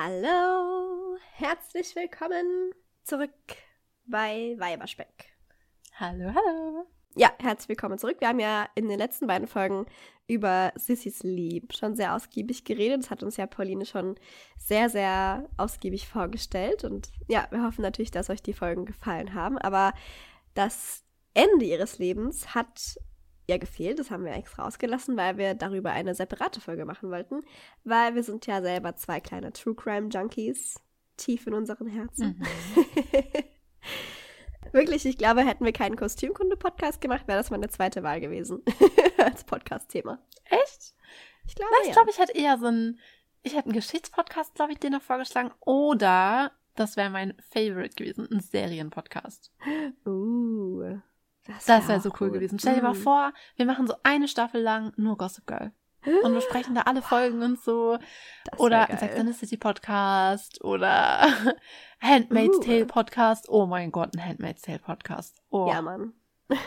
Hallo, 0.00 1.16
herzlich 1.32 1.96
willkommen 1.96 2.70
zurück 3.02 3.32
bei 4.06 4.54
Weiberspeck. 4.56 5.36
Hallo, 5.96 6.32
hallo. 6.32 6.86
Ja, 7.16 7.32
herzlich 7.40 7.70
willkommen 7.70 7.98
zurück. 7.98 8.18
Wir 8.20 8.28
haben 8.28 8.38
ja 8.38 8.68
in 8.76 8.88
den 8.88 8.96
letzten 8.96 9.26
beiden 9.26 9.48
Folgen 9.48 9.86
über 10.28 10.72
Sissys 10.76 11.24
Lieb 11.24 11.74
schon 11.74 11.96
sehr 11.96 12.14
ausgiebig 12.14 12.62
geredet. 12.62 13.02
Das 13.02 13.10
hat 13.10 13.24
uns 13.24 13.38
ja 13.38 13.48
Pauline 13.48 13.84
schon 13.86 14.14
sehr, 14.56 14.88
sehr 14.88 15.48
ausgiebig 15.56 16.06
vorgestellt. 16.06 16.84
Und 16.84 17.10
ja, 17.26 17.48
wir 17.50 17.64
hoffen 17.64 17.82
natürlich, 17.82 18.12
dass 18.12 18.30
euch 18.30 18.40
die 18.40 18.54
Folgen 18.54 18.84
gefallen 18.84 19.34
haben. 19.34 19.58
Aber 19.58 19.94
das 20.54 21.02
Ende 21.34 21.64
ihres 21.64 21.98
Lebens 21.98 22.54
hat 22.54 23.00
ja 23.48 23.58
gefehlt. 23.58 23.98
Das 23.98 24.10
haben 24.10 24.24
wir 24.24 24.32
extra 24.32 24.66
ausgelassen, 24.66 25.16
weil 25.16 25.38
wir 25.38 25.54
darüber 25.54 25.90
eine 25.90 26.14
separate 26.14 26.60
Folge 26.60 26.84
machen 26.84 27.10
wollten. 27.10 27.42
Weil 27.84 28.14
wir 28.14 28.22
sind 28.22 28.46
ja 28.46 28.62
selber 28.62 28.96
zwei 28.96 29.20
kleine 29.20 29.52
True 29.52 29.74
Crime 29.74 30.08
Junkies, 30.08 30.80
tief 31.16 31.46
in 31.46 31.54
unseren 31.54 31.88
Herzen. 31.88 32.38
Mhm. 32.38 33.44
Wirklich, 34.72 35.06
ich 35.06 35.16
glaube, 35.16 35.46
hätten 35.46 35.64
wir 35.64 35.72
keinen 35.72 35.96
Kostümkunde-Podcast 35.96 37.00
gemacht, 37.00 37.26
wäre 37.26 37.38
das 37.38 37.50
meine 37.50 37.68
zweite 37.68 38.02
Wahl 38.02 38.20
gewesen 38.20 38.62
als 39.16 39.44
Podcast-Thema. 39.44 40.18
Echt? 40.44 40.94
Ich 41.46 41.54
glaube, 41.54 41.72
Na, 41.72 41.78
ich 41.82 41.88
ja. 41.88 41.94
glaube, 41.94 42.10
ich 42.10 42.18
hätte 42.18 42.36
eher 42.36 42.58
so 42.58 42.66
einen, 42.66 42.98
ich 43.42 43.54
hätte 43.54 43.66
einen 43.66 43.74
Geschichtspodcast, 43.74 44.54
glaube 44.54 44.72
ich, 44.72 44.78
den 44.78 44.92
noch 44.92 45.00
vorgeschlagen. 45.00 45.52
Oder 45.60 46.52
das 46.74 46.96
wäre 46.96 47.08
mein 47.08 47.34
Favorite 47.50 47.96
gewesen, 47.96 48.28
ein 48.30 48.40
Serienpodcast. 48.40 49.52
Uh. 50.06 50.98
Das 51.48 51.66
wäre 51.66 51.88
wär 51.88 52.00
so 52.00 52.10
cool, 52.10 52.28
cool 52.28 52.30
gewesen. 52.32 52.58
Stell 52.58 52.74
dir 52.74 52.82
mal 52.82 52.94
mhm. 52.94 53.02
vor, 53.02 53.32
wir 53.56 53.66
machen 53.66 53.86
so 53.86 53.94
eine 54.02 54.28
Staffel 54.28 54.60
lang 54.60 54.92
nur 54.96 55.16
Gossip 55.16 55.46
Girl. 55.46 55.72
Und 56.22 56.32
wir 56.32 56.40
sprechen 56.40 56.74
da 56.74 56.82
alle 56.82 57.02
Folgen 57.02 57.42
und 57.42 57.60
so. 57.60 57.98
Oder 58.56 58.86
Sex 58.98 59.16
and 59.16 59.28
the 59.28 59.34
City 59.34 59.56
Podcast 59.56 60.62
oder 60.62 61.26
Handmaid's 62.00 62.58
uh. 62.58 62.62
Tale 62.62 62.86
Podcast. 62.86 63.48
Oh 63.48 63.66
mein 63.66 63.90
Gott, 63.90 64.14
ein 64.14 64.24
Handmaid's 64.24 64.62
Tale 64.62 64.78
Podcast. 64.78 65.42
Oh. 65.50 65.68
Ja, 65.70 65.82
Mann. 65.82 66.12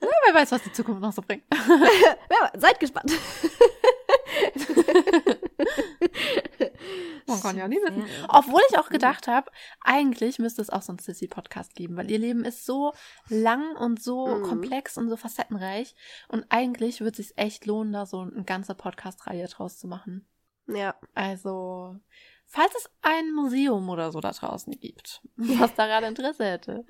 Ja, 0.00 0.06
wer 0.26 0.34
weiß, 0.34 0.52
was 0.52 0.62
die 0.62 0.70
Zukunft 0.70 1.02
noch 1.02 1.12
so 1.12 1.22
bringt. 1.22 1.42
ja, 1.52 2.52
seid 2.56 2.78
gespannt. 2.78 3.10
Man 7.28 7.40
kann 7.40 7.56
ja 7.56 7.68
nie 7.68 7.76
wissen. 7.76 8.04
Obwohl 8.28 8.60
ich 8.70 8.78
auch 8.78 8.88
gedacht 8.88 9.28
habe, 9.28 9.50
eigentlich 9.82 10.38
müsste 10.38 10.62
es 10.62 10.70
auch 10.70 10.82
so 10.82 10.92
einen 10.92 10.98
Sissy-Podcast 10.98 11.74
geben, 11.74 11.96
weil 11.96 12.10
ihr 12.10 12.18
Leben 12.18 12.44
ist 12.44 12.64
so 12.64 12.92
lang 13.28 13.76
und 13.76 14.02
so 14.02 14.26
mhm. 14.26 14.42
komplex 14.42 14.96
und 14.96 15.08
so 15.08 15.16
facettenreich. 15.16 15.94
Und 16.28 16.46
eigentlich 16.48 17.00
würde 17.00 17.20
es 17.20 17.28
sich 17.28 17.38
echt 17.38 17.66
lohnen, 17.66 17.92
da 17.92 18.06
so 18.06 18.20
eine 18.20 18.44
ganze 18.44 18.74
Podcast-Reihe 18.74 19.46
draus 19.46 19.78
zu 19.78 19.86
machen. 19.86 20.26
Ja. 20.66 20.94
Also, 21.14 21.96
falls 22.46 22.74
es 22.74 22.90
ein 23.02 23.32
Museum 23.32 23.88
oder 23.88 24.12
so 24.12 24.20
da 24.20 24.32
draußen 24.32 24.72
gibt, 24.78 25.22
was 25.36 25.74
daran 25.74 26.04
Interesse 26.04 26.44
hätte, 26.44 26.84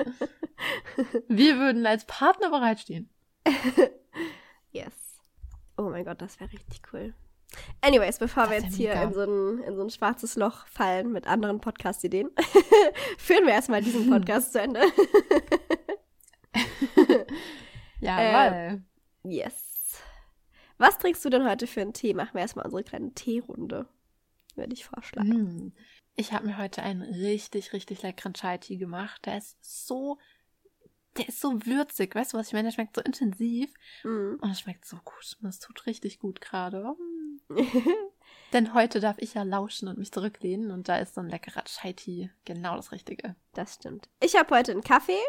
wir 1.28 1.58
würden 1.58 1.86
als 1.86 2.04
Partner 2.06 2.50
bereitstehen. 2.50 3.10
yes. 4.72 4.92
Oh 5.76 5.90
mein 5.90 6.04
Gott, 6.04 6.20
das 6.20 6.40
wäre 6.40 6.52
richtig 6.52 6.82
cool. 6.92 7.14
Anyways, 7.80 8.18
bevor 8.18 8.44
das 8.44 8.50
wir 8.50 8.60
jetzt 8.60 8.76
hier 8.76 8.92
in 8.94 9.12
so, 9.12 9.22
ein, 9.22 9.62
in 9.62 9.76
so 9.76 9.82
ein 9.82 9.90
schwarzes 9.90 10.36
Loch 10.36 10.66
fallen 10.66 11.12
mit 11.12 11.26
anderen 11.26 11.60
Podcast-Ideen, 11.60 12.30
führen 13.18 13.46
wir 13.46 13.54
erstmal 13.54 13.82
diesen 13.82 14.10
Podcast 14.10 14.52
zu 14.52 14.60
Ende. 14.60 14.80
Jawohl. 18.00 18.54
Äh, 18.54 18.78
yes. 19.28 20.00
Was 20.76 20.98
trinkst 20.98 21.24
du 21.24 21.30
denn 21.30 21.48
heute 21.48 21.66
für 21.66 21.80
einen 21.80 21.92
Tee? 21.92 22.14
Machen 22.14 22.34
wir 22.34 22.40
erstmal 22.40 22.64
unsere 22.64 22.84
kleine 22.84 23.12
Teerunde. 23.14 23.88
Würde 24.54 24.72
ich 24.72 24.84
vorschlagen. 24.84 25.66
Mm. 25.66 25.72
Ich 26.16 26.32
habe 26.32 26.46
mir 26.46 26.58
heute 26.58 26.82
einen 26.82 27.02
richtig, 27.02 27.72
richtig 27.72 28.02
leckeren 28.02 28.34
Chai-Tee 28.34 28.76
gemacht. 28.76 29.26
Der 29.26 29.38
ist 29.38 29.56
so 29.60 30.18
der 31.16 31.28
ist 31.28 31.40
so 31.40 31.64
würzig, 31.66 32.14
weißt 32.14 32.32
du 32.32 32.38
was 32.38 32.48
ich 32.48 32.52
meine? 32.52 32.68
Der 32.68 32.74
schmeckt 32.74 32.94
so 32.94 33.02
intensiv 33.02 33.72
mm. 34.04 34.34
und 34.40 34.50
es 34.50 34.60
schmeckt 34.60 34.84
so 34.84 34.96
gut. 35.04 35.36
Und 35.42 35.48
es 35.48 35.58
tut 35.58 35.86
richtig 35.86 36.18
gut 36.18 36.40
gerade. 36.40 36.94
Denn 38.52 38.74
heute 38.74 39.00
darf 39.00 39.18
ich 39.18 39.34
ja 39.34 39.42
lauschen 39.42 39.88
und 39.88 39.98
mich 39.98 40.12
zurücklehnen 40.12 40.70
und 40.70 40.88
da 40.88 40.96
ist 40.96 41.14
so 41.14 41.20
ein 41.20 41.28
leckerer 41.28 41.64
Chai-Tea 41.64 42.30
genau 42.44 42.76
das 42.76 42.92
Richtige. 42.92 43.36
Das 43.52 43.74
stimmt. 43.74 44.08
Ich 44.20 44.36
habe 44.36 44.54
heute 44.54 44.72
einen 44.72 44.82
Kaffee, 44.82 45.20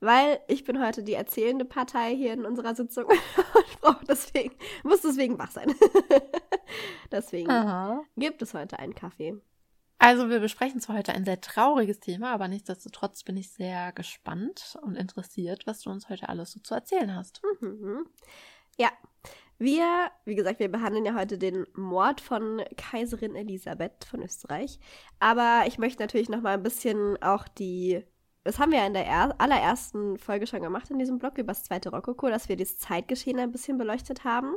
weil 0.00 0.40
ich 0.48 0.64
bin 0.64 0.84
heute 0.84 1.02
die 1.02 1.14
erzählende 1.14 1.64
Partei 1.64 2.16
hier 2.16 2.32
in 2.32 2.44
unserer 2.44 2.74
Sitzung 2.74 3.04
und 3.06 3.80
brauche 3.80 4.04
deswegen, 4.06 4.54
muss 4.82 5.02
deswegen 5.02 5.38
wach 5.38 5.50
sein. 5.50 5.72
deswegen 7.12 7.50
Aha. 7.50 8.02
gibt 8.16 8.42
es 8.42 8.54
heute 8.54 8.78
einen 8.78 8.94
Kaffee. 8.94 9.40
Also 9.98 10.30
wir 10.30 10.38
besprechen 10.38 10.80
zwar 10.80 10.96
heute 10.96 11.12
ein 11.12 11.24
sehr 11.24 11.40
trauriges 11.40 11.98
Thema, 11.98 12.32
aber 12.32 12.46
nichtsdestotrotz 12.46 13.24
bin 13.24 13.36
ich 13.36 13.50
sehr 13.50 13.92
gespannt 13.92 14.78
und 14.82 14.94
interessiert, 14.94 15.66
was 15.66 15.80
du 15.80 15.90
uns 15.90 16.08
heute 16.08 16.28
alles 16.28 16.52
so 16.52 16.60
zu 16.60 16.74
erzählen 16.74 17.14
hast. 17.14 17.42
Mhm. 17.60 18.06
Ja, 18.76 18.90
wir, 19.58 20.12
wie 20.24 20.36
gesagt, 20.36 20.60
wir 20.60 20.70
behandeln 20.70 21.04
ja 21.04 21.14
heute 21.14 21.36
den 21.36 21.66
Mord 21.74 22.20
von 22.20 22.62
Kaiserin 22.76 23.34
Elisabeth 23.34 24.04
von 24.04 24.22
Österreich. 24.22 24.78
Aber 25.18 25.64
ich 25.66 25.78
möchte 25.78 26.00
natürlich 26.00 26.28
noch 26.28 26.42
mal 26.42 26.54
ein 26.54 26.62
bisschen 26.62 27.20
auch 27.20 27.48
die, 27.48 28.04
das 28.44 28.60
haben 28.60 28.70
wir 28.70 28.78
ja 28.78 28.86
in 28.86 28.94
der 28.94 29.40
allerersten 29.40 30.16
Folge 30.18 30.46
schon 30.46 30.62
gemacht 30.62 30.90
in 30.90 31.00
diesem 31.00 31.18
Blog 31.18 31.38
über 31.38 31.48
das 31.48 31.64
zweite 31.64 31.90
Rokoko, 31.90 32.28
dass 32.28 32.48
wir 32.48 32.56
das 32.56 32.78
Zeitgeschehen 32.78 33.40
ein 33.40 33.50
bisschen 33.50 33.78
beleuchtet 33.78 34.22
haben. 34.22 34.54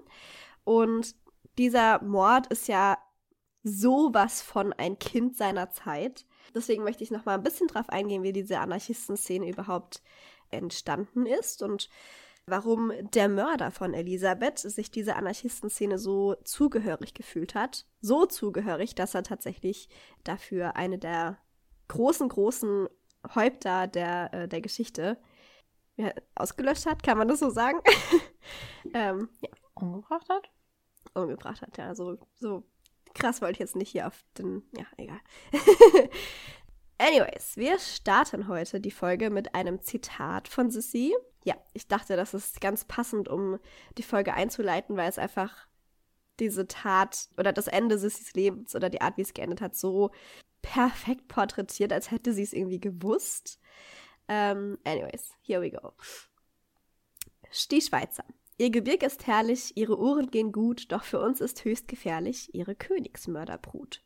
Und 0.65 1.15
dieser 1.57 2.03
Mord 2.03 2.45
ist 2.47 2.67
ja 2.67 2.99
sowas 3.63 4.41
von 4.41 4.73
ein 4.73 4.97
Kind 4.99 5.37
seiner 5.37 5.71
Zeit. 5.71 6.25
Deswegen 6.55 6.83
möchte 6.83 7.03
ich 7.03 7.11
noch 7.11 7.25
mal 7.25 7.35
ein 7.35 7.43
bisschen 7.43 7.67
drauf 7.67 7.89
eingehen, 7.89 8.23
wie 8.23 8.33
diese 8.33 8.59
Anarchistenszene 8.59 9.47
überhaupt 9.47 10.01
entstanden 10.49 11.25
ist 11.25 11.61
und 11.61 11.89
warum 12.45 12.91
der 13.13 13.29
Mörder 13.29 13.71
von 13.71 13.93
Elisabeth 13.93 14.59
sich 14.59 14.91
dieser 14.91 15.15
Anarchistenszene 15.15 15.97
so 15.97 16.35
zugehörig 16.43 17.13
gefühlt 17.13 17.55
hat. 17.55 17.85
So 18.01 18.25
zugehörig, 18.25 18.95
dass 18.95 19.13
er 19.13 19.23
tatsächlich 19.23 19.89
dafür 20.23 20.75
eine 20.75 20.97
der 20.97 21.37
großen, 21.87 22.27
großen 22.27 22.89
Häupter 23.35 23.87
der, 23.87 24.33
äh, 24.33 24.47
der 24.47 24.61
Geschichte 24.61 25.17
ja, 25.95 26.11
ausgelöscht 26.35 26.85
hat, 26.85 27.03
kann 27.03 27.17
man 27.17 27.27
das 27.27 27.39
so 27.39 27.49
sagen? 27.49 27.79
ähm, 28.93 29.29
ja. 29.41 29.49
Umgebracht 29.75 30.27
hat? 30.29 30.49
Umgebracht 31.13 31.61
hat, 31.61 31.77
ja. 31.77 31.93
So, 31.93 32.17
so 32.35 32.63
krass 33.13 33.41
wollte 33.41 33.53
ich 33.53 33.59
jetzt 33.59 33.75
nicht 33.75 33.91
hier 33.91 34.07
auf 34.07 34.23
den. 34.37 34.63
Ja, 34.75 34.85
egal. 34.97 35.19
Anyways, 36.97 37.57
wir 37.57 37.79
starten 37.79 38.47
heute 38.47 38.79
die 38.79 38.91
Folge 38.91 39.29
mit 39.29 39.55
einem 39.55 39.81
Zitat 39.81 40.47
von 40.47 40.69
Sissy. 40.69 41.15
Ja, 41.43 41.55
ich 41.73 41.87
dachte, 41.87 42.15
das 42.15 42.35
ist 42.35 42.61
ganz 42.61 42.85
passend, 42.85 43.27
um 43.27 43.57
die 43.97 44.03
Folge 44.03 44.33
einzuleiten, 44.33 44.97
weil 44.97 45.09
es 45.09 45.17
einfach 45.17 45.67
diese 46.39 46.67
Tat 46.67 47.29
oder 47.37 47.53
das 47.53 47.67
Ende 47.67 47.97
Sissys 47.97 48.33
Lebens 48.33 48.75
oder 48.75 48.89
die 48.89 49.01
Art, 49.01 49.17
wie 49.17 49.21
es 49.21 49.33
geendet 49.33 49.61
hat, 49.61 49.75
so 49.75 50.11
perfekt 50.61 51.27
porträtiert, 51.27 51.91
als 51.91 52.11
hätte 52.11 52.33
sie 52.33 52.43
es 52.43 52.53
irgendwie 52.53 52.79
gewusst. 52.79 53.59
Um, 54.27 54.35
ähm, 54.35 54.77
anyways, 54.85 55.31
here 55.41 55.61
we 55.61 55.71
go. 55.71 55.93
Die 57.69 57.81
Schweizer. 57.81 58.23
Ihr 58.61 58.69
Gebirg 58.69 59.01
ist 59.01 59.25
herrlich, 59.25 59.75
ihre 59.75 59.97
Uhren 59.97 60.29
gehen 60.29 60.51
gut, 60.51 60.91
doch 60.91 61.03
für 61.03 61.19
uns 61.19 61.41
ist 61.41 61.65
höchst 61.65 61.87
gefährlich 61.87 62.53
ihre 62.53 62.75
Königsmörderbrut. 62.75 64.03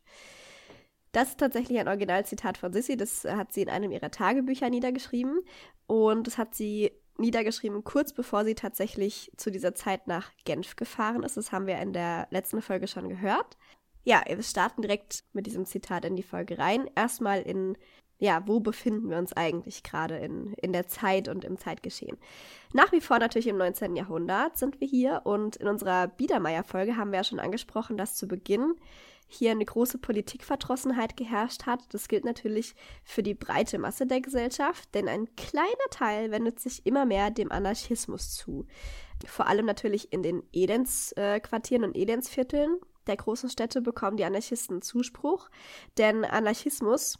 Das 1.12 1.28
ist 1.28 1.40
tatsächlich 1.40 1.78
ein 1.78 1.88
Originalzitat 1.88 2.56
von 2.56 2.72
Sissy, 2.72 2.96
das 2.96 3.24
hat 3.24 3.52
sie 3.52 3.60
in 3.60 3.68
einem 3.68 3.92
ihrer 3.92 4.10
Tagebücher 4.10 4.70
niedergeschrieben 4.70 5.40
und 5.86 6.26
das 6.26 6.38
hat 6.38 6.54
sie 6.54 6.90
niedergeschrieben 7.18 7.84
kurz 7.84 8.14
bevor 8.14 8.46
sie 8.46 8.54
tatsächlich 8.54 9.30
zu 9.36 9.50
dieser 9.50 9.74
Zeit 9.74 10.06
nach 10.06 10.32
Genf 10.46 10.74
gefahren 10.74 11.22
ist. 11.22 11.36
Das 11.36 11.52
haben 11.52 11.66
wir 11.66 11.76
in 11.76 11.92
der 11.92 12.26
letzten 12.30 12.62
Folge 12.62 12.88
schon 12.88 13.10
gehört. 13.10 13.58
Ja, 14.04 14.22
wir 14.26 14.42
starten 14.42 14.80
direkt 14.80 15.24
mit 15.34 15.44
diesem 15.44 15.66
Zitat 15.66 16.06
in 16.06 16.16
die 16.16 16.22
Folge 16.22 16.58
rein. 16.58 16.88
Erstmal 16.94 17.42
in 17.42 17.76
ja, 18.18 18.42
wo 18.46 18.60
befinden 18.60 19.10
wir 19.10 19.18
uns 19.18 19.34
eigentlich 19.34 19.82
gerade 19.82 20.16
in, 20.16 20.54
in 20.54 20.72
der 20.72 20.88
Zeit 20.88 21.28
und 21.28 21.44
im 21.44 21.58
Zeitgeschehen? 21.58 22.16
Nach 22.72 22.90
wie 22.92 23.00
vor 23.00 23.18
natürlich 23.18 23.46
im 23.46 23.58
19. 23.58 23.94
Jahrhundert 23.94 24.56
sind 24.56 24.80
wir 24.80 24.88
hier 24.88 25.22
und 25.24 25.56
in 25.56 25.68
unserer 25.68 26.08
Biedermeier-Folge 26.08 26.96
haben 26.96 27.10
wir 27.10 27.18
ja 27.18 27.24
schon 27.24 27.40
angesprochen, 27.40 27.96
dass 27.96 28.14
zu 28.14 28.26
Beginn 28.26 28.74
hier 29.28 29.50
eine 29.50 29.64
große 29.64 29.98
Politikverdrossenheit 29.98 31.16
geherrscht 31.16 31.66
hat. 31.66 31.80
Das 31.90 32.08
gilt 32.08 32.24
natürlich 32.24 32.74
für 33.04 33.22
die 33.22 33.34
breite 33.34 33.78
Masse 33.78 34.06
der 34.06 34.20
Gesellschaft, 34.20 34.94
denn 34.94 35.08
ein 35.08 35.34
kleiner 35.36 35.66
Teil 35.90 36.30
wendet 36.30 36.60
sich 36.60 36.86
immer 36.86 37.04
mehr 37.04 37.30
dem 37.30 37.50
Anarchismus 37.50 38.34
zu. 38.34 38.66
Vor 39.26 39.46
allem 39.46 39.66
natürlich 39.66 40.12
in 40.12 40.22
den 40.22 40.42
Elendsquartieren 40.52 41.82
äh, 41.82 41.86
und 41.86 41.96
Elendsvierteln 41.96 42.76
der 43.06 43.16
großen 43.16 43.50
Städte 43.50 43.82
bekommen 43.82 44.16
die 44.16 44.24
Anarchisten 44.24 44.82
Zuspruch, 44.82 45.48
denn 45.96 46.24
Anarchismus 46.24 47.18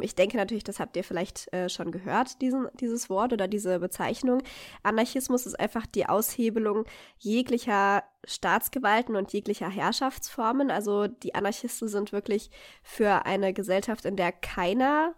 Ich 0.00 0.16
denke 0.16 0.36
natürlich, 0.36 0.64
das 0.64 0.80
habt 0.80 0.96
ihr 0.96 1.04
vielleicht 1.04 1.52
äh, 1.52 1.68
schon 1.68 1.92
gehört, 1.92 2.42
diesen, 2.42 2.66
dieses 2.80 3.08
Wort 3.08 3.32
oder 3.32 3.46
diese 3.46 3.78
Bezeichnung. 3.78 4.42
Anarchismus 4.82 5.46
ist 5.46 5.58
einfach 5.58 5.86
die 5.86 6.06
Aushebelung 6.06 6.84
jeglicher 7.18 8.02
Staatsgewalten 8.24 9.14
und 9.14 9.32
jeglicher 9.32 9.68
Herrschaftsformen. 9.68 10.70
Also 10.70 11.06
die 11.06 11.34
Anarchisten 11.36 11.86
sind 11.86 12.12
wirklich 12.12 12.50
für 12.82 13.24
eine 13.24 13.52
Gesellschaft, 13.52 14.04
in 14.04 14.16
der 14.16 14.32
keiner 14.32 15.14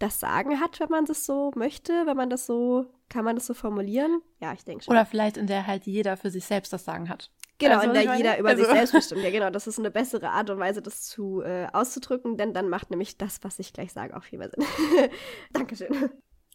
das 0.00 0.18
Sagen 0.18 0.60
hat, 0.60 0.80
wenn 0.80 0.88
man 0.90 1.04
das 1.04 1.24
so 1.24 1.52
möchte, 1.54 1.92
wenn 2.06 2.16
man 2.16 2.30
das 2.30 2.46
so, 2.46 2.86
kann 3.08 3.24
man 3.24 3.36
das 3.36 3.46
so 3.46 3.54
formulieren? 3.54 4.20
Ja, 4.40 4.52
ich 4.52 4.64
denke 4.64 4.84
schon. 4.84 4.92
Oder 4.92 5.06
vielleicht 5.06 5.36
in 5.36 5.46
der 5.46 5.66
halt 5.66 5.86
jeder 5.86 6.16
für 6.16 6.30
sich 6.30 6.44
selbst 6.44 6.72
das 6.72 6.84
Sagen 6.84 7.08
hat. 7.08 7.30
Genau, 7.58 7.76
also, 7.76 7.88
in 7.88 7.94
der 7.94 8.16
jeder 8.16 8.38
über 8.38 8.50
also. 8.50 8.64
sich 8.64 8.72
selbst 8.72 8.92
bestimmt. 8.92 9.22
Ja, 9.22 9.30
genau, 9.30 9.50
das 9.50 9.66
ist 9.66 9.78
eine 9.78 9.90
bessere 9.90 10.30
Art 10.30 10.50
und 10.50 10.58
Weise, 10.58 10.82
das 10.82 11.02
zu 11.02 11.42
äh, 11.42 11.66
auszudrücken, 11.72 12.36
denn 12.36 12.52
dann 12.52 12.68
macht 12.68 12.90
nämlich 12.90 13.16
das, 13.16 13.38
was 13.42 13.58
ich 13.58 13.72
gleich 13.72 13.92
sage, 13.92 14.16
auch 14.16 14.24
viel 14.24 14.38
mehr 14.38 14.50
Sinn. 14.50 14.64
Dankeschön. 15.52 16.10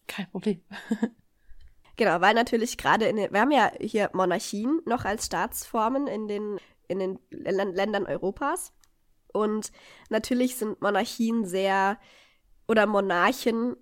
Kein 0.07 0.29
Problem. 0.31 0.61
genau, 1.95 2.19
weil 2.21 2.33
natürlich 2.33 2.77
gerade 2.77 3.05
in 3.05 3.15
den, 3.15 3.31
wir 3.31 3.39
haben 3.39 3.51
ja 3.51 3.71
hier 3.79 4.09
Monarchien 4.13 4.81
noch 4.85 5.05
als 5.05 5.27
Staatsformen 5.27 6.07
in 6.07 6.27
den, 6.27 6.59
in 6.87 6.99
den 6.99 7.19
Ländern 7.29 8.05
Europas. 8.05 8.73
Und 9.31 9.71
natürlich 10.09 10.57
sind 10.57 10.81
Monarchien 10.81 11.45
sehr 11.45 11.99
oder 12.67 12.87
Monarchen 12.87 13.75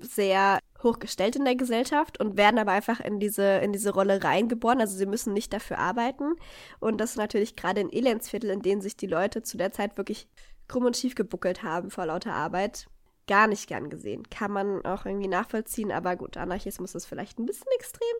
sehr 0.00 0.58
hochgestellt 0.82 1.36
in 1.36 1.44
der 1.44 1.56
Gesellschaft 1.56 2.20
und 2.20 2.36
werden 2.36 2.58
aber 2.58 2.72
einfach 2.72 3.00
in 3.00 3.20
diese, 3.20 3.58
in 3.58 3.72
diese 3.72 3.92
Rolle 3.92 4.22
reingeboren. 4.22 4.80
Also 4.80 4.96
sie 4.96 5.06
müssen 5.06 5.32
nicht 5.32 5.52
dafür 5.52 5.78
arbeiten. 5.78 6.34
Und 6.80 7.00
das 7.00 7.10
ist 7.10 7.16
natürlich 7.16 7.56
gerade 7.56 7.80
in 7.80 7.92
Elendsviertel, 7.92 8.50
in 8.50 8.62
denen 8.62 8.80
sich 8.80 8.96
die 8.96 9.06
Leute 9.06 9.42
zu 9.42 9.56
der 9.56 9.72
Zeit 9.72 9.96
wirklich 9.96 10.28
krumm 10.68 10.84
und 10.86 10.96
schief 10.96 11.14
gebuckelt 11.14 11.62
haben 11.62 11.90
vor 11.90 12.06
lauter 12.06 12.32
Arbeit, 12.32 12.86
gar 13.26 13.46
nicht 13.46 13.68
gern 13.68 13.90
gesehen. 13.90 14.28
Kann 14.30 14.50
man 14.50 14.84
auch 14.84 15.06
irgendwie 15.06 15.28
nachvollziehen, 15.28 15.92
aber 15.92 16.16
gut, 16.16 16.36
Anarchismus 16.36 16.94
ist 16.94 17.06
vielleicht 17.06 17.38
ein 17.38 17.46
bisschen 17.46 17.68
extrem. 17.76 18.16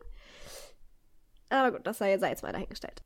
Aber 1.49 1.71
gut, 1.71 1.87
das 1.87 1.97
sei 1.97 2.11
jetzt 2.11 2.43
mal 2.43 2.53
dahingestellt. 2.53 3.03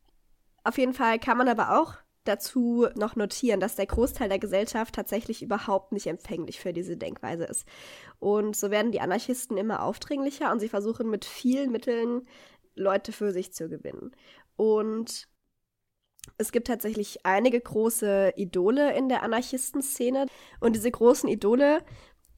Auf 0.63 0.77
jeden 0.77 0.94
Fall 0.94 1.19
kann 1.19 1.38
man 1.38 1.48
aber 1.48 1.80
auch 1.80 1.95
dazu 2.27 2.88
noch 2.95 3.15
notieren, 3.15 3.59
dass 3.59 3.75
der 3.75 3.85
Großteil 3.85 4.29
der 4.29 4.39
Gesellschaft 4.39 4.95
tatsächlich 4.95 5.41
überhaupt 5.41 5.91
nicht 5.91 6.07
empfänglich 6.07 6.59
für 6.59 6.74
diese 6.74 6.97
Denkweise 6.97 7.45
ist. 7.45 7.65
Und 8.19 8.56
so 8.56 8.71
werden 8.71 8.91
die 8.91 9.01
Anarchisten 9.01 9.57
immer 9.57 9.83
aufdringlicher 9.83 10.51
und 10.51 10.59
sie 10.59 10.69
versuchen 10.69 11.09
mit 11.09 11.25
vielen 11.25 11.71
Mitteln 11.71 12.27
Leute 12.75 13.12
für 13.12 13.31
sich 13.31 13.53
zu 13.53 13.69
gewinnen. 13.69 14.12
Und 14.56 15.27
es 16.38 16.51
gibt 16.51 16.68
tatsächlich 16.68 17.25
einige 17.25 17.59
große 17.59 18.33
Idole 18.35 18.95
in 18.95 19.09
der 19.09 19.24
Anarchistenszene 19.24 20.27
und 20.59 20.75
diese 20.75 20.91
großen 20.91 21.29
Idole 21.29 21.83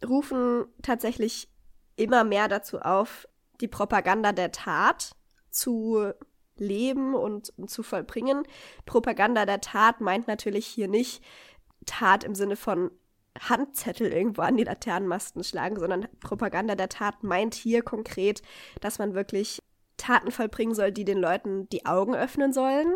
rufen 0.05 0.65
tatsächlich 0.81 1.49
immer 1.95 2.23
mehr 2.23 2.47
dazu 2.47 2.79
auf, 2.79 3.27
die 3.59 3.67
Propaganda 3.67 4.31
der 4.31 4.51
Tat 4.51 5.11
zu 5.49 6.13
leben 6.59 7.15
und, 7.15 7.53
zu 7.67 7.83
vollbringen. 7.83 8.43
Propaganda 8.85 9.45
der 9.45 9.61
Tat 9.61 10.01
meint 10.01 10.27
natürlich 10.27 10.65
hier 10.65 10.87
nicht 10.87 11.23
Tat 11.85 12.23
im 12.23 12.35
Sinne 12.35 12.55
von 12.55 12.91
Handzettel 13.39 14.11
irgendwo 14.11 14.41
an 14.41 14.57
die 14.57 14.63
Laternenmasten 14.63 15.43
schlagen, 15.43 15.79
sondern 15.79 16.07
Propaganda 16.19 16.75
der 16.75 16.89
Tat 16.89 17.23
meint 17.23 17.53
hier 17.55 17.81
konkret, 17.81 18.41
dass 18.81 18.99
man 18.99 19.13
wirklich 19.13 19.61
Taten 19.97 20.31
vollbringen 20.31 20.75
soll, 20.75 20.91
die 20.91 21.05
den 21.05 21.19
Leuten 21.19 21.69
die 21.69 21.85
Augen 21.85 22.15
öffnen 22.15 22.53
sollen. 22.53 22.95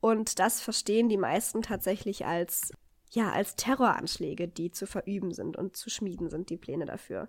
Und 0.00 0.38
das 0.38 0.60
verstehen 0.60 1.08
die 1.08 1.18
meisten 1.18 1.62
tatsächlich 1.62 2.26
als, 2.26 2.72
ja, 3.10 3.30
als 3.30 3.56
Terroranschläge, 3.56 4.48
die 4.48 4.70
zu 4.70 4.86
verüben 4.86 5.32
sind 5.32 5.56
und 5.56 5.76
zu 5.76 5.90
schmieden 5.90 6.30
sind, 6.30 6.50
die 6.50 6.56
Pläne 6.56 6.86
dafür. 6.86 7.28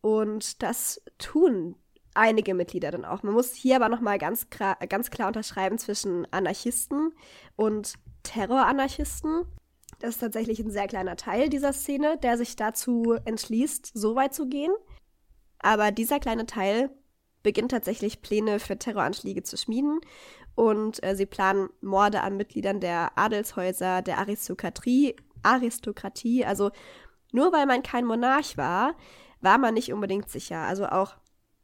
Und 0.00 0.62
das 0.62 1.02
tun 1.18 1.76
einige 2.18 2.52
Mitglieder 2.52 2.90
dann 2.90 3.04
auch. 3.04 3.22
Man 3.22 3.32
muss 3.32 3.54
hier 3.54 3.76
aber 3.76 3.88
nochmal 3.88 4.18
ganz, 4.18 4.48
ganz 4.50 5.10
klar 5.10 5.28
unterschreiben 5.28 5.78
zwischen 5.78 6.26
Anarchisten 6.32 7.12
und 7.56 7.94
Terroranarchisten. 8.24 9.44
Das 10.00 10.10
ist 10.10 10.18
tatsächlich 10.18 10.58
ein 10.60 10.70
sehr 10.70 10.88
kleiner 10.88 11.16
Teil 11.16 11.48
dieser 11.48 11.72
Szene, 11.72 12.18
der 12.18 12.36
sich 12.36 12.56
dazu 12.56 13.16
entschließt, 13.24 13.92
so 13.94 14.16
weit 14.16 14.34
zu 14.34 14.48
gehen. 14.48 14.72
Aber 15.60 15.92
dieser 15.92 16.18
kleine 16.18 16.46
Teil 16.46 16.90
beginnt 17.42 17.70
tatsächlich 17.70 18.20
Pläne 18.20 18.58
für 18.58 18.78
Terroranschläge 18.78 19.44
zu 19.44 19.56
schmieden 19.56 20.00
und 20.54 21.02
äh, 21.04 21.14
sie 21.14 21.26
planen 21.26 21.70
Morde 21.80 22.22
an 22.22 22.36
Mitgliedern 22.36 22.80
der 22.80 23.16
Adelshäuser, 23.16 24.02
der 24.02 24.18
Aristokratie, 24.18 25.14
Aristokratie. 25.42 26.44
Also 26.44 26.72
nur 27.32 27.52
weil 27.52 27.66
man 27.66 27.84
kein 27.84 28.04
Monarch 28.04 28.56
war, 28.56 28.96
war 29.40 29.58
man 29.58 29.74
nicht 29.74 29.92
unbedingt 29.92 30.28
sicher. 30.28 30.58
Also 30.58 30.86
auch 30.86 31.16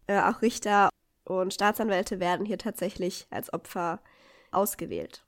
äh, 0.07 0.21
auch 0.21 0.43
Richter 0.43 0.91
und 1.25 1.55
Staatsanwälte 1.55 2.21
werden 2.21 2.47
hier 2.47 2.59
tatsächlich 2.59 3.27
als 3.31 3.53
Opfer 3.53 4.01
ausgewählt. 4.51 5.25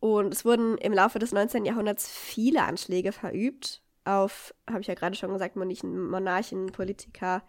Und 0.00 0.32
es 0.32 0.44
wurden 0.44 0.78
im 0.78 0.92
Laufe 0.92 1.18
des 1.18 1.32
19. 1.32 1.64
Jahrhunderts 1.64 2.08
viele 2.08 2.62
Anschläge 2.62 3.12
verübt 3.12 3.82
auf, 4.04 4.54
habe 4.68 4.80
ich 4.80 4.86
ja 4.86 4.94
gerade 4.94 5.16
schon 5.16 5.32
gesagt, 5.32 5.56
Monarchen, 5.56 6.08
Monarchen, 6.08 6.66
Politiker 6.72 7.42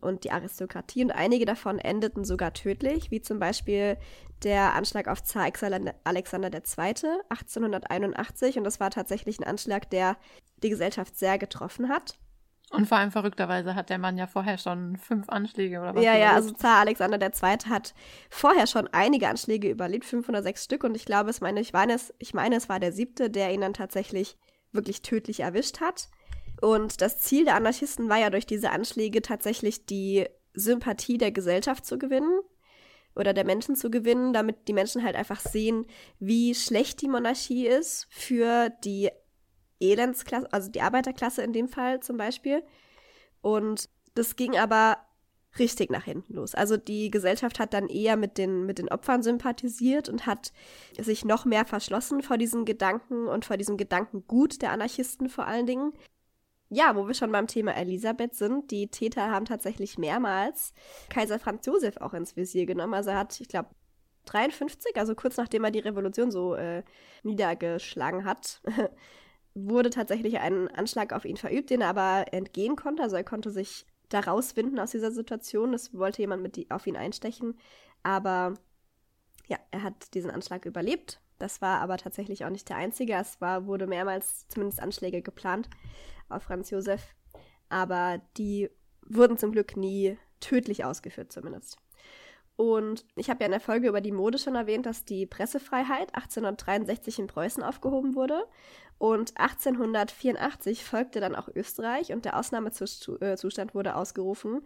und 0.00 0.24
die 0.24 0.30
Aristokratie. 0.30 1.04
Und 1.04 1.12
einige 1.12 1.44
davon 1.44 1.78
endeten 1.78 2.24
sogar 2.24 2.54
tödlich, 2.54 3.10
wie 3.10 3.20
zum 3.20 3.38
Beispiel 3.38 3.98
der 4.42 4.74
Anschlag 4.74 5.06
auf 5.06 5.22
Zar 5.22 5.50
Alexander 6.04 6.50
II. 6.52 7.20
1881. 7.28 8.58
Und 8.58 8.64
das 8.64 8.80
war 8.80 8.90
tatsächlich 8.90 9.38
ein 9.38 9.46
Anschlag, 9.46 9.88
der 9.90 10.16
die 10.62 10.70
Gesellschaft 10.70 11.18
sehr 11.18 11.38
getroffen 11.38 11.88
hat. 11.88 12.18
Und 12.72 12.86
vor 12.86 12.98
allem 12.98 13.10
verrückterweise 13.10 13.74
hat 13.74 13.90
der 13.90 13.98
Mann 13.98 14.16
ja 14.16 14.26
vorher 14.26 14.56
schon 14.56 14.96
fünf 14.96 15.28
Anschläge 15.28 15.80
oder 15.80 15.94
was? 15.94 16.02
Ja, 16.02 16.16
ja, 16.16 16.32
also 16.32 16.52
Zar 16.52 16.80
Alexander 16.80 17.20
II. 17.20 17.58
hat 17.68 17.94
vorher 18.30 18.66
schon 18.66 18.88
einige 18.88 19.28
Anschläge 19.28 19.68
überlebt, 19.68 20.06
506 20.06 20.64
Stück. 20.64 20.84
Und 20.84 20.94
ich 20.94 21.04
glaube, 21.04 21.30
es 21.30 21.42
meine, 21.42 21.60
ich 21.60 21.74
meine, 21.74 21.92
es, 21.92 22.14
ich 22.18 22.32
meine, 22.32 22.56
es 22.56 22.70
war 22.70 22.80
der 22.80 22.92
siebte, 22.92 23.28
der 23.28 23.52
ihn 23.52 23.60
dann 23.60 23.74
tatsächlich 23.74 24.38
wirklich 24.72 25.02
tödlich 25.02 25.40
erwischt 25.40 25.80
hat. 25.80 26.08
Und 26.62 27.02
das 27.02 27.20
Ziel 27.20 27.44
der 27.44 27.56
Anarchisten 27.56 28.08
war 28.08 28.18
ja 28.18 28.30
durch 28.30 28.46
diese 28.46 28.70
Anschläge 28.70 29.20
tatsächlich 29.20 29.84
die 29.84 30.26
Sympathie 30.54 31.18
der 31.18 31.32
Gesellschaft 31.32 31.84
zu 31.84 31.98
gewinnen 31.98 32.40
oder 33.14 33.34
der 33.34 33.44
Menschen 33.44 33.76
zu 33.76 33.90
gewinnen, 33.90 34.32
damit 34.32 34.68
die 34.68 34.72
Menschen 34.72 35.02
halt 35.02 35.16
einfach 35.16 35.40
sehen, 35.40 35.86
wie 36.18 36.54
schlecht 36.54 37.02
die 37.02 37.08
Monarchie 37.08 37.66
ist 37.66 38.06
für 38.10 38.70
die 38.84 39.10
Elendsklasse, 39.90 40.52
also 40.52 40.70
die 40.70 40.80
Arbeiterklasse 40.80 41.42
in 41.42 41.52
dem 41.52 41.68
Fall 41.68 42.00
zum 42.00 42.16
Beispiel. 42.16 42.62
Und 43.40 43.88
das 44.14 44.36
ging 44.36 44.56
aber 44.56 44.98
richtig 45.58 45.90
nach 45.90 46.04
hinten 46.04 46.34
los. 46.34 46.54
Also 46.54 46.76
die 46.76 47.10
Gesellschaft 47.10 47.58
hat 47.58 47.74
dann 47.74 47.88
eher 47.88 48.16
mit 48.16 48.38
den, 48.38 48.64
mit 48.64 48.78
den 48.78 48.88
Opfern 48.88 49.22
sympathisiert 49.22 50.08
und 50.08 50.26
hat 50.26 50.52
sich 50.98 51.24
noch 51.24 51.44
mehr 51.44 51.64
verschlossen 51.64 52.22
vor 52.22 52.38
diesen 52.38 52.64
Gedanken 52.64 53.26
und 53.26 53.44
vor 53.44 53.56
diesem 53.56 53.76
Gedankengut 53.76 54.62
der 54.62 54.72
Anarchisten 54.72 55.28
vor 55.28 55.46
allen 55.46 55.66
Dingen. 55.66 55.92
Ja, 56.70 56.96
wo 56.96 57.06
wir 57.06 57.12
schon 57.12 57.32
beim 57.32 57.48
Thema 57.48 57.76
Elisabeth 57.76 58.34
sind, 58.34 58.70
die 58.70 58.88
Täter 58.88 59.30
haben 59.30 59.44
tatsächlich 59.44 59.98
mehrmals 59.98 60.72
Kaiser 61.10 61.38
Franz 61.38 61.66
Josef 61.66 61.98
auch 61.98 62.14
ins 62.14 62.34
Visier 62.34 62.64
genommen. 62.64 62.94
Also 62.94 63.10
er 63.10 63.18
hat, 63.18 63.38
ich 63.38 63.48
glaube, 63.48 63.68
53, 64.24 64.96
also 64.96 65.14
kurz 65.14 65.36
nachdem 65.36 65.64
er 65.64 65.70
die 65.70 65.80
Revolution 65.80 66.30
so 66.30 66.54
äh, 66.54 66.82
niedergeschlagen 67.24 68.24
hat, 68.24 68.62
wurde 69.54 69.90
tatsächlich 69.90 70.38
ein 70.38 70.68
Anschlag 70.68 71.12
auf 71.12 71.24
ihn 71.24 71.36
verübt, 71.36 71.70
den 71.70 71.82
er 71.82 71.88
aber 71.88 72.32
entgehen 72.32 72.76
konnte. 72.76 73.02
Also 73.02 73.16
er 73.16 73.24
konnte 73.24 73.50
sich 73.50 73.86
da 74.08 74.20
rauswinden 74.20 74.78
aus 74.78 74.90
dieser 74.90 75.12
Situation. 75.12 75.74
Es 75.74 75.96
wollte 75.96 76.22
jemand 76.22 76.42
mit 76.42 76.56
die, 76.56 76.70
auf 76.70 76.86
ihn 76.86 76.96
einstechen. 76.96 77.58
Aber 78.02 78.54
ja, 79.48 79.58
er 79.70 79.82
hat 79.82 80.14
diesen 80.14 80.30
Anschlag 80.30 80.64
überlebt. 80.64 81.20
Das 81.38 81.60
war 81.60 81.80
aber 81.80 81.96
tatsächlich 81.96 82.44
auch 82.44 82.50
nicht 82.50 82.68
der 82.68 82.76
einzige. 82.76 83.14
Es 83.14 83.40
war, 83.40 83.66
wurde 83.66 83.86
mehrmals 83.86 84.46
zumindest 84.48 84.80
Anschläge 84.80 85.22
geplant 85.22 85.68
auf 86.28 86.44
Franz 86.44 86.70
Josef. 86.70 87.14
Aber 87.68 88.20
die 88.36 88.70
wurden 89.06 89.36
zum 89.36 89.52
Glück 89.52 89.76
nie 89.76 90.18
tödlich 90.40 90.84
ausgeführt, 90.84 91.32
zumindest. 91.32 91.78
Und 92.56 93.06
ich 93.16 93.30
habe 93.30 93.40
ja 93.40 93.46
in 93.46 93.52
der 93.52 93.60
Folge 93.60 93.88
über 93.88 94.00
die 94.00 94.12
Mode 94.12 94.38
schon 94.38 94.54
erwähnt, 94.54 94.86
dass 94.86 95.04
die 95.04 95.26
Pressefreiheit 95.26 96.14
1863 96.14 97.18
in 97.18 97.26
Preußen 97.26 97.62
aufgehoben 97.62 98.14
wurde. 98.14 98.44
Und 99.02 99.36
1884 99.36 100.84
folgte 100.84 101.18
dann 101.18 101.34
auch 101.34 101.48
Österreich 101.52 102.12
und 102.12 102.24
der 102.24 102.38
Ausnahmezustand 102.38 103.74
wurde 103.74 103.96
ausgerufen. 103.96 104.64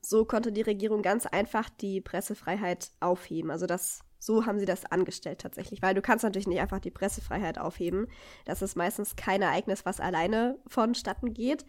So 0.00 0.24
konnte 0.24 0.50
die 0.50 0.62
Regierung 0.62 1.00
ganz 1.00 1.26
einfach 1.26 1.68
die 1.68 2.00
Pressefreiheit 2.00 2.90
aufheben. 2.98 3.52
Also 3.52 3.66
das, 3.66 4.00
so 4.18 4.46
haben 4.46 4.58
sie 4.58 4.66
das 4.66 4.84
angestellt 4.84 5.40
tatsächlich, 5.40 5.80
weil 5.80 5.94
du 5.94 6.02
kannst 6.02 6.24
natürlich 6.24 6.48
nicht 6.48 6.58
einfach 6.58 6.80
die 6.80 6.90
Pressefreiheit 6.90 7.58
aufheben. 7.58 8.08
Das 8.46 8.62
ist 8.62 8.74
meistens 8.74 9.14
kein 9.14 9.42
Ereignis, 9.42 9.86
was 9.86 10.00
alleine 10.00 10.58
vonstatten 10.66 11.32
geht. 11.32 11.64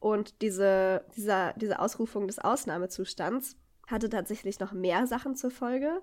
Und 0.00 0.42
diese, 0.42 1.06
dieser, 1.16 1.54
diese 1.54 1.78
Ausrufung 1.78 2.26
des 2.26 2.40
Ausnahmezustands 2.40 3.56
hatte 3.86 4.10
tatsächlich 4.10 4.60
noch 4.60 4.72
mehr 4.72 5.06
Sachen 5.06 5.34
zur 5.34 5.50
Folge. 5.50 6.02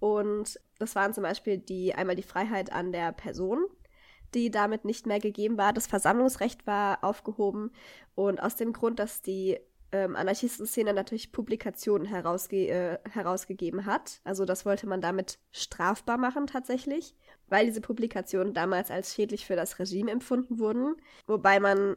Und 0.00 0.60
das 0.78 0.94
waren 0.94 1.14
zum 1.14 1.22
Beispiel 1.22 1.56
die 1.56 1.94
einmal 1.94 2.14
die 2.14 2.22
Freiheit 2.22 2.70
an 2.74 2.92
der 2.92 3.12
Person, 3.12 3.64
die 4.34 4.50
damit 4.50 4.84
nicht 4.84 5.06
mehr 5.06 5.20
gegeben 5.20 5.56
war. 5.56 5.72
Das 5.72 5.86
Versammlungsrecht 5.86 6.66
war 6.66 7.02
aufgehoben 7.02 7.70
und 8.14 8.42
aus 8.42 8.56
dem 8.56 8.72
Grund, 8.72 8.98
dass 8.98 9.22
die 9.22 9.58
ähm, 9.92 10.16
Anarchistenszene 10.16 10.92
natürlich 10.92 11.32
Publikationen 11.32 12.06
herausge 12.06 12.68
äh, 12.68 12.98
herausgegeben 13.10 13.86
hat. 13.86 14.20
Also 14.24 14.44
das 14.44 14.66
wollte 14.66 14.86
man 14.86 15.00
damit 15.00 15.38
strafbar 15.50 16.18
machen 16.18 16.46
tatsächlich, 16.46 17.14
weil 17.48 17.66
diese 17.66 17.80
Publikationen 17.80 18.52
damals 18.52 18.90
als 18.90 19.14
schädlich 19.14 19.46
für 19.46 19.56
das 19.56 19.78
Regime 19.78 20.10
empfunden 20.10 20.58
wurden. 20.58 20.96
Wobei 21.26 21.58
man 21.60 21.96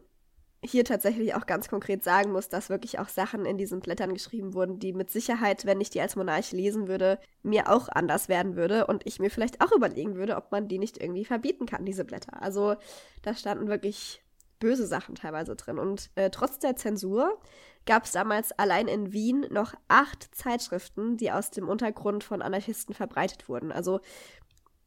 hier 0.63 0.85
tatsächlich 0.85 1.33
auch 1.33 1.47
ganz 1.47 1.69
konkret 1.69 2.03
sagen 2.03 2.31
muss, 2.31 2.47
dass 2.47 2.69
wirklich 2.69 2.99
auch 2.99 3.09
Sachen 3.09 3.45
in 3.45 3.57
diesen 3.57 3.79
Blättern 3.79 4.13
geschrieben 4.13 4.53
wurden, 4.53 4.77
die 4.77 4.93
mit 4.93 5.09
Sicherheit, 5.09 5.65
wenn 5.65 5.81
ich 5.81 5.89
die 5.89 6.01
als 6.01 6.15
Monarch 6.15 6.51
lesen 6.51 6.87
würde, 6.87 7.19
mir 7.41 7.67
auch 7.69 7.89
anders 7.89 8.29
werden 8.29 8.55
würde 8.55 8.85
und 8.85 9.05
ich 9.07 9.19
mir 9.19 9.31
vielleicht 9.31 9.61
auch 9.61 9.71
überlegen 9.71 10.15
würde, 10.15 10.35
ob 10.35 10.51
man 10.51 10.67
die 10.67 10.77
nicht 10.77 11.01
irgendwie 11.01 11.25
verbieten 11.25 11.65
kann, 11.65 11.85
diese 11.85 12.05
Blätter. 12.05 12.41
Also 12.41 12.75
da 13.23 13.33
standen 13.33 13.69
wirklich 13.69 14.21
böse 14.59 14.85
Sachen 14.85 15.15
teilweise 15.15 15.55
drin. 15.55 15.79
Und 15.79 16.11
äh, 16.13 16.29
trotz 16.29 16.59
der 16.59 16.75
Zensur 16.75 17.39
gab 17.87 18.05
es 18.05 18.11
damals 18.11 18.51
allein 18.53 18.87
in 18.87 19.11
Wien 19.11 19.47
noch 19.49 19.73
acht 19.87 20.33
Zeitschriften, 20.35 21.17
die 21.17 21.31
aus 21.31 21.49
dem 21.49 21.67
Untergrund 21.67 22.23
von 22.23 22.43
Anarchisten 22.43 22.93
verbreitet 22.93 23.49
wurden. 23.49 23.71
Also 23.71 23.99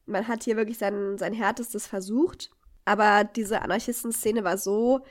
man 0.05 0.27
hat 0.29 0.43
hier 0.43 0.55
wirklich 0.55 0.77
sein, 0.77 1.17
sein 1.17 1.33
Härtestes 1.33 1.85
versucht, 1.85 2.49
aber 2.85 3.25
diese 3.25 3.61
Anarchistenszene 3.61 4.45
war 4.45 4.57
so 4.57 5.01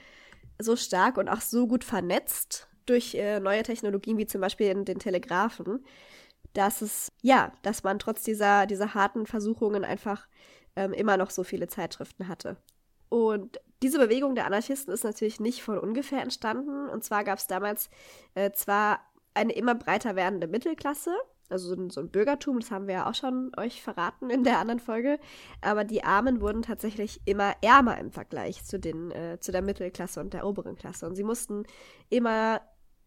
so 0.58 0.76
stark 0.76 1.16
und 1.16 1.28
auch 1.28 1.40
so 1.40 1.66
gut 1.66 1.84
vernetzt 1.84 2.68
durch 2.86 3.14
äh, 3.14 3.40
neue 3.40 3.62
Technologien 3.62 4.18
wie 4.18 4.26
zum 4.26 4.40
Beispiel 4.40 4.72
den 4.84 4.98
Telegraphen, 4.98 5.84
dass 6.52 6.82
es, 6.82 7.12
ja, 7.22 7.52
dass 7.62 7.82
man 7.82 7.98
trotz 7.98 8.22
dieser, 8.22 8.66
dieser 8.66 8.94
harten 8.94 9.26
Versuchungen 9.26 9.84
einfach 9.84 10.26
ähm, 10.76 10.92
immer 10.92 11.16
noch 11.16 11.30
so 11.30 11.44
viele 11.44 11.66
Zeitschriften 11.66 12.28
hatte. 12.28 12.56
Und 13.08 13.60
diese 13.82 13.98
Bewegung 13.98 14.34
der 14.34 14.46
Anarchisten 14.46 14.92
ist 14.92 15.04
natürlich 15.04 15.40
nicht 15.40 15.62
von 15.62 15.78
ungefähr 15.78 16.22
entstanden. 16.22 16.88
Und 16.88 17.04
zwar 17.04 17.24
gab 17.24 17.38
es 17.38 17.46
damals 17.46 17.90
äh, 18.34 18.50
zwar 18.52 19.00
eine 19.34 19.52
immer 19.52 19.74
breiter 19.74 20.16
werdende 20.16 20.46
Mittelklasse, 20.46 21.14
also 21.54 21.88
so 21.88 22.00
ein, 22.00 22.10
Bürgertum, 22.10 22.60
das 22.60 22.70
haben 22.70 22.86
wir 22.86 22.94
ja 22.94 23.08
auch 23.08 23.14
schon 23.14 23.52
euch 23.56 23.80
verraten 23.80 24.28
in 24.28 24.44
der 24.44 24.58
anderen 24.58 24.80
Folge. 24.80 25.18
Aber 25.60 25.84
die 25.84 26.04
Armen 26.04 26.40
wurden 26.40 26.62
tatsächlich 26.62 27.20
immer 27.24 27.54
ärmer 27.62 27.98
im 27.98 28.10
Vergleich 28.10 28.64
zu, 28.64 28.78
den, 28.78 29.10
äh, 29.12 29.38
zu 29.40 29.52
der 29.52 29.62
Mittelklasse 29.62 30.20
und 30.20 30.34
der 30.34 30.46
oberen 30.46 30.76
Klasse. 30.76 31.06
Und 31.06 31.14
sie 31.14 31.24
mussten 31.24 31.64
immer 32.10 32.60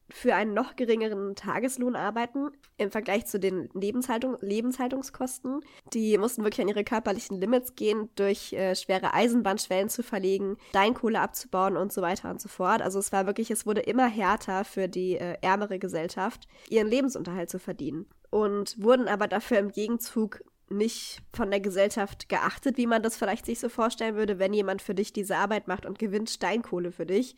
für 0.10 0.36
einen 0.36 0.54
noch 0.54 0.76
geringeren 0.76 1.36
Tageslohn 1.36 1.96
arbeiten 1.96 2.52
im 2.78 2.92
Vergleich 2.92 3.26
zu 3.26 3.40
den 3.40 3.70
Lebenshaltung, 3.74 4.38
Lebenshaltungskosten. 4.40 5.62
Die 5.94 6.18
mussten 6.18 6.44
wirklich 6.44 6.62
an 6.62 6.70
ihre 6.70 6.84
körperlichen 6.84 7.40
Limits 7.40 7.76
gehen, 7.76 8.10
durch 8.16 8.54
äh, 8.54 8.76
schwere 8.76 9.14
Eisenbahnschwellen 9.14 9.90
zu 9.90 10.04
verlegen, 10.04 10.58
Steinkohle 10.70 11.20
abzubauen 11.20 11.76
und 11.76 11.92
so 11.92 12.02
weiter 12.02 12.30
und 12.30 12.40
so 12.40 12.48
fort. 12.48 12.82
Also 12.82 13.00
es 13.00 13.12
war 13.12 13.26
wirklich, 13.26 13.52
es 13.52 13.66
wurde 13.66 13.82
immer 13.82 14.08
härter 14.08 14.64
für 14.64 14.88
die 14.88 15.18
äh, 15.18 15.38
ärmere 15.42 15.80
Gesellschaft, 15.80 16.48
ihren 16.70 16.88
Lebensunterhalt 16.88 17.50
zu 17.50 17.60
verdienen 17.60 18.06
und 18.30 18.82
wurden 18.82 19.08
aber 19.08 19.28
dafür 19.28 19.60
im 19.60 19.72
Gegenzug 19.72 20.44
nicht 20.70 21.22
von 21.34 21.50
der 21.50 21.62
Gesellschaft 21.62 22.28
geachtet, 22.30 22.78
wie 22.78 22.88
man 22.88 23.02
das 23.02 23.16
vielleicht 23.16 23.46
sich 23.46 23.60
so 23.60 23.70
vorstellen 23.70 24.16
würde, 24.16 24.40
wenn 24.40 24.54
jemand 24.54 24.82
für 24.82 24.96
dich 24.96 25.14
diese 25.14 25.38
Arbeit 25.38 25.68
macht 25.68 25.86
und 25.86 25.98
gewinnt 25.98 26.30
Steinkohle 26.30 26.92
für 26.92 27.06
dich, 27.06 27.36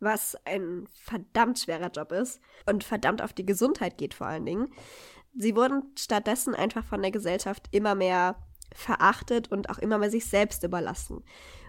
was 0.00 0.36
ein 0.44 0.86
verdammt 0.92 1.58
schwerer 1.58 1.90
Job 1.90 2.12
ist 2.12 2.40
und 2.66 2.84
verdammt 2.84 3.20
auf 3.20 3.32
die 3.32 3.46
Gesundheit 3.46 3.98
geht 3.98 4.14
vor 4.14 4.28
allen 4.28 4.46
Dingen. 4.46 4.68
Sie 5.34 5.56
wurden 5.56 5.92
stattdessen 5.98 6.54
einfach 6.54 6.84
von 6.84 7.02
der 7.02 7.10
Gesellschaft 7.10 7.66
immer 7.72 7.94
mehr 7.94 8.36
verachtet 8.74 9.50
und 9.50 9.70
auch 9.70 9.78
immer 9.78 9.98
mehr 9.98 10.10
sich 10.10 10.26
selbst 10.26 10.62
überlassen. 10.62 11.24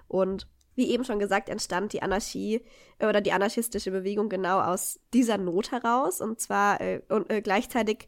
Und 0.07 0.47
wie 0.75 0.91
eben 0.91 1.03
schon 1.03 1.19
gesagt, 1.19 1.49
entstand 1.49 1.91
die 1.93 2.01
Anarchie 2.01 2.65
äh, 2.99 3.07
oder 3.07 3.21
die 3.21 3.33
anarchistische 3.33 3.91
Bewegung 3.91 4.29
genau 4.29 4.61
aus 4.61 4.99
dieser 5.13 5.37
Not 5.37 5.71
heraus 5.71 6.21
und 6.21 6.39
zwar 6.39 6.79
äh, 6.79 7.01
und, 7.09 7.29
äh, 7.29 7.41
gleichzeitig 7.41 8.07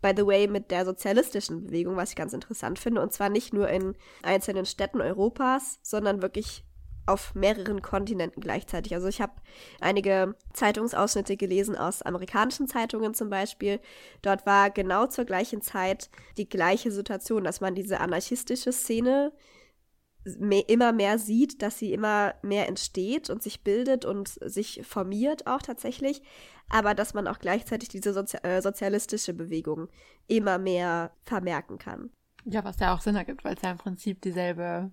by 0.00 0.12
the 0.16 0.26
way, 0.26 0.46
mit 0.46 0.70
der 0.70 0.84
sozialistischen 0.84 1.64
Bewegung, 1.64 1.96
was 1.96 2.10
ich 2.10 2.16
ganz 2.16 2.32
interessant 2.32 2.78
finde. 2.78 3.00
Und 3.02 3.12
zwar 3.12 3.28
nicht 3.28 3.52
nur 3.52 3.68
in 3.68 3.96
einzelnen 4.22 4.66
Städten 4.66 5.00
Europas, 5.00 5.78
sondern 5.82 6.22
wirklich 6.22 6.64
auf 7.08 7.34
mehreren 7.34 7.80
Kontinenten 7.80 8.42
gleichzeitig. 8.42 8.94
Also 8.94 9.08
ich 9.08 9.20
habe 9.20 9.32
einige 9.80 10.34
Zeitungsausschnitte 10.52 11.36
gelesen 11.36 11.74
aus 11.74 12.02
amerikanischen 12.02 12.68
Zeitungen 12.68 13.14
zum 13.14 13.30
Beispiel. 13.30 13.80
Dort 14.20 14.44
war 14.44 14.70
genau 14.70 15.06
zur 15.06 15.24
gleichen 15.24 15.62
Zeit 15.62 16.10
die 16.36 16.48
gleiche 16.48 16.90
Situation, 16.90 17.44
dass 17.44 17.60
man 17.60 17.74
diese 17.74 18.00
anarchistische 18.00 18.72
Szene 18.72 19.32
mehr, 20.38 20.68
immer 20.68 20.92
mehr 20.92 21.18
sieht, 21.18 21.62
dass 21.62 21.78
sie 21.78 21.92
immer 21.92 22.34
mehr 22.42 22.68
entsteht 22.68 23.30
und 23.30 23.42
sich 23.42 23.64
bildet 23.64 24.04
und 24.04 24.28
sich 24.28 24.82
formiert 24.86 25.46
auch 25.46 25.62
tatsächlich, 25.62 26.22
aber 26.68 26.94
dass 26.94 27.14
man 27.14 27.26
auch 27.26 27.38
gleichzeitig 27.38 27.88
diese 27.88 28.12
Sozi 28.12 28.36
äh, 28.38 28.60
sozialistische 28.60 29.34
Bewegung 29.34 29.88
immer 30.26 30.58
mehr 30.58 31.12
vermerken 31.24 31.78
kann. 31.78 32.10
Ja, 32.44 32.64
was 32.64 32.78
ja 32.78 32.94
auch 32.94 33.00
Sinn 33.00 33.16
ergibt, 33.16 33.44
weil 33.44 33.54
es 33.54 33.62
ja 33.62 33.70
im 33.70 33.78
Prinzip 33.78 34.22
dieselbe, 34.22 34.90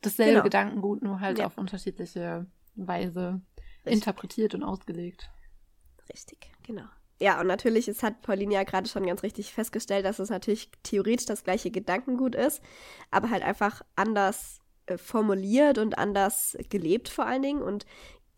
dasselbe 0.00 0.32
genau. 0.32 0.44
Gedankengut 0.44 1.02
nur 1.02 1.20
halt 1.20 1.38
ja. 1.38 1.46
auf 1.46 1.58
unterschiedliche 1.58 2.46
Weise 2.74 3.40
Richtig. 3.84 3.92
interpretiert 3.94 4.54
und 4.54 4.62
ausgelegt. 4.62 5.30
Richtig, 6.12 6.52
genau. 6.62 6.84
Ja, 7.20 7.40
und 7.40 7.46
natürlich, 7.46 7.88
es 7.88 8.02
hat 8.02 8.22
Pauline 8.22 8.54
ja 8.54 8.64
gerade 8.64 8.88
schon 8.88 9.06
ganz 9.06 9.22
richtig 9.22 9.52
festgestellt, 9.52 10.04
dass 10.04 10.18
es 10.18 10.30
natürlich 10.30 10.70
theoretisch 10.82 11.26
das 11.26 11.44
gleiche 11.44 11.70
Gedankengut 11.70 12.34
ist, 12.34 12.60
aber 13.10 13.30
halt 13.30 13.42
einfach 13.42 13.82
anders 13.94 14.60
äh, 14.86 14.98
formuliert 14.98 15.78
und 15.78 15.96
anders 15.96 16.56
gelebt 16.70 17.08
vor 17.08 17.26
allen 17.26 17.42
Dingen. 17.42 17.62
Und 17.62 17.86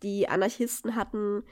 die 0.03 0.29
Anarchisten 0.29 0.95
hatten 0.95 1.43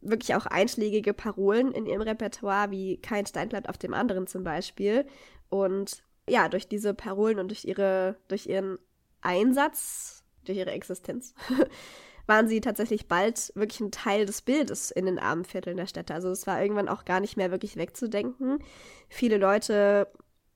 wirklich 0.00 0.34
auch 0.34 0.46
einschlägige 0.46 1.12
Parolen 1.12 1.72
in 1.72 1.86
ihrem 1.86 2.02
Repertoire, 2.02 2.70
wie 2.70 2.98
kein 2.98 3.26
Stein 3.26 3.48
bleibt 3.48 3.68
auf 3.68 3.78
dem 3.78 3.94
anderen 3.94 4.26
zum 4.26 4.44
Beispiel. 4.44 5.06
Und 5.48 6.02
ja, 6.28 6.48
durch 6.48 6.68
diese 6.68 6.94
Parolen 6.94 7.38
und 7.38 7.48
durch 7.48 7.64
ihre, 7.64 8.16
durch 8.28 8.46
ihren 8.46 8.78
Einsatz, 9.20 10.24
durch 10.44 10.58
ihre 10.58 10.70
Existenz, 10.70 11.34
waren 12.26 12.48
sie 12.48 12.60
tatsächlich 12.60 13.08
bald 13.08 13.52
wirklich 13.56 13.80
ein 13.80 13.90
Teil 13.90 14.26
des 14.26 14.42
Bildes 14.42 14.90
in 14.92 15.06
den 15.06 15.18
armen 15.18 15.44
Vierteln 15.44 15.76
der 15.76 15.86
Städte. 15.86 16.14
Also 16.14 16.30
es 16.30 16.46
war 16.46 16.62
irgendwann 16.62 16.88
auch 16.88 17.04
gar 17.04 17.20
nicht 17.20 17.36
mehr 17.36 17.50
wirklich 17.50 17.76
wegzudenken. 17.76 18.60
Viele 19.08 19.38
Leute 19.38 20.08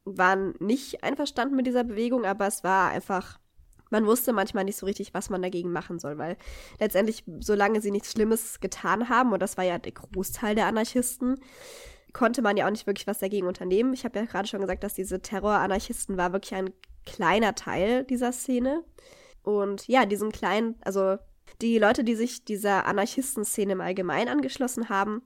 waren 0.05 0.55
nicht 0.61 1.03
einverstanden 1.03 1.57
mit 1.57 1.67
dieser 1.67 1.83
Bewegung, 1.83 2.25
aber 2.25 2.47
es 2.47 2.63
war 2.63 2.91
einfach 2.91 3.41
man 3.91 4.07
wusste 4.07 4.33
manchmal 4.33 4.65
nicht 4.65 4.77
so 4.77 4.87
richtig, 4.87 5.15
was 5.15 5.31
man 5.31 5.43
dagegen 5.43 5.73
machen 5.73 5.99
soll, 5.99 6.19
weil 6.19 6.37
letztendlich, 6.81 7.25
solange 7.41 7.81
sie 7.81 7.91
nichts 7.91 8.13
Schlimmes 8.13 8.61
getan 8.61 9.09
haben, 9.09 9.33
und 9.33 9.41
das 9.41 9.57
war 9.57 9.65
ja 9.65 9.79
der 9.79 9.93
Großteil 9.93 10.55
der 10.55 10.67
Anarchisten, 10.67 11.41
konnte 12.13 12.43
man 12.43 12.57
ja 12.57 12.67
auch 12.67 12.71
nicht 12.71 12.87
wirklich 12.87 13.07
was 13.07 13.19
dagegen 13.19 13.47
unternehmen. 13.47 13.93
Ich 13.93 14.05
habe 14.05 14.19
ja 14.19 14.25
gerade 14.25 14.49
schon 14.49 14.61
gesagt, 14.61 14.83
dass 14.83 14.95
diese 14.95 15.21
Terror-Anarchisten 15.21 16.17
war 16.17 16.33
wirklich 16.33 16.55
ein 16.55 16.71
kleiner 17.05 17.55
Teil 17.55 18.05
dieser 18.05 18.33
Szene. 18.33 18.85
Und 19.43 19.87
ja, 19.87 20.07
diesen 20.07 20.33
kleinen, 20.33 20.77
also 20.83 21.19
die 21.61 21.79
Leute, 21.79 22.05
die 22.05 22.15
sich 22.15 22.45
dieser 22.45 22.87
Anarchistenszene 22.87 23.73
im 23.73 23.81
Allgemeinen 23.81 24.29
angeschlossen 24.29 24.89
haben, 24.89 25.23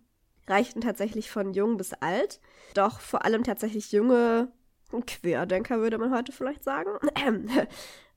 reichten 0.48 0.80
tatsächlich 0.80 1.30
von 1.30 1.52
jung 1.54 1.76
bis 1.76 1.92
alt. 1.94 2.40
Doch 2.74 3.00
vor 3.00 3.24
allem 3.24 3.44
tatsächlich 3.44 3.92
junge 3.92 4.52
Querdenker, 5.06 5.78
würde 5.80 5.98
man 5.98 6.12
heute 6.12 6.32
vielleicht 6.32 6.64
sagen, 6.64 6.90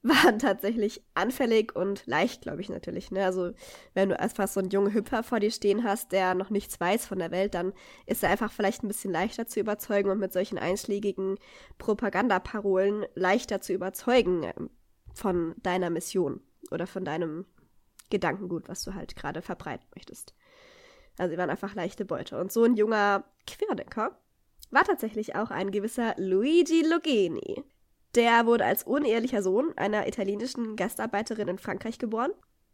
waren 0.03 0.37
tatsächlich 0.37 1.01
anfällig 1.13 1.75
und 1.75 2.05
leicht, 2.05 2.41
glaube 2.41 2.61
ich 2.61 2.69
natürlich. 2.69 3.09
Ne? 3.09 3.23
Also 3.23 3.53
wenn 3.93 4.09
du 4.09 4.19
einfach 4.19 4.49
so 4.49 4.59
einen 4.59 4.69
jungen 4.69 4.93
Hüpfer 4.93 5.23
vor 5.23 5.39
dir 5.39 5.51
stehen 5.51 5.83
hast, 5.83 6.11
der 6.11 6.35
noch 6.35 6.49
nichts 6.49 6.79
weiß 6.79 7.05
von 7.05 7.19
der 7.19 7.31
Welt, 7.31 7.53
dann 7.53 7.73
ist 8.05 8.21
er 8.21 8.29
einfach 8.29 8.51
vielleicht 8.51 8.83
ein 8.83 8.89
bisschen 8.89 9.11
leichter 9.11 9.47
zu 9.47 9.61
überzeugen 9.61 10.09
und 10.09 10.19
mit 10.19 10.33
solchen 10.33 10.57
einschlägigen 10.57 11.37
Propagandaparolen 11.77 13.05
leichter 13.15 13.61
zu 13.61 13.71
überzeugen 13.71 14.43
ähm, 14.43 14.69
von 15.13 15.55
deiner 15.63 15.89
Mission 15.89 16.41
oder 16.69 16.85
von 16.85 17.05
deinem 17.05 17.45
Gedankengut, 18.09 18.67
was 18.67 18.83
du 18.83 18.93
halt 18.93 19.15
gerade 19.15 19.41
verbreiten 19.41 19.87
möchtest. 19.95 20.35
Also 21.17 21.31
sie 21.31 21.37
waren 21.37 21.49
einfach 21.49 21.75
leichte 21.75 22.03
Beute. 22.03 22.39
Und 22.39 22.51
so 22.51 22.63
ein 22.63 22.75
junger 22.75 23.23
Querdenker 23.47 24.17
war 24.71 24.83
tatsächlich 24.83 25.35
auch 25.35 25.51
ein 25.51 25.71
gewisser 25.71 26.13
Luigi 26.17 26.81
Lugeni. 26.81 27.63
Der 28.15 28.45
wurde 28.45 28.65
als 28.65 28.83
unehelicher 28.83 29.41
Sohn 29.41 29.73
einer 29.75 30.07
italienischen 30.07 30.75
Gastarbeiterin 30.75 31.47
in 31.47 31.57
Frankreich 31.57 31.97
geboren. 31.97 32.31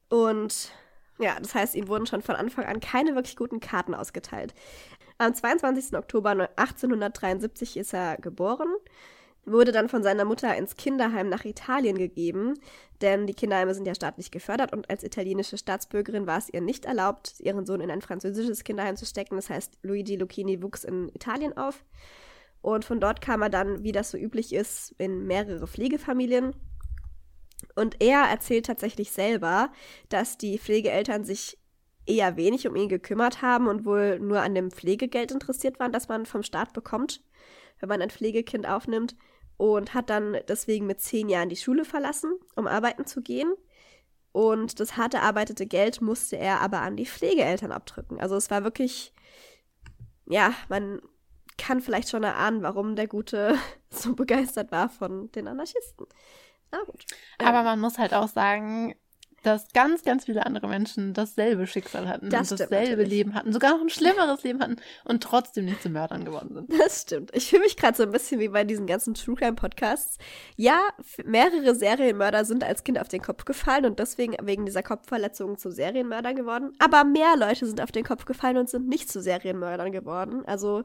Und 0.09 0.71
ja, 1.19 1.37
das 1.39 1.55
heißt, 1.55 1.75
ihm 1.75 1.87
wurden 1.87 2.05
schon 2.05 2.21
von 2.21 2.35
Anfang 2.35 2.65
an 2.65 2.79
keine 2.79 3.15
wirklich 3.15 3.35
guten 3.35 3.59
Karten 3.59 3.93
ausgeteilt. 3.93 4.53
Am 5.17 5.33
22. 5.33 5.97
Oktober 5.97 6.29
1873 6.29 7.77
ist 7.77 7.93
er 7.93 8.17
geboren, 8.17 8.69
wurde 9.45 9.71
dann 9.71 9.89
von 9.89 10.01
seiner 10.01 10.23
Mutter 10.23 10.55
ins 10.55 10.77
Kinderheim 10.77 11.27
nach 11.27 11.43
Italien 11.43 11.97
gegeben, 11.97 12.53
denn 13.01 13.27
die 13.27 13.33
Kinderheime 13.33 13.73
sind 13.73 13.85
ja 13.85 13.95
staatlich 13.95 14.31
gefördert 14.31 14.73
und 14.73 14.89
als 14.89 15.03
italienische 15.03 15.57
Staatsbürgerin 15.57 16.27
war 16.27 16.37
es 16.37 16.49
ihr 16.49 16.61
nicht 16.61 16.85
erlaubt, 16.85 17.35
ihren 17.39 17.65
Sohn 17.65 17.81
in 17.81 17.91
ein 17.91 18.01
französisches 18.01 18.63
Kinderheim 18.63 18.95
zu 18.95 19.05
stecken. 19.05 19.35
Das 19.35 19.49
heißt, 19.49 19.79
Luigi 19.83 20.15
Lucchini 20.15 20.61
wuchs 20.63 20.83
in 20.83 21.09
Italien 21.09 21.57
auf. 21.57 21.83
Und 22.61 22.85
von 22.85 22.99
dort 22.99 23.21
kam 23.21 23.41
er 23.41 23.49
dann, 23.49 23.83
wie 23.83 23.91
das 23.91 24.11
so 24.11 24.17
üblich 24.17 24.53
ist, 24.53 24.93
in 24.97 25.25
mehrere 25.25 25.67
Pflegefamilien. 25.67 26.55
Und 27.75 28.01
er 28.01 28.23
erzählt 28.23 28.65
tatsächlich 28.65 29.11
selber, 29.11 29.71
dass 30.09 30.37
die 30.37 30.57
Pflegeeltern 30.57 31.23
sich 31.23 31.57
eher 32.05 32.37
wenig 32.37 32.67
um 32.67 32.75
ihn 32.75 32.89
gekümmert 32.89 33.41
haben 33.41 33.67
und 33.67 33.85
wohl 33.85 34.19
nur 34.19 34.41
an 34.41 34.55
dem 34.55 34.71
Pflegegeld 34.71 35.31
interessiert 35.31 35.79
waren, 35.79 35.91
das 35.91 36.07
man 36.07 36.25
vom 36.25 36.43
Staat 36.43 36.73
bekommt, 36.73 37.21
wenn 37.79 37.89
man 37.89 38.01
ein 38.01 38.09
Pflegekind 38.09 38.67
aufnimmt. 38.67 39.15
Und 39.57 39.93
hat 39.93 40.09
dann 40.09 40.37
deswegen 40.47 40.85
mit 40.85 41.01
zehn 41.01 41.27
Jahren 41.27 41.49
die 41.49 41.57
Schule 41.57 41.83
verlassen, 41.83 42.31
um 42.55 42.65
arbeiten 42.65 43.05
zu 43.05 43.21
gehen. 43.21 43.53
Und 44.31 44.79
das 44.79 44.95
hart 44.95 45.13
erarbeitete 45.15 45.65
Geld 45.65 46.01
musste 46.01 46.37
er 46.37 46.61
aber 46.61 46.79
an 46.79 46.95
die 46.95 47.05
Pflegeeltern 47.05 47.73
abdrücken. 47.73 48.21
Also 48.21 48.37
es 48.37 48.49
war 48.49 48.63
wirklich, 48.63 49.13
ja, 50.27 50.53
man 50.69 51.01
kann 51.59 51.81
vielleicht 51.81 52.09
schon 52.09 52.23
erahnen, 52.23 52.63
warum 52.63 52.95
der 52.95 53.07
Gute 53.07 53.55
so 53.91 54.15
begeistert 54.15 54.71
war 54.71 54.89
von 54.89 55.31
den 55.33 55.47
Anarchisten. 55.47 56.07
Na 56.71 56.79
gut. 56.85 57.05
Aber 57.37 57.63
man 57.63 57.79
muss 57.79 57.97
halt 57.97 58.13
auch 58.13 58.27
sagen, 58.27 58.95
dass 59.43 59.71
ganz, 59.73 60.03
ganz 60.03 60.25
viele 60.25 60.45
andere 60.45 60.67
Menschen 60.67 61.13
dasselbe 61.13 61.67
Schicksal 61.67 62.07
hatten 62.07 62.29
das 62.29 62.51
und 62.51 62.59
dasselbe 62.59 62.85
natürlich. 62.85 63.09
Leben 63.09 63.33
hatten, 63.33 63.53
sogar 63.53 63.71
noch 63.71 63.81
ein 63.81 63.89
schlimmeres 63.89 64.43
Leben 64.43 64.61
hatten 64.61 64.77
und 65.05 65.23
trotzdem 65.23 65.65
nicht 65.65 65.81
zu 65.81 65.89
Mördern 65.89 66.25
geworden 66.25 66.53
sind. 66.53 66.73
Das 66.79 67.01
stimmt. 67.03 67.31
Ich 67.33 67.49
fühle 67.49 67.63
mich 67.63 67.77
gerade 67.77 67.95
so 67.95 68.03
ein 68.03 68.11
bisschen 68.11 68.39
wie 68.39 68.49
bei 68.49 68.63
diesen 68.63 68.87
ganzen 68.87 69.13
True 69.13 69.35
Crime 69.35 69.53
Podcasts. 69.53 70.17
Ja, 70.55 70.81
mehrere 71.25 71.75
Serienmörder 71.75 72.45
sind 72.45 72.63
als 72.63 72.83
Kind 72.83 72.99
auf 72.99 73.07
den 73.07 73.21
Kopf 73.21 73.45
gefallen 73.45 73.85
und 73.85 73.99
deswegen 73.99 74.35
wegen 74.41 74.65
dieser 74.65 74.83
Kopfverletzungen 74.83 75.57
zu 75.57 75.71
Serienmördern 75.71 76.35
geworden. 76.35 76.73
Aber 76.79 77.03
mehr 77.03 77.35
Leute 77.37 77.65
sind 77.65 77.81
auf 77.81 77.91
den 77.91 78.03
Kopf 78.03 78.25
gefallen 78.25 78.57
und 78.57 78.69
sind 78.69 78.87
nicht 78.87 79.11
zu 79.11 79.21
Serienmördern 79.21 79.91
geworden. 79.91 80.43
Also, 80.45 80.83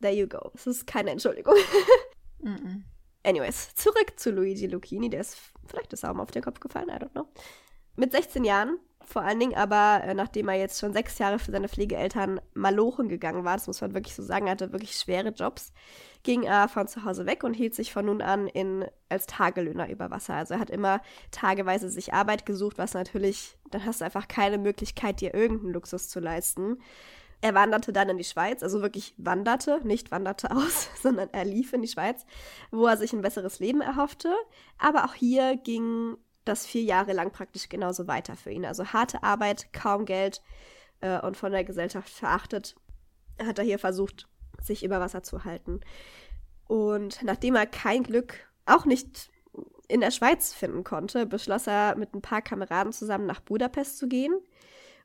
there 0.00 0.14
you 0.14 0.26
go. 0.26 0.50
Es 0.54 0.66
ist 0.66 0.86
keine 0.86 1.10
Entschuldigung. 1.10 1.54
mm 2.40 2.48
-mm. 2.48 2.82
Anyways, 3.24 3.74
zurück 3.74 4.14
zu 4.16 4.30
Luigi 4.30 4.66
Lucchini. 4.66 5.10
Der 5.10 5.20
ist, 5.20 5.36
vielleicht 5.66 5.92
ist 5.92 6.02
mal 6.02 6.20
auf 6.20 6.30
den 6.30 6.42
Kopf 6.42 6.60
gefallen, 6.60 6.88
I 6.88 6.92
don't 6.92 7.10
know. 7.10 7.28
Mit 7.96 8.12
16 8.12 8.44
Jahren, 8.44 8.78
vor 9.04 9.22
allen 9.22 9.40
Dingen 9.40 9.54
aber, 9.54 10.02
äh, 10.04 10.14
nachdem 10.14 10.48
er 10.48 10.56
jetzt 10.56 10.78
schon 10.78 10.92
sechs 10.92 11.18
Jahre 11.18 11.38
für 11.38 11.50
seine 11.50 11.68
Pflegeeltern 11.68 12.40
malochen 12.54 13.08
gegangen 13.08 13.44
war, 13.44 13.56
das 13.56 13.66
muss 13.66 13.80
man 13.80 13.94
wirklich 13.94 14.14
so 14.14 14.22
sagen, 14.22 14.46
er 14.46 14.52
hatte 14.52 14.72
wirklich 14.72 14.92
schwere 14.92 15.30
Jobs, 15.30 15.72
ging 16.22 16.42
er 16.42 16.68
von 16.68 16.86
zu 16.88 17.04
Hause 17.04 17.26
weg 17.26 17.42
und 17.42 17.54
hielt 17.54 17.74
sich 17.74 17.92
von 17.92 18.06
nun 18.06 18.22
an 18.22 18.46
in, 18.46 18.84
als 19.08 19.26
Tagelöhner 19.26 19.88
über 19.88 20.10
Wasser. 20.10 20.34
Also 20.34 20.54
er 20.54 20.60
hat 20.60 20.70
immer 20.70 21.00
tageweise 21.30 21.88
sich 21.88 22.12
Arbeit 22.12 22.46
gesucht, 22.46 22.78
was 22.78 22.94
natürlich, 22.94 23.56
dann 23.70 23.84
hast 23.84 24.00
du 24.00 24.04
einfach 24.04 24.28
keine 24.28 24.58
Möglichkeit, 24.58 25.20
dir 25.20 25.34
irgendeinen 25.34 25.72
Luxus 25.72 26.08
zu 26.08 26.20
leisten. 26.20 26.78
Er 27.40 27.54
wanderte 27.54 27.92
dann 27.92 28.08
in 28.08 28.18
die 28.18 28.24
Schweiz, 28.24 28.62
also 28.62 28.82
wirklich 28.82 29.14
wanderte, 29.16 29.80
nicht 29.84 30.10
wanderte 30.10 30.50
aus, 30.56 30.88
sondern 31.02 31.28
er 31.32 31.44
lief 31.44 31.72
in 31.72 31.82
die 31.82 31.88
Schweiz, 31.88 32.26
wo 32.70 32.86
er 32.86 32.96
sich 32.96 33.12
ein 33.12 33.22
besseres 33.22 33.60
Leben 33.60 33.80
erhoffte. 33.80 34.34
Aber 34.78 35.04
auch 35.04 35.14
hier 35.14 35.56
ging 35.56 36.16
das 36.44 36.66
vier 36.66 36.82
Jahre 36.82 37.12
lang 37.12 37.30
praktisch 37.30 37.68
genauso 37.68 38.08
weiter 38.08 38.34
für 38.34 38.50
ihn. 38.50 38.64
Also 38.64 38.86
harte 38.86 39.22
Arbeit, 39.22 39.72
kaum 39.72 40.04
Geld 40.04 40.42
äh, 41.00 41.20
und 41.20 41.36
von 41.36 41.52
der 41.52 41.64
Gesellschaft 41.64 42.08
verachtet, 42.08 42.74
hat 43.40 43.58
er 43.58 43.64
hier 43.64 43.78
versucht, 43.78 44.26
sich 44.60 44.82
über 44.82 45.00
Wasser 45.00 45.22
zu 45.22 45.44
halten. 45.44 45.80
Und 46.66 47.22
nachdem 47.22 47.54
er 47.54 47.66
kein 47.66 48.02
Glück, 48.02 48.34
auch 48.66 48.84
nicht 48.84 49.30
in 49.88 50.00
der 50.00 50.10
Schweiz 50.10 50.52
finden 50.52 50.84
konnte, 50.84 51.26
beschloss 51.26 51.66
er 51.66 51.96
mit 51.96 52.14
ein 52.14 52.20
paar 52.20 52.42
Kameraden 52.42 52.92
zusammen 52.92 53.26
nach 53.26 53.40
Budapest 53.40 53.98
zu 53.98 54.06
gehen, 54.06 54.34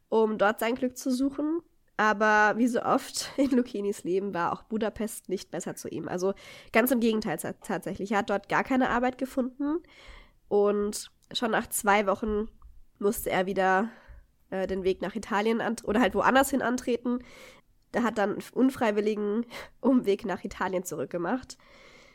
um 0.09 0.37
dort 0.37 0.59
sein 0.59 0.75
Glück 0.75 0.97
zu 0.97 1.11
suchen. 1.11 1.61
Aber 1.97 2.57
wie 2.57 2.67
so 2.67 2.81
oft 2.81 3.31
in 3.38 3.51
Lucinis 3.51 4.03
Leben 4.03 4.33
war 4.33 4.53
auch 4.53 4.63
Budapest 4.63 5.29
nicht 5.29 5.51
besser 5.51 5.75
zu 5.75 5.88
ihm. 5.89 6.07
Also 6.07 6.33
ganz 6.71 6.91
im 6.91 7.00
Gegenteil 7.00 7.38
tatsächlich. 7.63 8.12
Er 8.12 8.19
hat 8.19 8.29
dort 8.29 8.50
gar 8.50 8.63
keine 8.63 8.89
Arbeit 8.89 9.17
gefunden 9.17 9.79
und 10.47 11.12
schon 11.31 11.51
nach 11.51 11.67
zwei 11.67 12.07
Wochen 12.07 12.47
musste 13.00 13.29
er 13.29 13.45
wieder 13.45 13.89
äh, 14.50 14.67
den 14.67 14.83
Weg 14.83 15.01
nach 15.01 15.15
Italien 15.15 15.62
oder 15.83 16.00
halt 16.00 16.15
woanders 16.15 16.50
hin 16.50 16.62
antreten. 16.62 17.19
Der 17.93 18.03
hat 18.03 18.17
dann 18.17 18.31
einen 18.31 18.43
unfreiwilligen 18.53 19.45
Umweg 19.81 20.25
nach 20.25 20.43
Italien 20.43 20.83
zurückgemacht. 20.83 21.57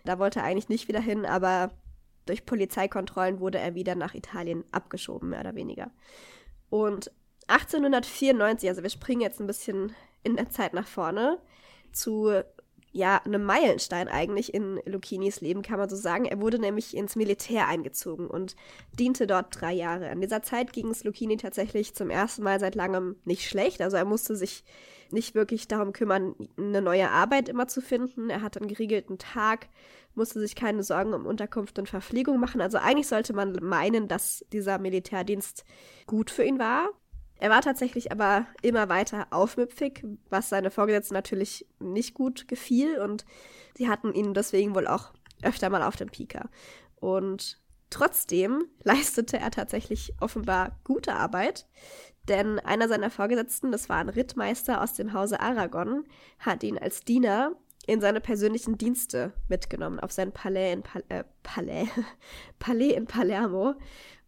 Da 0.04 0.18
wollte 0.18 0.40
er 0.40 0.44
eigentlich 0.44 0.68
nicht 0.68 0.88
wieder 0.88 1.00
hin, 1.00 1.26
aber 1.26 1.72
durch 2.26 2.46
Polizeikontrollen 2.46 3.40
wurde 3.40 3.58
er 3.58 3.74
wieder 3.74 3.94
nach 3.94 4.14
Italien 4.14 4.64
abgeschoben, 4.70 5.30
mehr 5.30 5.40
oder 5.40 5.54
weniger. 5.54 5.90
Und 6.70 7.10
1894, 7.48 8.68
also 8.68 8.82
wir 8.82 8.90
springen 8.90 9.20
jetzt 9.20 9.40
ein 9.40 9.46
bisschen 9.46 9.94
in 10.22 10.36
der 10.36 10.50
Zeit 10.50 10.74
nach 10.74 10.86
vorne, 10.86 11.38
zu 11.92 12.30
ja, 12.92 13.20
einem 13.24 13.44
Meilenstein 13.44 14.08
eigentlich 14.08 14.54
in 14.54 14.80
Lucinis 14.86 15.40
Leben, 15.40 15.62
kann 15.62 15.78
man 15.78 15.88
so 15.88 15.96
sagen. 15.96 16.24
Er 16.24 16.40
wurde 16.40 16.58
nämlich 16.58 16.96
ins 16.96 17.16
Militär 17.16 17.68
eingezogen 17.68 18.28
und 18.28 18.56
diente 18.98 19.26
dort 19.26 19.60
drei 19.60 19.72
Jahre. 19.72 20.10
In 20.10 20.20
dieser 20.20 20.42
Zeit 20.42 20.72
ging 20.72 20.88
es 20.88 21.04
Lucchini 21.04 21.36
tatsächlich 21.36 21.94
zum 21.94 22.10
ersten 22.10 22.42
Mal 22.42 22.58
seit 22.60 22.74
langem 22.74 23.16
nicht 23.24 23.48
schlecht. 23.48 23.82
Also 23.82 23.96
er 23.96 24.04
musste 24.04 24.36
sich 24.36 24.64
nicht 25.10 25.34
wirklich 25.34 25.68
darum 25.68 25.92
kümmern, 25.92 26.34
eine 26.56 26.82
neue 26.82 27.10
Arbeit 27.10 27.48
immer 27.48 27.68
zu 27.68 27.80
finden. 27.80 28.30
Er 28.30 28.42
hatte 28.42 28.60
einen 28.60 28.68
geregelten 28.68 29.18
Tag, 29.18 29.68
musste 30.14 30.40
sich 30.40 30.54
keine 30.54 30.82
Sorgen 30.82 31.14
um 31.14 31.26
Unterkunft 31.26 31.78
und 31.78 31.88
Verpflegung 31.88 32.40
machen. 32.40 32.60
Also 32.60 32.78
eigentlich 32.78 33.08
sollte 33.08 33.32
man 33.32 33.58
meinen, 33.62 34.08
dass 34.08 34.44
dieser 34.52 34.78
Militärdienst 34.78 35.64
gut 36.06 36.30
für 36.30 36.44
ihn 36.44 36.58
war. 36.58 36.88
Er 37.38 37.50
war 37.50 37.62
tatsächlich 37.62 38.10
aber 38.10 38.46
immer 38.62 38.88
weiter 38.88 39.28
aufmüpfig, 39.30 40.04
was 40.28 40.48
seine 40.48 40.70
Vorgesetzten 40.70 41.14
natürlich 41.14 41.66
nicht 41.78 42.14
gut 42.14 42.48
gefiel 42.48 42.98
und 42.98 43.24
sie 43.76 43.88
hatten 43.88 44.12
ihn 44.12 44.34
deswegen 44.34 44.74
wohl 44.74 44.86
auch 44.86 45.12
öfter 45.42 45.70
mal 45.70 45.82
auf 45.82 45.96
dem 45.96 46.08
Pika. 46.08 46.48
Und 46.96 47.60
trotzdem 47.90 48.64
leistete 48.82 49.38
er 49.38 49.50
tatsächlich 49.50 50.14
offenbar 50.20 50.78
gute 50.84 51.14
Arbeit, 51.14 51.66
denn 52.28 52.58
einer 52.58 52.88
seiner 52.88 53.10
Vorgesetzten, 53.10 53.72
das 53.72 53.88
war 53.88 53.98
ein 53.98 54.08
Rittmeister 54.08 54.82
aus 54.82 54.94
dem 54.94 55.12
Hause 55.12 55.40
Aragon, 55.40 56.04
hat 56.40 56.62
ihn 56.62 56.76
als 56.76 57.00
Diener 57.00 57.52
in 57.86 58.02
seine 58.02 58.20
persönlichen 58.20 58.76
Dienste 58.76 59.32
mitgenommen, 59.48 59.98
auf 59.98 60.12
sein 60.12 60.32
Palais 60.32 60.74
in, 60.74 60.82
Pal 60.82 61.02
äh, 61.08 61.24
Palais, 61.42 61.86
Palais 62.58 62.90
in 62.90 63.06
Palermo. 63.06 63.74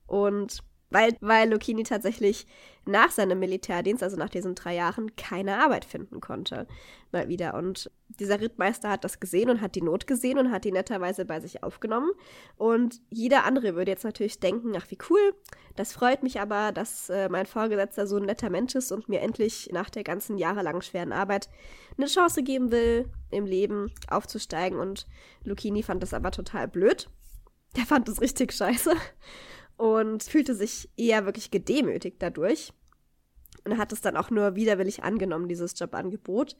Und 0.06 0.62
weil, 0.90 1.16
weil 1.20 1.48
Lucchini 1.48 1.84
tatsächlich 1.84 2.46
nach 2.84 3.10
seinem 3.10 3.38
Militärdienst, 3.38 4.02
also 4.02 4.16
nach 4.16 4.28
diesen 4.28 4.54
drei 4.54 4.74
Jahren, 4.74 5.14
keine 5.14 5.62
Arbeit 5.62 5.84
finden 5.84 6.20
konnte. 6.20 6.66
Mal 7.12 7.28
wieder. 7.28 7.54
Und 7.54 7.90
dieser 8.08 8.40
Rittmeister 8.40 8.90
hat 8.90 9.04
das 9.04 9.20
gesehen 9.20 9.50
und 9.50 9.60
hat 9.60 9.76
die 9.76 9.82
Not 9.82 10.06
gesehen 10.06 10.38
und 10.38 10.50
hat 10.50 10.64
die 10.64 10.72
netterweise 10.72 11.24
bei 11.24 11.40
sich 11.40 11.62
aufgenommen. 11.62 12.10
Und 12.56 13.00
jeder 13.08 13.44
andere 13.44 13.76
würde 13.76 13.92
jetzt 13.92 14.04
natürlich 14.04 14.40
denken, 14.40 14.72
ach 14.76 14.90
wie 14.90 14.98
cool, 15.08 15.34
das 15.76 15.92
freut 15.92 16.22
mich 16.24 16.40
aber, 16.40 16.72
dass 16.72 17.08
äh, 17.08 17.28
mein 17.28 17.46
Vorgesetzter 17.46 18.06
so 18.06 18.16
ein 18.16 18.24
netter 18.24 18.50
Mensch 18.50 18.74
ist 18.74 18.90
und 18.90 19.08
mir 19.08 19.20
endlich 19.20 19.70
nach 19.72 19.90
der 19.90 20.02
ganzen 20.02 20.38
jahrelangen 20.38 20.82
schweren 20.82 21.12
Arbeit 21.12 21.48
eine 21.96 22.06
Chance 22.06 22.42
geben 22.42 22.72
will, 22.72 23.08
im 23.30 23.46
Leben 23.46 23.92
aufzusteigen. 24.08 24.80
Und 24.80 25.06
Lucchini 25.44 25.84
fand 25.84 26.02
das 26.02 26.14
aber 26.14 26.32
total 26.32 26.66
blöd. 26.66 27.08
Der 27.76 27.86
fand 27.86 28.08
das 28.08 28.20
richtig 28.20 28.52
scheiße 28.52 28.96
und 29.80 30.22
fühlte 30.22 30.54
sich 30.54 30.90
eher 30.98 31.24
wirklich 31.24 31.50
gedemütigt 31.50 32.16
dadurch 32.18 32.74
und 33.64 33.78
hat 33.78 33.94
es 33.94 34.02
dann 34.02 34.14
auch 34.14 34.28
nur 34.28 34.54
widerwillig 34.54 35.02
angenommen, 35.04 35.48
dieses 35.48 35.78
Jobangebot. 35.78 36.54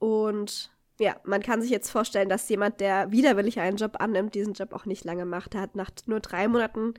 Und 0.00 0.72
ja, 0.98 1.20
man 1.22 1.40
kann 1.40 1.62
sich 1.62 1.70
jetzt 1.70 1.88
vorstellen, 1.88 2.28
dass 2.28 2.48
jemand, 2.48 2.80
der 2.80 3.12
widerwillig 3.12 3.60
einen 3.60 3.76
Job 3.76 4.00
annimmt, 4.00 4.34
diesen 4.34 4.54
Job 4.54 4.72
auch 4.72 4.86
nicht 4.86 5.04
lange 5.04 5.24
macht. 5.24 5.54
Er 5.54 5.60
hat 5.60 5.76
nach 5.76 5.92
nur 6.06 6.18
drei 6.18 6.48
Monaten 6.48 6.94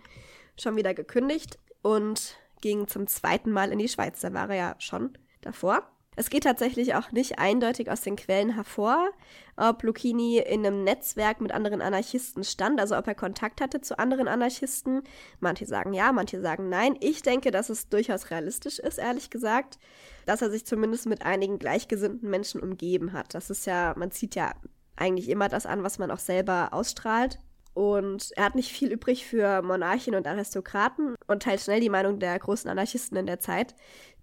schon 0.57 0.77
wieder 0.77 0.93
gekündigt 0.93 1.59
und 1.81 2.37
ging 2.61 2.87
zum 2.87 3.07
zweiten 3.07 3.51
Mal 3.51 3.73
in 3.73 3.79
die 3.79 3.89
Schweiz. 3.89 4.21
Da 4.21 4.33
war 4.33 4.49
er 4.49 4.55
ja 4.55 4.75
schon 4.79 5.17
davor. 5.41 5.91
Es 6.19 6.29
geht 6.29 6.43
tatsächlich 6.43 6.95
auch 6.95 7.13
nicht 7.13 7.39
eindeutig 7.39 7.89
aus 7.89 8.01
den 8.01 8.17
Quellen 8.17 8.53
hervor, 8.55 9.09
ob 9.55 9.83
Lucchini 9.83 10.39
in 10.39 10.65
einem 10.65 10.83
Netzwerk 10.83 11.39
mit 11.39 11.53
anderen 11.53 11.81
Anarchisten 11.81 12.43
stand, 12.43 12.81
also 12.81 12.97
ob 12.97 13.07
er 13.07 13.15
Kontakt 13.15 13.61
hatte 13.61 13.79
zu 13.79 13.97
anderen 13.97 14.27
Anarchisten. 14.27 15.03
Manche 15.39 15.65
sagen 15.65 15.93
ja, 15.93 16.11
manche 16.11 16.41
sagen 16.41 16.67
nein. 16.67 16.97
Ich 16.99 17.21
denke, 17.21 17.51
dass 17.51 17.69
es 17.69 17.87
durchaus 17.87 18.31
realistisch 18.31 18.79
ist, 18.79 18.97
ehrlich 18.97 19.29
gesagt, 19.29 19.79
dass 20.25 20.41
er 20.41 20.51
sich 20.51 20.65
zumindest 20.65 21.05
mit 21.05 21.21
einigen 21.21 21.57
gleichgesinnten 21.57 22.29
Menschen 22.29 22.59
umgeben 22.59 23.13
hat. 23.13 23.33
Das 23.33 23.49
ist 23.49 23.65
ja, 23.65 23.93
man 23.95 24.11
zieht 24.11 24.35
ja 24.35 24.51
eigentlich 24.97 25.29
immer 25.29 25.47
das 25.47 25.65
an, 25.65 25.83
was 25.83 25.99
man 25.99 26.11
auch 26.11 26.19
selber 26.19 26.73
ausstrahlt. 26.73 27.39
Und 27.79 28.33
er 28.35 28.43
hat 28.43 28.55
nicht 28.55 28.73
viel 28.73 28.91
übrig 28.91 29.25
für 29.25 29.61
Monarchen 29.61 30.13
und 30.13 30.27
Aristokraten 30.27 31.15
und 31.27 31.43
teilt 31.43 31.61
schnell 31.61 31.79
die 31.79 31.87
Meinung 31.87 32.19
der 32.19 32.37
großen 32.37 32.69
Anarchisten 32.69 33.17
in 33.17 33.25
der 33.25 33.39
Zeit, 33.39 33.73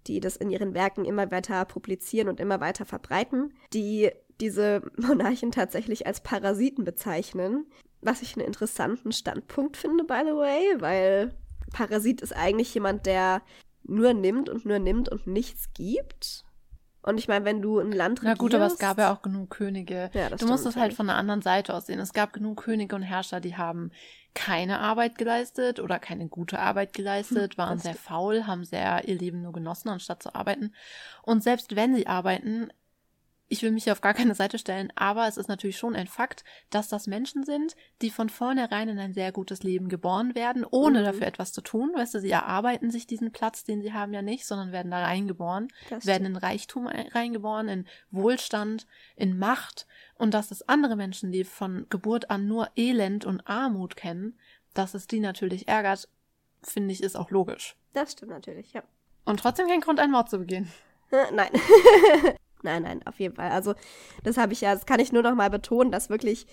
die 0.05 0.19
das 0.19 0.37
in 0.37 0.51
ihren 0.51 0.75
Werken 0.75 1.05
immer 1.05 1.31
weiter 1.31 1.65
publizieren 1.65 2.29
und 2.29 2.39
immer 2.39 2.59
weiter 2.59 2.85
verbreiten, 2.85 3.55
die 3.73 4.11
diese 4.39 4.83
Monarchen 4.97 5.51
tatsächlich 5.51 6.05
als 6.05 6.21
Parasiten 6.21 6.83
bezeichnen, 6.83 7.65
was 7.99 8.21
ich 8.21 8.35
einen 8.35 8.45
interessanten 8.45 9.11
Standpunkt 9.11 9.75
finde, 9.75 10.03
by 10.03 10.21
the 10.23 10.35
way, 10.35 10.75
weil 10.77 11.33
Parasit 11.73 12.21
ist 12.21 12.35
eigentlich 12.35 12.71
jemand, 12.75 13.07
der 13.07 13.41
nur 13.81 14.13
nimmt 14.13 14.49
und 14.49 14.67
nur 14.67 14.77
nimmt 14.77 15.09
und 15.09 15.25
nichts 15.25 15.73
gibt. 15.73 16.45
Und 17.07 17.17
ich 17.17 17.29
meine, 17.29 17.45
wenn 17.45 17.61
du 17.61 17.79
ein 17.79 17.93
Land 17.93 18.19
regierst... 18.19 18.37
Na 18.37 18.43
gut, 18.43 18.53
aber 18.53 18.65
es 18.65 18.77
gab 18.77 18.97
ja 18.97 19.13
auch 19.13 19.21
genug 19.21 19.49
Könige. 19.49 20.09
Ja, 20.13 20.29
du 20.29 20.45
musst 20.45 20.65
es 20.65 20.75
halt 20.75 20.93
von 20.93 21.07
der 21.07 21.15
anderen 21.15 21.41
Seite 21.41 21.73
aus 21.73 21.85
sehen. 21.85 21.99
Es 21.99 22.11
gab 22.11 22.33
genug 22.33 22.63
Könige 22.63 22.95
und 22.95 23.01
Herrscher, 23.01 23.39
die 23.39 23.55
haben 23.55 23.91
keine 24.33 24.79
Arbeit 24.79 25.17
geleistet 25.17 25.79
oder 25.79 25.99
keine 25.99 26.27
gute 26.27 26.59
Arbeit 26.59 26.93
geleistet, 26.93 27.53
hm, 27.53 27.57
waren 27.57 27.79
sehr 27.79 27.95
faul, 27.95 28.45
haben 28.45 28.65
sehr 28.65 29.07
ihr 29.07 29.17
Leben 29.17 29.41
nur 29.41 29.53
genossen, 29.53 29.89
anstatt 29.89 30.21
zu 30.21 30.35
arbeiten. 30.35 30.75
Und 31.23 31.43
selbst 31.43 31.77
wenn 31.77 31.95
sie 31.95 32.07
arbeiten, 32.07 32.69
ich 33.49 33.63
will 33.63 33.71
mich 33.71 33.85
hier 33.85 33.93
auf 33.93 34.01
gar 34.01 34.13
keine 34.13 34.35
Seite 34.35 34.57
stellen, 34.57 34.91
aber 34.95 35.27
es 35.27 35.37
ist 35.37 35.47
natürlich 35.47 35.77
schon 35.77 35.95
ein 35.95 36.07
Fakt, 36.07 36.43
dass 36.69 36.89
das 36.89 37.07
Menschen 37.07 37.45
sind, 37.45 37.75
die 38.01 38.09
von 38.09 38.29
vornherein 38.29 38.89
in 38.89 38.99
ein 38.99 39.13
sehr 39.13 39.31
gutes 39.31 39.63
Leben 39.63 39.87
geboren 39.87 40.35
werden, 40.35 40.65
ohne 40.69 40.99
mhm. 40.99 41.05
dafür 41.05 41.27
etwas 41.27 41.53
zu 41.53 41.61
tun. 41.61 41.91
Weißt 41.95 42.13
du, 42.13 42.19
sie 42.19 42.31
erarbeiten 42.31 42.91
sich 42.91 43.07
diesen 43.07 43.31
Platz, 43.31 43.63
den 43.63 43.81
sie 43.81 43.93
haben, 43.93 44.13
ja 44.13 44.21
nicht, 44.21 44.45
sondern 44.45 44.71
werden 44.71 44.91
da 44.91 45.03
reingeboren, 45.03 45.69
werden 46.03 46.27
in 46.27 46.35
Reichtum 46.35 46.87
reingeboren, 46.87 47.69
in 47.69 47.85
Wohlstand, 48.11 48.85
in 49.15 49.37
Macht. 49.37 49.87
Und 50.15 50.33
dass 50.33 50.51
es 50.51 50.67
andere 50.67 50.95
Menschen, 50.95 51.31
die 51.31 51.43
von 51.43 51.85
Geburt 51.89 52.29
an 52.29 52.47
nur 52.47 52.69
Elend 52.75 53.25
und 53.25 53.47
Armut 53.47 53.95
kennen, 53.95 54.37
dass 54.73 54.93
es 54.93 55.07
die 55.07 55.19
natürlich 55.19 55.67
ärgert, 55.67 56.09
finde 56.61 56.93
ich, 56.93 57.01
ist 57.01 57.15
auch 57.15 57.31
logisch. 57.31 57.75
Das 57.93 58.11
stimmt 58.11 58.31
natürlich, 58.31 58.73
ja. 58.73 58.83
Und 59.25 59.39
trotzdem 59.39 59.67
kein 59.67 59.81
Grund, 59.81 59.99
einen 59.99 60.11
Mord 60.11 60.29
zu 60.29 60.39
begehen. 60.39 60.71
Nein. 61.31 61.51
Nein, 62.63 62.83
nein, 62.83 63.01
auf 63.05 63.19
jeden 63.19 63.35
Fall. 63.35 63.51
Also, 63.51 63.75
das 64.23 64.37
habe 64.37 64.53
ich 64.53 64.61
ja, 64.61 64.73
das 64.73 64.85
kann 64.85 64.99
ich 64.99 65.11
nur 65.11 65.23
noch 65.23 65.35
mal 65.35 65.49
betonen, 65.49 65.91
dass 65.91 66.09
wirklich 66.09 66.47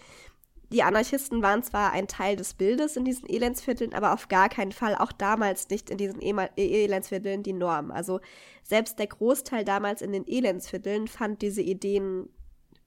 die 0.74 0.82
Anarchisten 0.82 1.42
waren 1.42 1.62
zwar 1.62 1.92
ein 1.92 2.08
Teil 2.08 2.36
des 2.36 2.54
Bildes 2.54 2.96
in 2.96 3.04
diesen 3.04 3.28
Elendsvierteln, 3.28 3.94
aber 3.94 4.12
auf 4.12 4.28
gar 4.28 4.48
keinen 4.48 4.72
Fall, 4.72 4.96
auch 4.96 5.12
damals 5.12 5.68
nicht 5.68 5.90
in 5.90 5.98
diesen 5.98 6.20
e 6.20 6.34
Elendsvierteln 6.56 7.42
die 7.42 7.52
Norm. 7.52 7.90
Also 7.90 8.20
selbst 8.62 8.98
der 8.98 9.06
Großteil 9.06 9.64
damals 9.64 10.02
in 10.02 10.12
den 10.12 10.26
Elendsvierteln 10.26 11.06
fand 11.06 11.42
diese 11.42 11.62
Ideen 11.62 12.28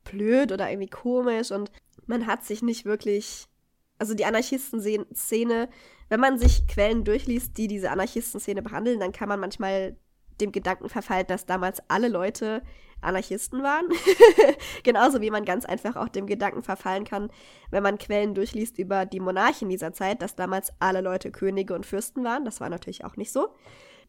blöd 0.04 0.52
oder 0.52 0.70
irgendwie 0.70 0.90
komisch 0.90 1.52
und 1.52 1.72
man 2.08 2.28
hat 2.28 2.44
sich 2.44 2.62
nicht 2.62 2.86
wirklich, 2.86 3.48
also 4.00 4.14
die 4.14 4.26
Anarchistenszene, 4.26 5.70
wenn 6.10 6.20
man 6.20 6.38
sich 6.38 6.68
Quellen 6.68 7.04
durchliest, 7.04 7.58
die 7.58 7.68
diese 7.68 7.92
Anarchistenszene 7.92 8.62
behandeln, 8.62 9.00
dann 9.00 9.12
kann 9.12 9.30
man 9.30 9.40
manchmal 9.40 9.98
dem 10.42 10.52
Gedanken 10.52 10.90
verfallen, 10.90 11.28
dass 11.28 11.46
damals 11.46 11.82
alle 11.88 12.08
Leute 12.08 12.62
Anarchisten 13.02 13.62
waren. 13.64 13.86
Genauso 14.84 15.22
wie 15.22 15.30
man 15.30 15.46
ganz 15.46 15.66
einfach 15.66 15.96
auch 15.96 16.10
dem 16.10 16.26
Gedanken 16.26 16.64
verfallen 16.64 17.04
kann, 17.04 17.30
wenn 17.70 17.84
man 17.84 17.98
Quellen 17.98 18.34
durchliest 18.34 18.80
über 18.80 19.06
die 19.06 19.20
Monarchen 19.20 19.70
dieser 19.70 19.94
Zeit, 19.94 20.22
dass 20.22 20.36
damals 20.36 20.74
alle 20.80 21.02
Leute 21.02 21.32
Könige 21.32 21.76
und 21.76 21.86
Fürsten 21.86 22.24
waren. 22.24 22.46
Das 22.46 22.60
war 22.60 22.70
natürlich 22.70 23.06
auch 23.06 23.16
nicht 23.16 23.32
so. 23.32 23.50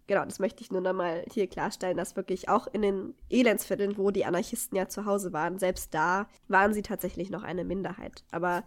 Genau, 0.06 0.24
das 0.24 0.38
möchte 0.38 0.62
ich 0.62 0.72
nur 0.72 0.80
nochmal 0.80 1.22
hier 1.30 1.48
klarstellen, 1.48 1.98
dass 1.98 2.16
wirklich 2.16 2.48
auch 2.48 2.66
in 2.66 2.80
den 2.80 3.14
Elendsvierteln, 3.28 3.98
wo 3.98 4.10
die 4.10 4.24
Anarchisten 4.24 4.76
ja 4.76 4.88
zu 4.88 5.04
Hause 5.04 5.34
waren, 5.34 5.58
selbst 5.58 5.92
da 5.92 6.28
waren 6.48 6.72
sie 6.72 6.80
tatsächlich 6.80 7.28
noch 7.28 7.42
eine 7.42 7.62
Minderheit. 7.62 8.24
Aber 8.32 8.64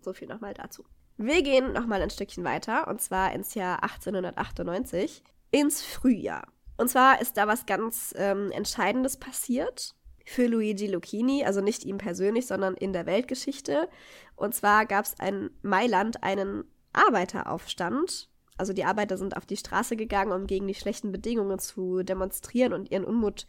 so 0.00 0.14
viel 0.14 0.28
nochmal 0.28 0.54
dazu. 0.54 0.84
Wir 1.18 1.42
gehen 1.42 1.72
nochmal 1.74 2.00
ein 2.00 2.10
Stückchen 2.10 2.44
weiter, 2.44 2.88
und 2.88 3.02
zwar 3.02 3.32
ins 3.32 3.54
Jahr 3.54 3.82
1898, 3.82 5.22
ins 5.50 5.82
Frühjahr. 5.82 6.46
Und 6.78 6.88
zwar 6.88 7.20
ist 7.20 7.36
da 7.36 7.46
was 7.46 7.66
ganz 7.66 8.14
ähm, 8.16 8.50
Entscheidendes 8.52 9.18
passiert 9.18 9.94
für 10.24 10.46
Luigi 10.46 10.86
Lucchini, 10.86 11.44
also 11.44 11.60
nicht 11.60 11.84
ihm 11.84 11.98
persönlich, 11.98 12.46
sondern 12.46 12.74
in 12.74 12.92
der 12.92 13.04
Weltgeschichte. 13.04 13.88
Und 14.36 14.54
zwar 14.54 14.86
gab 14.86 15.04
es 15.04 15.14
in 15.20 15.50
Mailand 15.62 16.22
einen 16.22 16.64
Arbeiteraufstand. 16.92 18.28
Also 18.58 18.72
die 18.72 18.84
Arbeiter 18.84 19.16
sind 19.16 19.36
auf 19.36 19.44
die 19.44 19.56
Straße 19.56 19.96
gegangen, 19.96 20.32
um 20.32 20.46
gegen 20.46 20.68
die 20.68 20.74
schlechten 20.74 21.10
Bedingungen 21.12 21.58
zu 21.58 22.02
demonstrieren 22.02 22.72
und 22.72 22.90
ihren 22.90 23.04
Unmut 23.04 23.46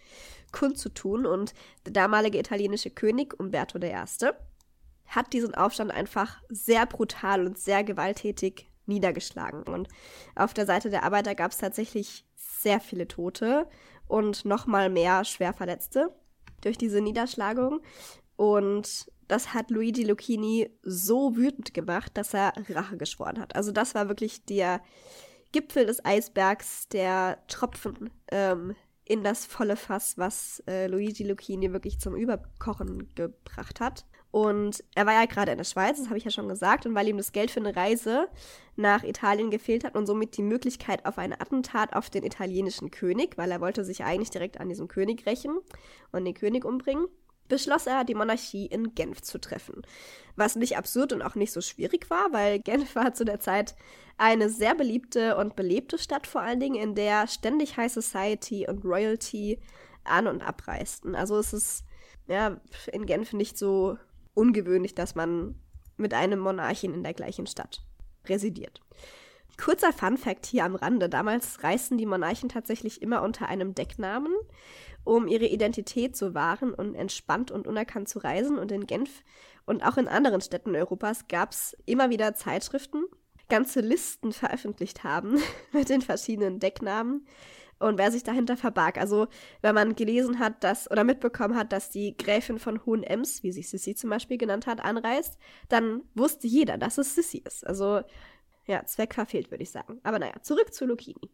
kundzutun. 0.51 1.25
Und 1.25 1.53
der 1.85 1.93
damalige 1.93 2.39
italienische 2.39 2.89
König 2.89 3.39
Umberto 3.39 3.77
I. 3.77 3.93
hat 5.07 5.33
diesen 5.33 5.53
Aufstand 5.53 5.91
einfach 5.91 6.41
sehr 6.49 6.85
brutal 6.87 7.45
und 7.45 7.59
sehr 7.59 7.83
gewalttätig 7.83 8.71
niedergeschlagen. 8.87 9.63
Und 9.63 9.87
auf 10.35 10.53
der 10.55 10.65
Seite 10.65 10.89
der 10.89 11.03
Arbeiter 11.03 11.35
gab 11.35 11.51
es 11.51 11.57
tatsächlich 11.57 12.25
sehr 12.61 12.79
viele 12.79 13.07
Tote 13.07 13.67
und 14.07 14.45
nochmal 14.45 14.89
mehr 14.89 15.23
Schwerverletzte 15.23 16.13
durch 16.61 16.77
diese 16.77 17.01
Niederschlagung. 17.01 17.81
Und 18.35 19.11
das 19.27 19.53
hat 19.53 19.69
Luigi 19.69 20.03
Lucchini 20.03 20.69
so 20.81 21.37
wütend 21.37 21.73
gemacht, 21.73 22.11
dass 22.15 22.33
er 22.33 22.53
Rache 22.69 22.97
geschworen 22.97 23.39
hat. 23.39 23.55
Also 23.55 23.71
das 23.71 23.95
war 23.95 24.09
wirklich 24.09 24.43
der 24.45 24.81
Gipfel 25.51 25.85
des 25.85 26.03
Eisbergs, 26.03 26.87
der 26.89 27.39
Tropfen 27.47 28.09
ähm, 28.31 28.75
in 29.05 29.23
das 29.23 29.45
volle 29.45 29.75
Fass, 29.75 30.17
was 30.17 30.63
äh, 30.67 30.87
Luigi 30.87 31.23
Lucchini 31.23 31.71
wirklich 31.73 31.99
zum 31.99 32.15
Überkochen 32.15 33.13
gebracht 33.15 33.79
hat. 33.79 34.05
Und 34.31 34.83
er 34.93 35.07
war 35.07 35.13
ja 35.13 35.25
gerade 35.25 35.51
in 35.51 35.57
der 35.57 35.65
Schweiz, 35.65 35.97
das 35.97 36.07
habe 36.07 36.17
ich 36.17 36.23
ja 36.23 36.29
schon 36.29 36.47
gesagt, 36.47 36.85
und 36.85 36.93
weil 36.93 37.07
ihm 37.07 37.17
das 37.17 37.31
Geld 37.31 37.49
für 37.49 37.59
eine 37.59 37.75
Reise 37.75 38.27
nach 38.75 39.03
Italien 39.03 39.49
gefehlt 39.49 39.83
hat 39.83 39.95
und 39.95 40.05
somit 40.05 40.37
die 40.37 40.43
Möglichkeit 40.43 41.05
auf 41.05 41.17
ein 41.17 41.33
Attentat 41.33 41.93
auf 41.93 42.09
den 42.09 42.23
italienischen 42.23 42.91
König, 42.91 43.37
weil 43.37 43.51
er 43.51 43.59
wollte 43.59 43.83
sich 43.83 44.03
eigentlich 44.03 44.29
direkt 44.29 44.59
an 44.59 44.69
diesem 44.69 44.87
König 44.87 45.25
rächen 45.25 45.57
und 46.11 46.25
den 46.25 46.35
König 46.35 46.63
umbringen, 46.63 47.07
beschloss 47.47 47.87
er, 47.87 48.03
die 48.03 48.13
Monarchie 48.13 48.67
in 48.67 48.93
Genf 48.93 49.21
zu 49.21 49.39
treffen. 49.39 49.81
Was 50.35 50.55
nicht 50.55 50.77
absurd 50.77 51.11
und 51.11 51.23
auch 51.23 51.33
nicht 51.33 51.51
so 51.51 51.61
schwierig 51.61 52.09
war, 52.11 52.31
weil 52.31 52.59
Genf 52.63 52.95
war 52.95 53.15
zu 53.15 53.25
der 53.25 53.39
Zeit 53.39 53.75
eine 54.17 54.49
sehr 54.49 54.75
beliebte 54.75 55.37
und 55.37 55.55
belebte 55.55 55.97
Stadt 55.97 56.27
vor 56.27 56.41
allen 56.41 56.59
Dingen, 56.59 56.75
in 56.75 56.93
der 56.93 57.27
ständig 57.27 57.77
High 57.77 57.91
Society 57.91 58.67
und 58.69 58.85
Royalty 58.85 59.59
an 60.03 60.27
und 60.27 60.43
abreisten. 60.43 61.15
Also 61.15 61.37
es 61.37 61.51
ist 61.51 61.83
ja 62.27 62.61
in 62.91 63.05
Genf 63.05 63.33
nicht 63.33 63.57
so 63.57 63.97
ungewöhnlich, 64.39 64.95
dass 64.95 65.15
man 65.15 65.55
mit 65.97 66.13
einem 66.13 66.39
Monarchen 66.39 66.93
in 66.93 67.03
der 67.03 67.13
gleichen 67.13 67.45
Stadt 67.45 67.81
residiert. 68.27 68.81
Kurzer 69.57 69.91
Fun 69.91 70.17
fact 70.17 70.45
hier 70.45 70.63
am 70.63 70.75
Rande. 70.75 71.09
Damals 71.09 71.63
reisten 71.63 71.97
die 71.97 72.05
Monarchen 72.05 72.47
tatsächlich 72.47 73.01
immer 73.01 73.21
unter 73.21 73.49
einem 73.49 73.75
Decknamen, 73.75 74.33
um 75.03 75.27
ihre 75.27 75.47
Identität 75.47 76.15
zu 76.15 76.33
wahren 76.33 76.73
und 76.73 76.95
entspannt 76.95 77.51
und 77.51 77.67
unerkannt 77.67 78.07
zu 78.07 78.19
reisen. 78.19 78.57
Und 78.57 78.71
in 78.71 78.87
Genf 78.87 79.23
und 79.65 79.85
auch 79.85 79.97
in 79.97 80.07
anderen 80.07 80.39
Städten 80.39 80.73
Europas 80.75 81.27
gab 81.27 81.51
es 81.51 81.75
immer 81.85 82.09
wieder 82.09 82.33
Zeitschriften, 82.35 83.03
ganze 83.49 83.81
Listen 83.81 84.31
veröffentlicht 84.31 85.03
haben 85.03 85.39
mit 85.73 85.89
den 85.89 86.01
verschiedenen 86.01 86.59
Decknamen, 86.59 87.27
und 87.79 87.97
wer 87.97 88.11
sich 88.11 88.23
dahinter 88.23 88.57
verbarg. 88.57 88.97
Also, 88.97 89.27
wenn 89.61 89.75
man 89.75 89.95
gelesen 89.95 90.39
hat, 90.39 90.63
dass 90.63 90.89
oder 90.91 91.03
mitbekommen 91.03 91.55
hat, 91.55 91.71
dass 91.71 91.89
die 91.89 92.15
Gräfin 92.17 92.59
von 92.59 92.85
Hohenems, 92.85 93.43
wie 93.43 93.51
sich 93.51 93.69
Sissy 93.69 93.95
zum 93.95 94.09
Beispiel 94.09 94.37
genannt 94.37 94.67
hat, 94.67 94.83
anreist, 94.83 95.37
dann 95.69 96.03
wusste 96.13 96.47
jeder, 96.47 96.77
dass 96.77 96.97
es 96.97 97.15
Sissy 97.15 97.41
ist. 97.45 97.65
Also, 97.65 98.01
ja, 98.65 98.85
Zweck 98.85 99.13
verfehlt, 99.13 99.49
würde 99.51 99.63
ich 99.63 99.71
sagen. 99.71 99.99
Aber 100.03 100.19
naja, 100.19 100.41
zurück 100.41 100.73
zu 100.73 100.85
Lucchini. 100.85 101.29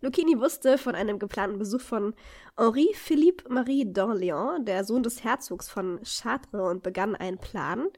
Lucchini 0.00 0.38
wusste 0.38 0.78
von 0.78 0.94
einem 0.94 1.18
geplanten 1.18 1.58
Besuch 1.58 1.80
von 1.80 2.14
Henri 2.56 2.94
Philippe 2.94 3.52
Marie 3.52 3.84
d'Orléans, 3.84 4.64
der 4.64 4.84
Sohn 4.84 5.02
des 5.02 5.24
Herzogs 5.24 5.68
von 5.68 5.98
Chartres, 6.04 6.70
und 6.70 6.84
begann 6.84 7.16
einen 7.16 7.38
Plan 7.38 7.88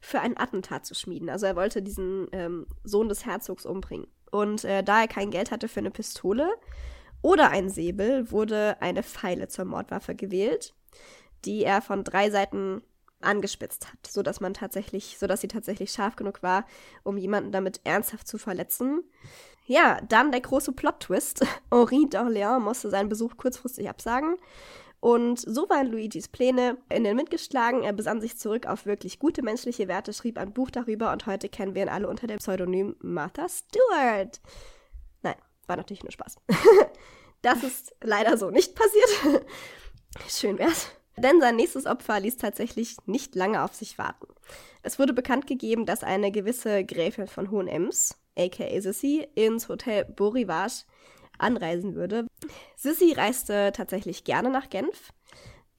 für 0.00 0.20
ein 0.20 0.38
Attentat 0.38 0.86
zu 0.86 0.94
schmieden. 0.94 1.28
Also 1.28 1.46
er 1.46 1.56
wollte 1.56 1.82
diesen 1.82 2.28
ähm, 2.30 2.66
Sohn 2.84 3.08
des 3.08 3.26
Herzogs 3.26 3.66
umbringen. 3.66 4.06
Und 4.30 4.64
äh, 4.64 4.84
da 4.84 5.00
er 5.00 5.08
kein 5.08 5.30
Geld 5.30 5.50
hatte 5.50 5.66
für 5.66 5.80
eine 5.80 5.90
Pistole, 5.90 6.48
oder 7.22 7.50
ein 7.50 7.68
Säbel 7.68 8.30
wurde 8.30 8.76
eine 8.80 9.02
Pfeile 9.02 9.48
zur 9.48 9.64
Mordwaffe 9.64 10.14
gewählt, 10.14 10.74
die 11.44 11.64
er 11.64 11.82
von 11.82 12.04
drei 12.04 12.30
Seiten 12.30 12.82
angespitzt 13.20 13.88
hat, 13.88 14.06
so 14.06 14.22
dass 14.22 14.40
man 14.40 14.54
tatsächlich, 14.54 15.18
so 15.18 15.26
dass 15.26 15.40
sie 15.40 15.48
tatsächlich 15.48 15.90
scharf 15.90 16.16
genug 16.16 16.42
war, 16.42 16.64
um 17.02 17.16
jemanden 17.16 17.52
damit 17.52 17.80
ernsthaft 17.84 18.28
zu 18.28 18.38
verletzen. 18.38 19.02
Ja, 19.66 20.00
dann 20.08 20.32
der 20.32 20.40
große 20.40 20.72
Plot-Twist. 20.72 21.44
Henri 21.70 22.06
d'Orléans 22.06 22.60
musste 22.60 22.90
seinen 22.90 23.08
Besuch 23.08 23.36
kurzfristig 23.36 23.88
absagen. 23.88 24.36
Und 25.00 25.38
so 25.38 25.68
waren 25.68 25.86
Luigis 25.86 26.26
Pläne 26.28 26.78
in 26.88 27.04
den 27.04 27.16
Wind 27.16 27.30
geschlagen. 27.30 27.82
Er 27.82 27.92
besann 27.92 28.20
sich 28.20 28.36
zurück 28.38 28.66
auf 28.66 28.86
wirklich 28.86 29.18
gute 29.18 29.42
menschliche 29.42 29.86
Werte, 29.86 30.12
schrieb 30.12 30.38
ein 30.38 30.52
Buch 30.52 30.70
darüber 30.70 31.12
und 31.12 31.26
heute 31.26 31.48
kennen 31.48 31.74
wir 31.74 31.82
ihn 31.82 31.88
alle 31.88 32.08
unter 32.08 32.26
dem 32.26 32.38
Pseudonym 32.38 32.96
Martha 33.00 33.46
Stewart. 33.48 34.40
War 35.68 35.76
natürlich 35.76 36.02
nur 36.02 36.12
Spaß. 36.12 36.36
das 37.42 37.62
ist 37.62 37.94
leider 38.02 38.36
so 38.36 38.50
nicht 38.50 38.74
passiert. 38.74 39.44
Schön 40.28 40.58
wär's. 40.58 40.90
Denn 41.16 41.40
sein 41.40 41.56
nächstes 41.56 41.86
Opfer 41.86 42.18
ließ 42.20 42.36
tatsächlich 42.36 42.96
nicht 43.06 43.34
lange 43.34 43.62
auf 43.62 43.74
sich 43.74 43.98
warten. 43.98 44.28
Es 44.82 44.98
wurde 44.98 45.12
bekannt 45.12 45.46
gegeben, 45.46 45.84
dass 45.84 46.04
eine 46.04 46.30
gewisse 46.30 46.84
Gräfin 46.84 47.26
von 47.26 47.50
Hohenems, 47.50 48.16
aka 48.36 48.80
Sissy, 48.80 49.28
ins 49.34 49.68
Hotel 49.68 50.04
Beau 50.04 50.28
Rivage 50.28 50.84
anreisen 51.38 51.94
würde. 51.94 52.26
Sissy 52.76 53.12
reiste 53.12 53.72
tatsächlich 53.72 54.24
gerne 54.24 54.50
nach 54.50 54.70
Genf, 54.70 55.12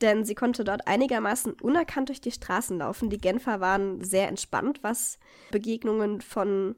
denn 0.01 0.25
sie 0.25 0.35
konnte 0.35 0.63
dort 0.63 0.87
einigermaßen 0.87 1.53
unerkannt 1.53 2.09
durch 2.09 2.21
die 2.21 2.31
Straßen 2.31 2.77
laufen. 2.77 3.09
Die 3.09 3.17
Genfer 3.17 3.59
waren 3.59 4.03
sehr 4.03 4.27
entspannt, 4.27 4.79
was 4.81 5.19
Begegnungen 5.51 6.21
von 6.21 6.75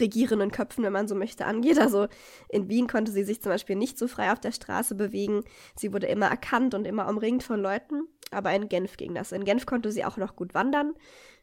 regierenden 0.00 0.50
Köpfen, 0.50 0.84
wenn 0.84 0.92
man 0.92 1.08
so 1.08 1.14
möchte, 1.14 1.46
angeht. 1.46 1.78
Also 1.78 2.08
in 2.48 2.68
Wien 2.68 2.86
konnte 2.86 3.12
sie 3.12 3.24
sich 3.24 3.42
zum 3.42 3.50
Beispiel 3.50 3.76
nicht 3.76 3.98
so 3.98 4.08
frei 4.08 4.32
auf 4.32 4.40
der 4.40 4.52
Straße 4.52 4.94
bewegen. 4.94 5.44
Sie 5.76 5.92
wurde 5.92 6.06
immer 6.06 6.26
erkannt 6.26 6.74
und 6.74 6.86
immer 6.86 7.08
umringt 7.08 7.42
von 7.42 7.60
Leuten. 7.60 8.08
Aber 8.30 8.52
in 8.52 8.68
Genf 8.68 8.96
ging 8.96 9.14
das. 9.14 9.32
In 9.32 9.44
Genf 9.44 9.66
konnte 9.66 9.92
sie 9.92 10.04
auch 10.04 10.16
noch 10.16 10.34
gut 10.34 10.54
wandern, 10.54 10.94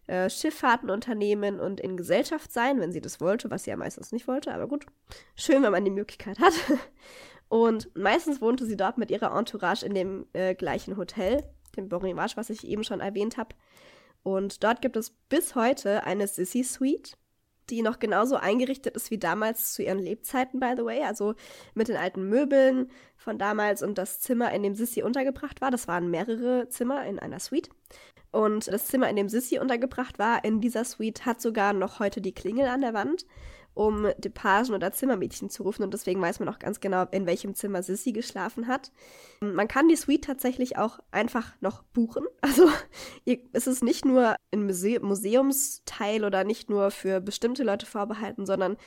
äh, 0.07 0.29
Schifffahrten 0.29 0.89
unternehmen 0.89 1.59
und 1.59 1.79
in 1.79 1.95
Gesellschaft 1.95 2.51
sein, 2.51 2.79
wenn 2.79 2.91
sie 2.91 3.01
das 3.01 3.21
wollte, 3.21 3.49
was 3.49 3.63
sie 3.63 3.69
ja 3.69 3.77
meistens 3.77 4.11
nicht 4.11 4.27
wollte. 4.27 4.53
Aber 4.53 4.67
gut, 4.67 4.85
schön, 5.35 5.63
wenn 5.63 5.71
man 5.71 5.85
die 5.85 5.91
Möglichkeit 5.91 6.39
hat. 6.39 6.53
Und 7.49 7.95
meistens 7.95 8.41
wohnte 8.41 8.65
sie 8.65 8.77
dort 8.77 8.97
mit 8.97 9.11
ihrer 9.11 9.37
Entourage 9.37 9.85
in 9.85 9.93
dem 9.93 10.25
äh, 10.33 10.55
gleichen 10.55 10.97
Hotel, 10.97 11.43
dem 11.77 11.87
Bon 11.87 12.01
Rivage, 12.01 12.35
was 12.35 12.49
ich 12.49 12.67
eben 12.67 12.83
schon 12.83 12.99
erwähnt 12.99 13.37
habe. 13.37 13.55
Und 14.23 14.63
dort 14.63 14.81
gibt 14.81 14.95
es 14.95 15.11
bis 15.29 15.53
heute 15.53 16.03
eine 16.03 16.27
Sissy 16.27 16.63
Suite 16.63 17.15
die 17.69 17.81
noch 17.81 17.99
genauso 17.99 18.35
eingerichtet 18.35 18.95
ist 18.95 19.11
wie 19.11 19.17
damals 19.17 19.73
zu 19.73 19.83
ihren 19.83 19.99
Lebzeiten, 19.99 20.59
by 20.59 20.73
the 20.77 20.83
way. 20.83 21.03
Also 21.03 21.35
mit 21.73 21.87
den 21.87 21.97
alten 21.97 22.27
Möbeln 22.27 22.89
von 23.15 23.37
damals 23.37 23.83
und 23.83 23.97
das 23.97 24.19
Zimmer, 24.19 24.51
in 24.51 24.63
dem 24.63 24.75
Sissy 24.75 25.03
untergebracht 25.03 25.61
war. 25.61 25.71
Das 25.71 25.87
waren 25.87 26.09
mehrere 26.09 26.67
Zimmer 26.69 27.05
in 27.05 27.19
einer 27.19 27.39
Suite. 27.39 27.69
Und 28.31 28.67
das 28.67 28.87
Zimmer, 28.87 29.09
in 29.09 29.15
dem 29.15 29.29
Sissy 29.29 29.59
untergebracht 29.59 30.17
war, 30.17 30.43
in 30.43 30.59
dieser 30.59 30.83
Suite, 30.85 31.25
hat 31.25 31.39
sogar 31.39 31.73
noch 31.73 31.99
heute 31.99 32.19
die 32.19 32.33
Klingel 32.33 32.67
an 32.67 32.81
der 32.81 32.93
Wand 32.93 33.25
um 33.73 34.07
die 34.17 34.29
Pagen 34.29 34.73
oder 34.73 34.91
Zimmermädchen 34.91 35.49
zu 35.49 35.63
rufen 35.63 35.83
und 35.83 35.93
deswegen 35.93 36.21
weiß 36.21 36.39
man 36.39 36.49
auch 36.49 36.59
ganz 36.59 36.79
genau, 36.79 37.05
in 37.11 37.25
welchem 37.25 37.55
Zimmer 37.55 37.83
Sissy 37.83 38.11
geschlafen 38.11 38.67
hat. 38.67 38.91
Man 39.41 39.67
kann 39.67 39.87
die 39.87 39.95
Suite 39.95 40.23
tatsächlich 40.23 40.77
auch 40.77 40.99
einfach 41.11 41.53
noch 41.61 41.83
buchen. 41.83 42.25
Also 42.41 42.69
es 43.53 43.65
ist 43.67 43.83
nicht 43.83 44.05
nur 44.05 44.35
ein 44.51 44.65
Muse 44.65 44.99
Museumsteil 44.99 46.23
oder 46.23 46.43
nicht 46.43 46.69
nur 46.69 46.91
für 46.91 47.19
bestimmte 47.19 47.63
Leute 47.63 47.85
vorbehalten, 47.85 48.45
sondern 48.45 48.77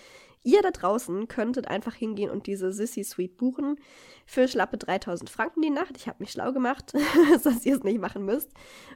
ihr 0.46 0.62
da 0.62 0.70
draußen 0.70 1.28
könntet 1.28 1.68
einfach 1.68 1.94
hingehen 1.94 2.30
und 2.30 2.46
diese 2.46 2.72
Sissy 2.72 3.02
Suite 3.02 3.36
buchen 3.36 3.78
für 4.26 4.46
schlappe 4.46 4.78
3000 4.78 5.28
Franken 5.28 5.60
die 5.60 5.70
Nacht. 5.70 5.96
Ich 5.96 6.06
habe 6.06 6.18
mich 6.20 6.30
schlau 6.30 6.52
gemacht, 6.52 6.94
dass 7.44 7.66
ihr 7.66 7.76
es 7.76 7.82
nicht 7.82 8.00
machen 8.00 8.24
müsst. 8.24 8.52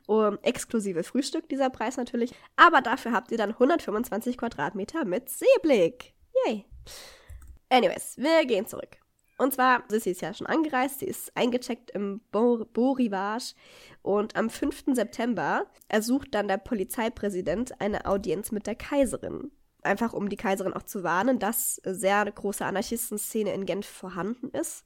Um, 0.06 0.38
exklusive 0.42 1.02
Frühstück, 1.02 1.48
dieser 1.48 1.68
Preis 1.68 1.96
natürlich. 1.96 2.32
Aber 2.56 2.80
dafür 2.80 3.12
habt 3.12 3.32
ihr 3.32 3.38
dann 3.38 3.50
125 3.50 4.38
Quadratmeter 4.38 5.04
mit 5.04 5.28
Seeblick. 5.28 6.14
Yay. 6.46 6.64
Anyways, 7.68 8.16
wir 8.16 8.46
gehen 8.46 8.66
zurück. 8.66 8.98
Und 9.36 9.54
zwar, 9.54 9.84
Sissy 9.88 10.10
ist 10.10 10.20
ja 10.20 10.34
schon 10.34 10.46
angereist, 10.46 11.00
sie 11.00 11.06
ist 11.06 11.34
eingecheckt 11.34 11.90
im 11.92 12.20
Beau, 12.30 12.66
Beau 12.72 12.92
Rivage 12.92 13.54
und 14.02 14.36
am 14.36 14.50
5. 14.50 14.84
September 14.92 15.66
ersucht 15.88 16.34
dann 16.34 16.46
der 16.46 16.58
Polizeipräsident 16.58 17.80
eine 17.80 18.04
Audienz 18.04 18.52
mit 18.52 18.66
der 18.66 18.74
Kaiserin 18.74 19.50
einfach 19.82 20.12
um 20.12 20.28
die 20.28 20.36
Kaiserin 20.36 20.72
auch 20.72 20.82
zu 20.82 21.02
warnen, 21.02 21.38
dass 21.38 21.76
sehr 21.84 22.20
eine 22.20 22.32
große 22.32 22.64
Anarchistenszene 22.64 23.52
in 23.52 23.66
Genf 23.66 23.86
vorhanden 23.86 24.50
ist. 24.50 24.84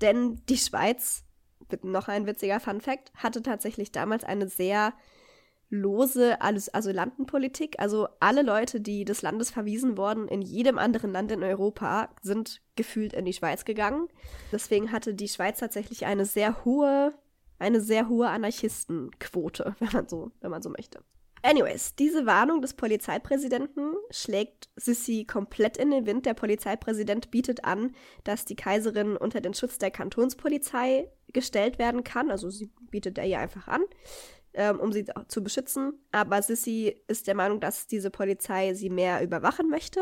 Denn 0.00 0.42
die 0.48 0.58
Schweiz, 0.58 1.24
noch 1.82 2.08
ein 2.08 2.26
witziger 2.26 2.60
Fun 2.60 2.80
Fact, 2.80 3.12
hatte 3.14 3.42
tatsächlich 3.42 3.92
damals 3.92 4.24
eine 4.24 4.48
sehr 4.48 4.92
lose 5.68 6.40
Asylantenpolitik. 6.40 7.76
Also 7.78 8.08
alle 8.20 8.42
Leute, 8.42 8.80
die 8.80 9.04
des 9.04 9.22
Landes 9.22 9.50
verwiesen 9.50 9.96
wurden, 9.96 10.28
in 10.28 10.42
jedem 10.42 10.78
anderen 10.78 11.12
Land 11.12 11.32
in 11.32 11.42
Europa, 11.42 12.10
sind 12.22 12.62
gefühlt 12.76 13.12
in 13.12 13.24
die 13.24 13.32
Schweiz 13.32 13.64
gegangen. 13.64 14.08
Deswegen 14.52 14.92
hatte 14.92 15.14
die 15.14 15.28
Schweiz 15.28 15.58
tatsächlich 15.58 16.06
eine 16.06 16.24
sehr 16.24 16.64
hohe, 16.64 17.14
eine 17.58 17.80
sehr 17.80 18.08
hohe 18.08 18.28
Anarchistenquote, 18.28 19.74
wenn 19.80 19.92
man 19.92 20.08
so, 20.08 20.30
wenn 20.40 20.50
man 20.50 20.62
so 20.62 20.70
möchte. 20.70 21.00
Anyways, 21.42 21.94
diese 21.94 22.26
Warnung 22.26 22.60
des 22.60 22.74
Polizeipräsidenten 22.74 23.94
schlägt 24.10 24.68
Sissi 24.76 25.24
komplett 25.24 25.76
in 25.76 25.90
den 25.90 26.06
Wind. 26.06 26.26
Der 26.26 26.34
Polizeipräsident 26.34 27.30
bietet 27.30 27.64
an, 27.64 27.94
dass 28.24 28.44
die 28.44 28.56
Kaiserin 28.56 29.16
unter 29.16 29.40
den 29.40 29.54
Schutz 29.54 29.78
der 29.78 29.90
Kantonspolizei 29.90 31.08
gestellt 31.32 31.78
werden 31.78 32.02
kann. 32.02 32.30
Also 32.30 32.50
sie 32.50 32.70
bietet 32.90 33.18
er 33.18 33.26
ihr 33.26 33.38
einfach 33.38 33.68
an, 33.68 33.82
ähm, 34.54 34.80
um 34.80 34.92
sie 34.92 35.04
zu 35.28 35.44
beschützen. 35.44 35.92
Aber 36.10 36.42
Sissi 36.42 37.00
ist 37.06 37.28
der 37.28 37.34
Meinung, 37.34 37.60
dass 37.60 37.86
diese 37.86 38.10
Polizei 38.10 38.74
sie 38.74 38.90
mehr 38.90 39.22
überwachen 39.22 39.68
möchte. 39.68 40.00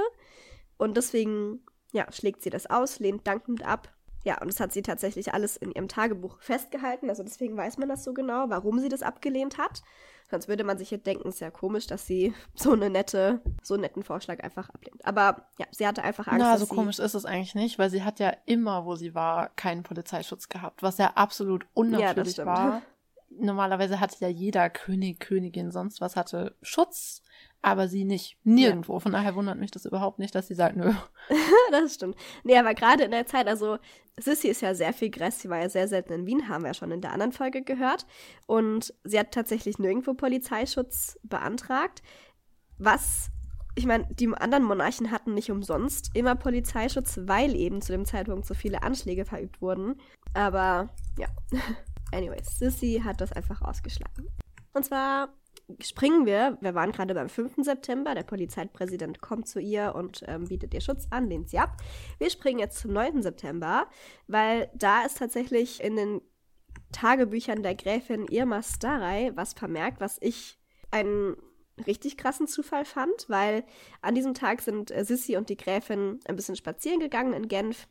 Und 0.79 0.97
deswegen 0.97 1.61
ja, 1.95 2.11
schlägt 2.11 2.43
sie 2.43 2.51
das 2.51 2.67
aus, 2.67 2.99
lehnt 2.99 3.27
dankend 3.27 3.65
ab. 3.65 3.94
Ja, 4.25 4.41
und 4.41 4.49
das 4.49 4.59
hat 4.59 4.73
sie 4.73 4.83
tatsächlich 4.83 5.35
alles 5.35 5.57
in 5.57 5.71
ihrem 5.71 5.87
Tagebuch 5.87 6.39
festgehalten. 6.41 7.11
Also 7.11 7.23
deswegen 7.23 7.57
weiß 7.57 7.77
man 7.79 7.89
das 7.89 8.05
so 8.05 8.15
genau, 8.15 8.47
warum 8.49 8.81
sie 8.81 8.89
das 8.89 9.03
abgelehnt 9.03 9.59
hat. 9.59 9.83
Sonst 10.31 10.49
würde 10.49 10.65
man 10.65 10.79
sich 10.79 10.91
jetzt 10.91 11.07
denken, 11.07 11.29
ist 11.29 11.41
ja 11.41 11.51
komisch, 11.51 11.87
dass 11.87 12.07
sie 12.07 12.33
so 12.55 12.73
eine 12.73 12.89
nette, 12.89 13.41
so 13.63 13.75
einen 13.75 13.83
netten 13.83 14.03
Vorschlag 14.03 14.43
einfach 14.43 14.71
ablehnt. 14.71 15.05
Aber 15.05 15.49
ja, 15.59 15.67
sie 15.71 15.87
hatte 15.87 16.03
einfach 16.03 16.27
Angst. 16.27 16.41
Na, 16.41 16.57
so 16.57 16.67
komisch 16.67 16.99
ist 16.99 17.15
es 17.15 17.27
eigentlich 17.27 17.55
nicht, 17.55 17.79
weil 17.79 17.91
sie 17.91 18.03
hat 18.03 18.19
ja 18.19 18.35
immer, 18.47 18.87
wo 18.87 18.97
sie 18.97 19.15
war, 19.15 19.51
keinen 19.51 19.83
Polizeischutz 19.83 20.49
gehabt, 20.49 20.83
was 20.83 20.97
ja 20.97 21.13
absolut 21.15 21.67
unnatürlich 21.75 22.39
ja, 22.39 22.47
war. 22.47 22.83
Normalerweise 23.37 24.01
hatte 24.01 24.17
ja 24.21 24.29
jeder 24.29 24.71
König, 24.71 25.21
Königin, 25.21 25.71
sonst 25.71 26.01
was 26.01 26.17
hatte 26.17 26.57
Schutz 26.63 27.23
aber 27.65 27.89
sie 27.89 28.05
nicht. 28.05 28.37
Nirgendwo. 28.45 28.95
Ja. 28.95 29.01
Von 29.01 29.13
daher 29.13 29.35
wundert 29.35 29.59
mich 29.59 29.71
das 29.71 29.87
überhaupt 29.87 30.19
nicht, 30.19 30.35
dass 30.35 30.49
sie 30.49 30.55
sagt, 30.55 30.77
nö. 30.77 30.93
das 31.71 31.95
stimmt. 31.95 32.15
Nee, 32.45 32.59
aber 32.59 32.75
gerade 32.75 33.05
in 33.05 33.11
der 33.11 33.27
Zeit, 33.27 33.49
also 33.49 33.79
Sissy 34.21 34.49
ist 34.49 34.61
ja 34.61 34.75
sehr 34.75 34.93
viel 34.93 35.09
Gress, 35.09 35.41
sie 35.41 35.49
war 35.49 35.61
ja 35.61 35.71
sehr 35.71 35.89
selten 35.89 36.13
in 36.13 36.27
Wien, 36.27 36.49
haben 36.49 36.63
wir 36.63 36.69
ja 36.69 36.75
schon 36.75 36.91
in 36.91 37.01
der 37.01 37.13
anderen 37.13 37.33
Folge 37.33 37.63
gehört. 37.63 38.07
Und 38.47 38.93
sie 39.05 39.19
hat 39.19 39.33
tatsächlich 39.33 39.79
nirgendwo 39.79 40.13
Polizeischutz 40.13 41.19
beantragt. 41.23 42.03
Was, 42.77 43.31
ich 43.77 43.87
meine, 43.87 44.07
die 44.11 44.29
anderen 44.29 44.65
Monarchen 44.65 45.11
hatten 45.11 45.33
nicht 45.33 45.51
umsonst 45.51 46.11
immer 46.13 46.35
Polizeischutz, 46.35 47.21
weil 47.23 47.57
eben 47.57 47.81
zu 47.81 47.93
dem 47.93 48.05
Zeitpunkt 48.05 48.45
so 48.45 48.53
viele 48.53 48.83
Anschläge 48.83 49.25
verübt 49.25 49.63
wurden. 49.63 49.95
Aber 50.35 50.91
ja. 51.19 51.29
Anyways, 52.13 52.59
Sissy 52.59 53.01
hat 53.03 53.23
das 53.23 53.33
einfach 53.33 53.63
ausgeschlagen. 53.63 54.29
Und 54.75 54.85
zwar 54.85 55.31
springen 55.81 56.27
wir, 56.27 56.59
wir 56.61 56.75
waren 56.75 56.93
gerade 56.93 57.15
beim 57.15 57.29
5. 57.29 57.57
September, 57.59 58.15
der 58.15 58.23
Polizeipräsident 58.23 59.21
kommt 59.21 59.49
zu 59.49 59.61
ihr 59.61 59.95
und 59.95 60.23
ähm, 60.27 60.47
bietet 60.49 60.75
ihr 60.75 60.81
Schutz 60.81 61.07
an, 61.11 61.29
lehnt 61.29 61.49
sie 61.51 61.59
ab. 61.59 61.77
Wir 62.19 62.31
springen 62.31 62.59
jetzt 62.59 62.79
zum 62.79 62.93
9. 62.93 63.23
September, 63.23 63.89
weil 64.27 64.71
da 64.75 65.05
ist 65.05 65.19
tatsächlich 65.19 65.83
in 65.83 65.97
den 65.97 66.21
Tagebüchern 66.93 67.63
der 67.63 67.75
Gräfin 67.75 68.27
Irma 68.27 68.63
Starey 68.63 69.33
was 69.35 69.53
vermerkt, 69.53 70.01
was 70.01 70.19
ich 70.21 70.59
einen 70.91 71.37
richtig 71.87 72.17
krassen 72.17 72.47
Zufall 72.47 72.85
fand, 72.85 73.29
weil 73.29 73.65
an 74.01 74.15
diesem 74.15 74.35
Tag 74.35 74.63
sind 74.63 74.91
äh, 74.91 75.05
Sissy 75.05 75.37
und 75.37 75.49
die 75.49 75.57
Gräfin 75.57 76.21
ein 76.25 76.37
bisschen 76.37 76.57
spazieren 76.57 77.01
gegangen 77.01 77.33
in 77.33 77.49
Genf 77.49 77.89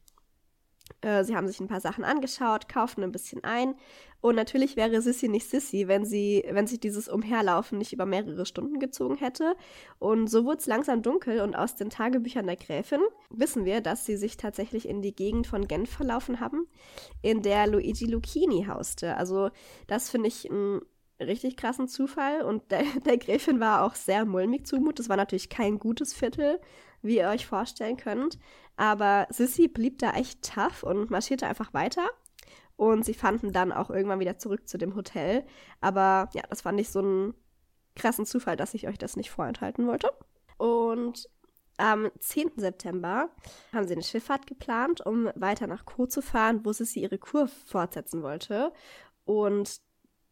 äh, 1.02 1.24
sie 1.24 1.36
haben 1.36 1.48
sich 1.48 1.60
ein 1.60 1.68
paar 1.68 1.82
Sachen 1.82 2.04
angeschaut, 2.04 2.70
kauften 2.70 3.04
ein 3.04 3.12
bisschen 3.12 3.44
ein. 3.44 3.76
Und 4.22 4.36
natürlich 4.36 4.78
wäre 4.78 5.02
Sissy 5.02 5.28
nicht 5.28 5.50
Sissy, 5.50 5.90
wenn 5.90 6.06
sie, 6.06 6.46
wenn 6.50 6.66
sich 6.66 6.80
dieses 6.80 7.10
Umherlaufen 7.10 7.78
nicht 7.78 7.92
über 7.92 8.06
mehrere 8.06 8.46
Stunden 8.46 8.80
gezogen 8.80 9.18
hätte. 9.18 9.56
Und 10.00 10.28
so 10.28 10.46
wurde 10.46 10.60
es 10.60 10.66
langsam 10.66 11.02
dunkel 11.02 11.42
und 11.42 11.56
aus 11.56 11.76
den 11.76 11.90
Tagebüchern 11.90 12.48
der 12.48 12.56
Gräfin 12.56 13.02
wissen 13.30 13.66
wir, 13.66 13.82
dass 13.82 14.06
sie 14.06 14.16
sich 14.16 14.38
tatsächlich 14.38 14.88
in 14.88 15.02
die 15.02 15.14
Gegend 15.14 15.46
von 15.46 15.68
Genf 15.68 15.90
verlaufen 15.90 16.40
haben, 16.40 16.68
in 17.22 17.42
der 17.42 17.68
Luigi 17.68 18.06
Lucchini 18.06 18.66
hauste. 18.66 19.18
Also 19.18 19.50
das 19.88 20.10
finde 20.10 20.30
ich 20.30 20.50
ein 20.50 20.80
richtig 21.20 21.58
krassen 21.58 21.88
Zufall 21.88 22.42
und 22.44 22.72
der, 22.72 22.84
der 23.06 23.18
Gräfin 23.18 23.60
war 23.60 23.84
auch 23.84 23.96
sehr 23.96 24.26
mulmig 24.26 24.66
zumut. 24.66 25.00
Das 25.00 25.10
war 25.10 25.18
natürlich 25.18 25.50
kein 25.50 25.80
gutes 25.80 26.14
Viertel, 26.14 26.60
wie 27.02 27.18
ihr 27.18 27.28
euch 27.28 27.46
vorstellen 27.46 27.98
könnt. 27.98 28.40
Aber 28.76 29.28
Sissy 29.30 29.68
blieb 29.68 30.00
da 30.00 30.12
echt 30.12 30.42
tough 30.44 30.84
und 30.84 31.10
marschierte 31.10 31.48
einfach 31.48 31.74
weiter. 31.74 32.10
Und 32.76 33.06
sie 33.06 33.14
fanden 33.14 33.52
dann 33.54 33.72
auch 33.72 33.90
irgendwann 33.90 34.20
wieder 34.20 34.38
zurück 34.38 34.68
zu 34.68 34.78
dem 34.78 34.96
Hotel. 34.96 35.46
Aber 35.80 36.30
ja, 36.34 36.42
das 36.50 36.62
fand 36.62 36.80
ich 36.80 36.90
so 36.90 37.00
einen 37.00 37.34
krassen 37.96 38.26
Zufall, 38.26 38.56
dass 38.56 38.74
ich 38.74 38.88
euch 38.88 38.98
das 38.98 39.16
nicht 39.16 39.30
vorenthalten 39.30 39.88
wollte. 39.88 40.12
Und 40.58 41.30
am 41.78 42.10
10. 42.20 42.52
September 42.58 43.30
haben 43.72 43.88
sie 43.88 43.94
eine 43.94 44.04
Schifffahrt 44.04 44.48
geplant, 44.48 45.06
um 45.06 45.30
weiter 45.36 45.68
nach 45.68 45.86
Kur 45.86 46.10
zu 46.10 46.22
fahren, 46.22 46.62
wo 46.64 46.72
Sissy 46.72 47.02
ihre 47.02 47.18
Kur 47.18 47.48
fortsetzen 47.48 48.24
wollte. 48.24 48.74
Und 49.26 49.82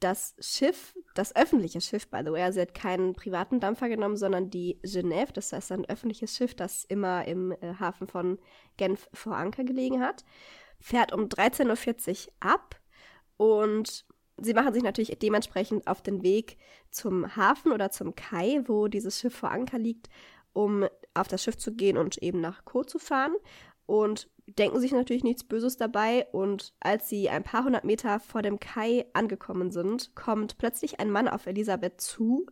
das 0.01 0.35
Schiff, 0.39 0.95
das 1.13 1.35
öffentliche 1.35 1.79
Schiff, 1.79 2.09
by 2.09 2.21
the 2.25 2.31
way, 2.31 2.41
also 2.41 2.55
sie 2.55 2.61
hat 2.61 2.73
keinen 2.73 3.13
privaten 3.13 3.59
Dampfer 3.59 3.87
genommen, 3.87 4.17
sondern 4.17 4.49
die 4.49 4.79
Genève, 4.83 5.31
das 5.31 5.53
heißt 5.53 5.71
ein 5.71 5.85
öffentliches 5.85 6.35
Schiff, 6.35 6.55
das 6.55 6.83
immer 6.83 7.25
im 7.25 7.51
äh, 7.53 7.75
Hafen 7.79 8.07
von 8.07 8.39
Genf 8.77 9.07
vor 9.13 9.37
Anker 9.37 9.63
gelegen 9.63 10.01
hat, 10.01 10.25
fährt 10.79 11.13
um 11.13 11.25
13.40 11.25 12.27
Uhr 12.27 12.33
ab 12.39 12.79
und 13.37 14.05
sie 14.37 14.53
machen 14.53 14.73
sich 14.73 14.83
natürlich 14.83 15.17
dementsprechend 15.19 15.87
auf 15.87 16.01
den 16.01 16.23
Weg 16.23 16.57
zum 16.89 17.35
Hafen 17.35 17.71
oder 17.71 17.91
zum 17.91 18.15
Kai, 18.15 18.61
wo 18.65 18.87
dieses 18.87 19.19
Schiff 19.19 19.35
vor 19.35 19.51
Anker 19.51 19.77
liegt, 19.77 20.09
um 20.53 20.87
auf 21.13 21.27
das 21.27 21.43
Schiff 21.43 21.57
zu 21.57 21.75
gehen 21.75 21.97
und 21.97 22.17
eben 22.17 22.41
nach 22.41 22.65
Co 22.65 22.83
zu 22.83 22.97
fahren 22.97 23.35
und 23.91 24.30
denken 24.45 24.80
sich 24.80 24.93
natürlich 24.93 25.25
nichts 25.25 25.43
Böses 25.43 25.75
dabei. 25.75 26.25
Und 26.32 26.73
als 26.80 27.10
sie 27.10 27.30
ein 27.30 27.43
paar 27.43 27.65
hundert 27.65 27.84
Meter 27.84 28.21
vor 28.21 28.41
dem 28.41 28.58
Kai 28.58 29.06
angekommen 29.12 29.69
sind, 29.69 30.15
kommt 30.15 30.58
plötzlich 30.58 31.01
ein 31.01 31.12
Mann 31.12 31.27
auf 31.27 31.45
Elisabeth 31.45 31.99
zu 31.99 32.45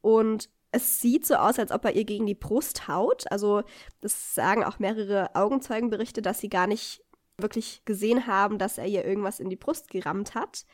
und 0.00 0.50
es 0.72 1.00
sieht 1.00 1.24
so 1.24 1.36
aus, 1.36 1.60
als 1.60 1.70
ob 1.70 1.84
er 1.84 1.94
ihr 1.94 2.04
gegen 2.04 2.26
die 2.26 2.34
Brust 2.34 2.88
haut. 2.88 3.30
Also 3.30 3.62
das 4.00 4.34
sagen 4.34 4.64
auch 4.64 4.80
mehrere 4.80 5.36
Augenzeugenberichte, 5.36 6.20
dass 6.20 6.40
sie 6.40 6.48
gar 6.48 6.66
nicht 6.66 7.04
wirklich 7.38 7.84
gesehen 7.84 8.26
haben, 8.26 8.58
dass 8.58 8.78
er 8.78 8.86
ihr 8.86 9.04
irgendwas 9.04 9.38
in 9.38 9.50
die 9.50 9.56
Brust 9.56 9.88
gerammt 9.88 10.34
hat. 10.34 10.64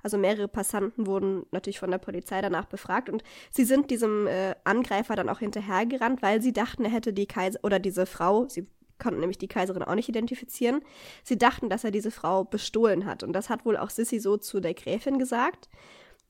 Also 0.00 0.16
mehrere 0.16 0.46
Passanten 0.46 1.08
wurden 1.08 1.44
natürlich 1.50 1.80
von 1.80 1.90
der 1.90 1.98
Polizei 1.98 2.40
danach 2.40 2.66
befragt 2.66 3.08
und 3.08 3.24
sie 3.50 3.64
sind 3.64 3.90
diesem 3.90 4.28
äh, 4.28 4.54
Angreifer 4.62 5.16
dann 5.16 5.28
auch 5.28 5.40
hinterhergerannt, 5.40 6.22
weil 6.22 6.40
sie 6.40 6.52
dachten, 6.52 6.84
er 6.84 6.92
hätte 6.92 7.12
die 7.12 7.26
Kaiser 7.26 7.58
oder 7.64 7.80
diese 7.80 8.06
Frau, 8.06 8.48
sie 8.48 8.68
konnten 8.98 9.20
nämlich 9.20 9.38
die 9.38 9.48
Kaiserin 9.48 9.82
auch 9.82 9.94
nicht 9.94 10.08
identifizieren. 10.08 10.80
Sie 11.22 11.38
dachten, 11.38 11.68
dass 11.68 11.84
er 11.84 11.90
diese 11.90 12.10
Frau 12.10 12.44
bestohlen 12.44 13.06
hat 13.06 13.22
und 13.22 13.32
das 13.32 13.50
hat 13.50 13.64
wohl 13.64 13.76
auch 13.76 13.90
Sissy 13.90 14.20
so 14.20 14.36
zu 14.36 14.60
der 14.60 14.74
Gräfin 14.74 15.18
gesagt, 15.18 15.68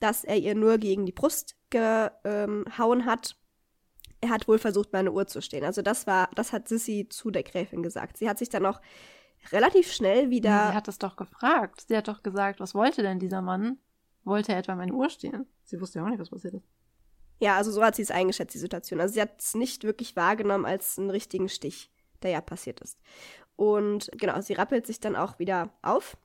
dass 0.00 0.24
er 0.24 0.37
ihr 0.37 0.55
nur 0.55 0.79
gegen 0.79 1.07
die 1.07 1.12
Brust 1.12 1.57
gehauen 1.70 2.64
ähm, 3.00 3.05
hat. 3.05 3.37
Er 4.20 4.31
hat 4.31 4.48
wohl 4.48 4.59
versucht, 4.59 4.92
meine 4.92 5.12
Uhr 5.12 5.26
zu 5.26 5.40
stehen. 5.40 5.64
Also 5.64 5.83
das 5.83 6.07
war, 6.07 6.29
das 6.35 6.52
hat 6.52 6.68
Sissy 6.68 7.07
zu 7.09 7.31
der 7.31 7.42
Gräfin 7.42 7.83
gesagt. 7.83 8.16
Sie 8.16 8.29
hat 8.29 8.38
sich 8.38 8.48
dann 8.48 8.66
auch 8.66 8.81
relativ 9.52 9.92
schnell 9.92 10.31
wieder. 10.31 10.68
Sie 10.70 10.74
hat 10.74 10.88
es 10.88 10.98
doch 10.98 11.16
gefragt. 11.16 11.85
Sie 11.88 11.96
hat 11.96 12.09
doch 12.09 12.22
gesagt, 12.22 12.61
was 12.61 12.74
wollte 12.74 13.02
denn 13.02 13.18
dieser 13.18 13.42
Mann? 13.42 13.79
Wollte 14.24 14.52
er 14.52 14.59
etwa 14.59 14.74
meine 14.74 14.92
Uhr 14.92 15.09
stehlen? 15.09 15.46
Sie 15.64 15.81
wusste 15.81 15.98
ja 15.98 16.05
auch 16.05 16.09
nicht, 16.09 16.18
was 16.18 16.31
passiert 16.31 16.55
ist. 16.55 16.66
Ja, 17.38 17.57
also 17.57 17.70
so 17.70 17.83
hat 17.83 17.94
sie 17.94 18.02
es 18.02 18.11
eingeschätzt, 18.11 18.55
die 18.55 18.59
Situation. 18.59 19.00
Also 19.00 19.14
sie 19.14 19.20
hat 19.20 19.40
es 19.40 19.55
nicht 19.55 19.85
wirklich 19.85 20.16
wahrgenommen 20.16 20.64
als 20.64 20.98
einen 20.98 21.11
richtigen 21.11 21.48
Stich, 21.48 21.92
der 22.22 22.31
ja 22.31 22.40
passiert 22.40 22.81
ist. 22.81 22.98
Und 23.57 24.11
genau, 24.16 24.40
sie 24.40 24.55
rappelt 24.55 24.87
sich 24.87 25.00
dann 25.00 25.16
auch 25.16 25.38
wieder 25.38 25.70
auf. 25.83 26.16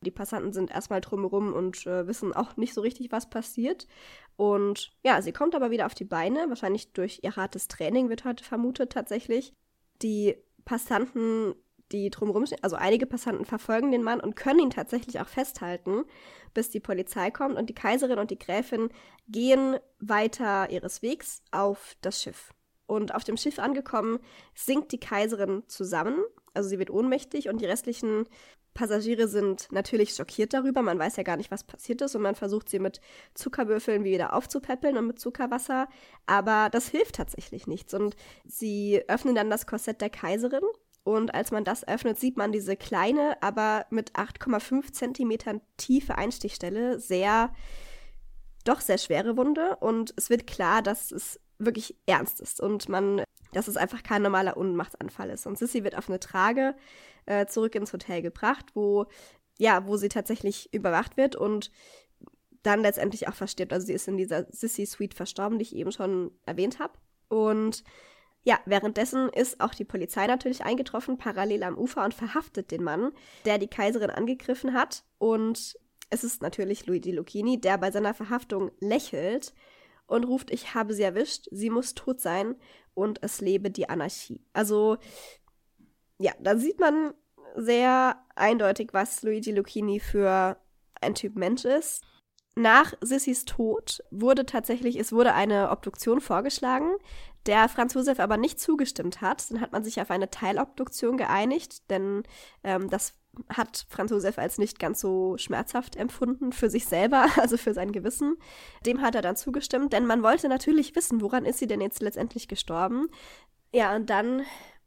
Die 0.00 0.10
Passanten 0.10 0.52
sind 0.52 0.70
erstmal 0.70 1.00
drumherum 1.00 1.52
und 1.52 1.86
äh, 1.86 2.06
wissen 2.06 2.32
auch 2.32 2.56
nicht 2.56 2.74
so 2.74 2.82
richtig, 2.82 3.10
was 3.10 3.30
passiert. 3.30 3.88
Und 4.36 4.92
ja, 5.02 5.20
sie 5.22 5.32
kommt 5.32 5.54
aber 5.54 5.70
wieder 5.70 5.86
auf 5.86 5.94
die 5.94 6.04
Beine, 6.04 6.48
wahrscheinlich 6.48 6.92
durch 6.92 7.20
ihr 7.22 7.34
hartes 7.34 7.66
Training, 7.66 8.08
wird 8.08 8.24
heute 8.24 8.44
vermutet 8.44 8.92
tatsächlich. 8.92 9.52
Die 10.02 10.36
Passanten 10.64 11.54
die 11.92 12.10
drumherum 12.10 12.46
stehen, 12.46 12.62
also 12.62 12.76
einige 12.76 13.06
Passanten 13.06 13.44
verfolgen 13.44 13.90
den 13.90 14.02
Mann 14.02 14.20
und 14.20 14.36
können 14.36 14.60
ihn 14.60 14.70
tatsächlich 14.70 15.20
auch 15.20 15.28
festhalten, 15.28 16.04
bis 16.54 16.70
die 16.70 16.80
Polizei 16.80 17.30
kommt 17.30 17.56
und 17.56 17.68
die 17.68 17.74
Kaiserin 17.74 18.18
und 18.18 18.30
die 18.30 18.38
Gräfin 18.38 18.90
gehen 19.28 19.76
weiter 19.98 20.70
ihres 20.70 21.02
Wegs 21.02 21.42
auf 21.50 21.96
das 22.00 22.22
Schiff. 22.22 22.52
Und 22.88 23.14
auf 23.14 23.22
dem 23.22 23.36
Schiff 23.36 23.60
angekommen, 23.60 24.18
sinkt 24.54 24.90
die 24.90 24.98
Kaiserin 24.98 25.62
zusammen, 25.68 26.18
also 26.54 26.68
sie 26.68 26.80
wird 26.80 26.90
ohnmächtig 26.90 27.48
und 27.48 27.60
die 27.60 27.66
restlichen 27.66 28.26
Passagiere 28.74 29.28
sind 29.28 29.68
natürlich 29.70 30.14
schockiert 30.14 30.52
darüber. 30.52 30.82
Man 30.82 30.98
weiß 30.98 31.16
ja 31.16 31.22
gar 31.22 31.36
nicht, 31.36 31.52
was 31.52 31.64
passiert 31.64 32.02
ist 32.02 32.16
und 32.16 32.22
man 32.22 32.34
versucht 32.34 32.68
sie 32.68 32.80
mit 32.80 33.00
Zuckerwürfeln 33.34 34.02
wieder 34.02 34.32
aufzupäppeln 34.32 34.96
und 34.96 35.06
mit 35.06 35.20
Zuckerwasser. 35.20 35.88
Aber 36.26 36.68
das 36.70 36.88
hilft 36.88 37.16
tatsächlich 37.16 37.66
nichts. 37.66 37.94
Und 37.94 38.16
sie 38.44 39.02
öffnen 39.08 39.34
dann 39.34 39.50
das 39.50 39.66
Korsett 39.66 40.00
der 40.00 40.10
Kaiserin 40.10 40.62
und 41.08 41.34
als 41.34 41.52
man 41.52 41.64
das 41.64 41.88
öffnet, 41.88 42.18
sieht 42.18 42.36
man 42.36 42.52
diese 42.52 42.76
kleine, 42.76 43.42
aber 43.42 43.86
mit 43.88 44.12
8,5 44.12 44.92
Zentimetern 44.92 45.62
tiefe 45.78 46.18
Einstichstelle, 46.18 47.00
sehr, 47.00 47.50
doch 48.64 48.82
sehr 48.82 48.98
schwere 48.98 49.38
Wunde. 49.38 49.76
Und 49.76 50.12
es 50.18 50.28
wird 50.28 50.46
klar, 50.46 50.82
dass 50.82 51.10
es 51.10 51.40
wirklich 51.58 51.96
ernst 52.06 52.40
ist 52.40 52.60
und 52.60 52.88
man, 52.88 53.22
dass 53.52 53.68
es 53.68 53.76
einfach 53.76 54.02
kein 54.02 54.22
normaler 54.22 54.56
Ohnmachtsanfall 54.56 55.30
ist. 55.30 55.46
Und 55.46 55.58
Sissy 55.58 55.84
wird 55.84 55.96
auf 55.96 56.08
eine 56.08 56.20
Trage 56.20 56.74
äh, 57.26 57.46
zurück 57.46 57.74
ins 57.74 57.92
Hotel 57.92 58.22
gebracht, 58.22 58.66
wo, 58.74 59.06
ja, 59.58 59.86
wo 59.86 59.96
sie 59.96 60.08
tatsächlich 60.08 60.72
überwacht 60.72 61.16
wird 61.16 61.36
und 61.36 61.70
dann 62.62 62.80
letztendlich 62.80 63.28
auch 63.28 63.34
verstirbt. 63.34 63.72
Also 63.72 63.86
sie 63.86 63.92
ist 63.92 64.08
in 64.08 64.16
dieser 64.16 64.46
Sissy 64.50 64.86
Suite 64.86 65.14
verstorben, 65.14 65.58
die 65.58 65.64
ich 65.64 65.76
eben 65.76 65.92
schon 65.92 66.32
erwähnt 66.46 66.78
habe. 66.78 66.94
Und 67.28 67.84
ja, 68.44 68.58
währenddessen 68.64 69.28
ist 69.28 69.60
auch 69.60 69.74
die 69.74 69.84
Polizei 69.84 70.26
natürlich 70.26 70.64
eingetroffen, 70.64 71.18
parallel 71.18 71.64
am 71.64 71.76
Ufer 71.76 72.04
und 72.04 72.14
verhaftet 72.14 72.70
den 72.70 72.82
Mann, 72.82 73.12
der 73.44 73.58
die 73.58 73.68
Kaiserin 73.68 74.10
angegriffen 74.10 74.74
hat. 74.74 75.04
Und 75.18 75.76
es 76.10 76.24
ist 76.24 76.40
natürlich 76.40 76.86
Luigi 76.86 77.10
Lucchini, 77.10 77.60
der 77.60 77.78
bei 77.78 77.90
seiner 77.90 78.14
Verhaftung 78.14 78.70
lächelt 78.80 79.52
und 80.08 80.24
ruft, 80.24 80.50
ich 80.50 80.74
habe 80.74 80.92
sie 80.92 81.04
erwischt, 81.04 81.46
sie 81.52 81.70
muss 81.70 81.94
tot 81.94 82.20
sein 82.20 82.56
und 82.94 83.22
es 83.22 83.40
lebe 83.40 83.70
die 83.70 83.88
Anarchie. 83.88 84.40
Also, 84.52 84.96
ja, 86.18 86.32
da 86.40 86.56
sieht 86.56 86.80
man 86.80 87.14
sehr 87.54 88.24
eindeutig, 88.34 88.90
was 88.92 89.22
Luigi 89.22 89.52
Lucchini 89.52 90.00
für 90.00 90.56
ein 91.00 91.14
Typ 91.14 91.36
Mensch 91.36 91.64
ist. 91.64 92.02
Nach 92.56 92.94
Sissys 93.00 93.44
Tod 93.44 94.02
wurde 94.10 94.44
tatsächlich, 94.44 94.98
es 94.98 95.12
wurde 95.12 95.32
eine 95.34 95.70
Obduktion 95.70 96.20
vorgeschlagen, 96.20 96.90
der 97.46 97.68
Franz 97.68 97.94
Josef 97.94 98.18
aber 98.18 98.36
nicht 98.36 98.58
zugestimmt 98.58 99.20
hat. 99.20 99.50
Dann 99.50 99.60
hat 99.60 99.70
man 99.70 99.84
sich 99.84 100.00
auf 100.00 100.10
eine 100.10 100.30
Teilobduktion 100.30 101.16
geeinigt, 101.16 101.88
denn 101.88 102.24
ähm, 102.64 102.90
das 102.90 103.14
hat 103.48 103.86
Franz 103.88 104.10
Josef 104.10 104.38
als 104.38 104.58
nicht 104.58 104.78
ganz 104.78 105.00
so 105.00 105.36
schmerzhaft 105.38 105.96
empfunden 105.96 106.52
für 106.52 106.70
sich 106.70 106.86
selber, 106.86 107.26
also 107.36 107.56
für 107.56 107.74
sein 107.74 107.92
Gewissen. 107.92 108.36
Dem 108.84 109.00
hat 109.00 109.14
er 109.14 109.22
dann 109.22 109.36
zugestimmt, 109.36 109.92
denn 109.92 110.06
man 110.06 110.22
wollte 110.22 110.48
natürlich 110.48 110.94
wissen, 110.96 111.20
woran 111.20 111.44
ist 111.44 111.58
sie 111.58 111.66
denn 111.66 111.80
jetzt 111.80 112.02
letztendlich 112.02 112.48
gestorben. 112.48 113.08
Ja, 113.72 113.94
und 113.94 114.10
dann, 114.10 114.42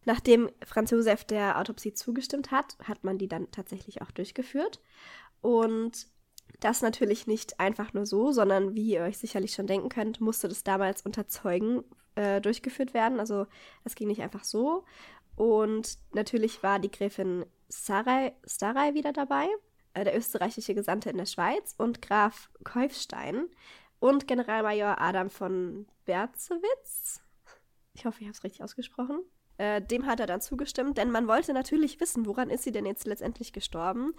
nachdem 0.05 0.49
Franz 0.65 0.91
Josef 0.91 1.23
der 1.23 1.59
Autopsie 1.59 1.93
zugestimmt 1.93 2.51
hat, 2.51 2.77
hat 2.83 3.03
man 3.03 3.17
die 3.17 3.27
dann 3.27 3.51
tatsächlich 3.51 4.01
auch 4.01 4.11
durchgeführt. 4.11 4.81
Und 5.41 6.07
das 6.59 6.81
natürlich 6.81 7.27
nicht 7.27 7.59
einfach 7.59 7.93
nur 7.93 8.05
so, 8.05 8.31
sondern 8.31 8.75
wie 8.75 8.91
ihr 8.91 9.01
euch 9.01 9.17
sicherlich 9.17 9.53
schon 9.53 9.67
denken 9.67 9.89
könnt, 9.89 10.21
musste 10.21 10.47
das 10.47 10.63
damals 10.63 11.01
unter 11.01 11.27
Zeugen 11.27 11.83
äh, 12.15 12.41
durchgeführt 12.41 12.93
werden. 12.93 13.19
Also 13.19 13.47
das 13.83 13.95
ging 13.95 14.07
nicht 14.07 14.21
einfach 14.21 14.43
so. 14.43 14.83
Und 15.35 15.97
natürlich 16.13 16.61
war 16.61 16.79
die 16.79 16.91
Gräfin 16.91 17.45
Sarai, 17.71 18.35
Sarai 18.43 18.93
wieder 18.93 19.13
dabei, 19.13 19.47
äh, 19.93 20.03
der 20.03 20.17
österreichische 20.17 20.75
Gesandte 20.75 21.09
in 21.09 21.17
der 21.17 21.25
Schweiz 21.25 21.73
und 21.77 22.01
Graf 22.01 22.49
Keufstein 22.63 23.47
und 23.99 24.27
Generalmajor 24.27 24.99
Adam 24.99 25.29
von 25.29 25.87
Berzewitz. 26.05 27.21
Ich 27.93 28.05
hoffe, 28.05 28.19
ich 28.19 28.27
habe 28.27 28.35
es 28.35 28.43
richtig 28.43 28.63
ausgesprochen. 28.63 29.21
Äh, 29.57 29.81
dem 29.81 30.05
hat 30.05 30.19
er 30.19 30.27
dann 30.27 30.41
zugestimmt, 30.41 30.97
denn 30.97 31.11
man 31.11 31.27
wollte 31.27 31.53
natürlich 31.53 31.99
wissen, 31.99 32.25
woran 32.25 32.49
ist 32.49 32.63
sie 32.63 32.71
denn 32.71 32.85
jetzt 32.85 33.05
letztendlich 33.05 33.53
gestorben, 33.53 34.13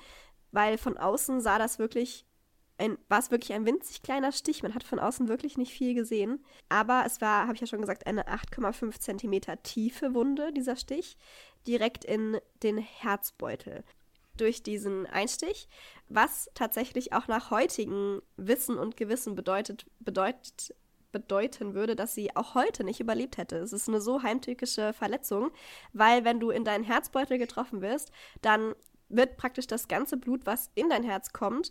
weil 0.50 0.78
von 0.78 0.96
außen 0.96 1.40
sah 1.40 1.58
das 1.58 1.78
wirklich 1.78 2.26
ein, 2.82 2.98
war 3.08 3.18
es 3.18 3.30
wirklich 3.30 3.52
ein 3.52 3.64
winzig 3.64 4.02
kleiner 4.02 4.32
Stich. 4.32 4.62
Man 4.62 4.74
hat 4.74 4.84
von 4.84 4.98
außen 4.98 5.28
wirklich 5.28 5.56
nicht 5.56 5.72
viel 5.72 5.94
gesehen. 5.94 6.44
Aber 6.68 7.04
es 7.06 7.20
war, 7.20 7.42
habe 7.42 7.54
ich 7.54 7.60
ja 7.60 7.66
schon 7.66 7.80
gesagt, 7.80 8.06
eine 8.06 8.28
8,5 8.28 8.98
Zentimeter 9.00 9.62
tiefe 9.62 10.14
Wunde, 10.14 10.52
dieser 10.52 10.76
Stich, 10.76 11.16
direkt 11.66 12.04
in 12.04 12.38
den 12.62 12.78
Herzbeutel. 12.78 13.84
Durch 14.36 14.62
diesen 14.62 15.06
Einstich, 15.06 15.68
was 16.08 16.50
tatsächlich 16.54 17.12
auch 17.12 17.28
nach 17.28 17.50
heutigem 17.50 18.22
Wissen 18.36 18.78
und 18.78 18.96
Gewissen 18.96 19.34
bedeutet, 19.34 19.86
bedeutet, 20.00 20.74
bedeuten 21.12 21.74
würde, 21.74 21.94
dass 21.94 22.14
sie 22.14 22.34
auch 22.34 22.54
heute 22.54 22.84
nicht 22.84 22.98
überlebt 22.98 23.36
hätte. 23.36 23.56
Es 23.58 23.72
ist 23.72 23.88
eine 23.88 24.00
so 24.00 24.22
heimtückische 24.22 24.94
Verletzung, 24.94 25.52
weil 25.92 26.24
wenn 26.24 26.40
du 26.40 26.50
in 26.50 26.64
deinen 26.64 26.84
Herzbeutel 26.84 27.36
getroffen 27.38 27.82
wirst, 27.82 28.10
dann 28.40 28.74
wird 29.10 29.36
praktisch 29.36 29.66
das 29.66 29.88
ganze 29.88 30.16
Blut, 30.16 30.46
was 30.46 30.70
in 30.74 30.88
dein 30.88 31.02
Herz 31.02 31.34
kommt, 31.34 31.70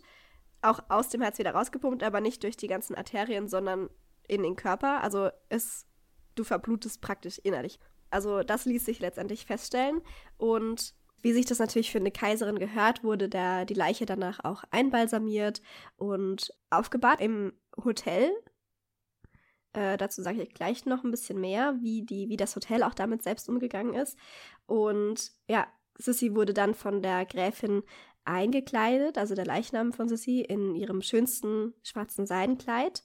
auch 0.62 0.80
aus 0.88 1.08
dem 1.08 1.20
Herz 1.20 1.38
wieder 1.38 1.54
rausgepumpt, 1.54 2.02
aber 2.02 2.20
nicht 2.20 2.42
durch 2.42 2.56
die 2.56 2.68
ganzen 2.68 2.94
Arterien, 2.94 3.48
sondern 3.48 3.90
in 4.28 4.42
den 4.42 4.56
Körper. 4.56 5.02
Also 5.02 5.30
es, 5.48 5.86
du 6.34 6.44
verblutest 6.44 7.00
praktisch 7.00 7.38
innerlich. 7.38 7.78
Also 8.10 8.42
das 8.42 8.64
ließ 8.64 8.84
sich 8.84 9.00
letztendlich 9.00 9.46
feststellen. 9.46 10.00
Und 10.36 10.94
wie 11.22 11.32
sich 11.32 11.46
das 11.46 11.58
natürlich 11.58 11.90
für 11.90 11.98
eine 11.98 12.10
Kaiserin 12.10 12.58
gehört, 12.58 13.04
wurde 13.04 13.28
der, 13.28 13.64
die 13.64 13.74
Leiche 13.74 14.06
danach 14.06 14.40
auch 14.44 14.64
einbalsamiert 14.70 15.62
und 15.96 16.52
aufgebahrt 16.70 17.20
im 17.20 17.52
Hotel. 17.84 18.30
Äh, 19.72 19.96
dazu 19.96 20.22
sage 20.22 20.42
ich 20.42 20.52
gleich 20.52 20.84
noch 20.84 21.04
ein 21.04 21.10
bisschen 21.10 21.40
mehr, 21.40 21.76
wie, 21.80 22.02
die, 22.02 22.28
wie 22.28 22.36
das 22.36 22.54
Hotel 22.54 22.82
auch 22.82 22.94
damit 22.94 23.22
selbst 23.22 23.48
umgegangen 23.48 23.94
ist. 23.94 24.18
Und 24.66 25.32
ja, 25.48 25.66
Sissy 25.96 26.34
wurde 26.34 26.54
dann 26.54 26.74
von 26.74 27.02
der 27.02 27.24
Gräfin 27.24 27.82
eingekleidet, 28.24 29.18
also 29.18 29.34
der 29.34 29.46
Leichnam 29.46 29.92
von 29.92 30.08
Sissy, 30.08 30.40
in 30.40 30.74
ihrem 30.74 31.02
schönsten 31.02 31.74
schwarzen 31.82 32.26
Seidenkleid. 32.26 33.04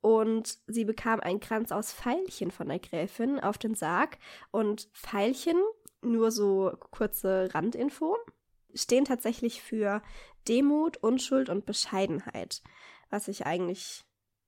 Und 0.00 0.58
sie 0.66 0.84
bekam 0.84 1.20
einen 1.20 1.40
Kranz 1.40 1.72
aus 1.72 1.92
Veilchen 1.92 2.50
von 2.50 2.68
der 2.68 2.78
Gräfin 2.78 3.40
auf 3.40 3.58
den 3.58 3.74
Sarg. 3.74 4.18
Und 4.50 4.88
Veilchen, 4.92 5.60
nur 6.02 6.30
so 6.30 6.72
kurze 6.90 7.48
Randinfo, 7.52 8.16
stehen 8.74 9.04
tatsächlich 9.04 9.62
für 9.62 10.02
Demut, 10.46 10.98
Unschuld 10.98 11.48
und 11.48 11.66
Bescheidenheit. 11.66 12.62
Was 13.10 13.28
ich 13.28 13.46
eigentlich 13.46 14.04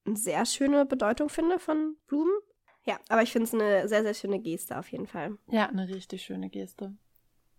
eine 0.06 0.16
sehr 0.16 0.46
schöne 0.46 0.86
Bedeutung 0.86 1.28
finde 1.28 1.58
von 1.58 1.96
Blumen. 2.06 2.32
Ja, 2.84 2.98
aber 3.08 3.22
ich 3.22 3.32
finde 3.32 3.44
es 3.44 3.54
eine 3.54 3.88
sehr, 3.88 4.02
sehr 4.02 4.14
schöne 4.14 4.40
Geste 4.40 4.78
auf 4.78 4.90
jeden 4.90 5.06
Fall. 5.06 5.36
Ja, 5.48 5.66
eine 5.66 5.88
richtig 5.88 6.22
schöne 6.22 6.48
Geste. 6.48 6.94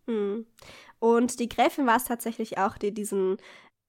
Hm. 0.08 0.46
Und 1.00 1.40
die 1.40 1.50
Gräfin 1.50 1.86
war 1.86 1.98
es 1.98 2.06
tatsächlich 2.06 2.58
auch, 2.58 2.78
die 2.78 2.94
diesen 2.94 3.38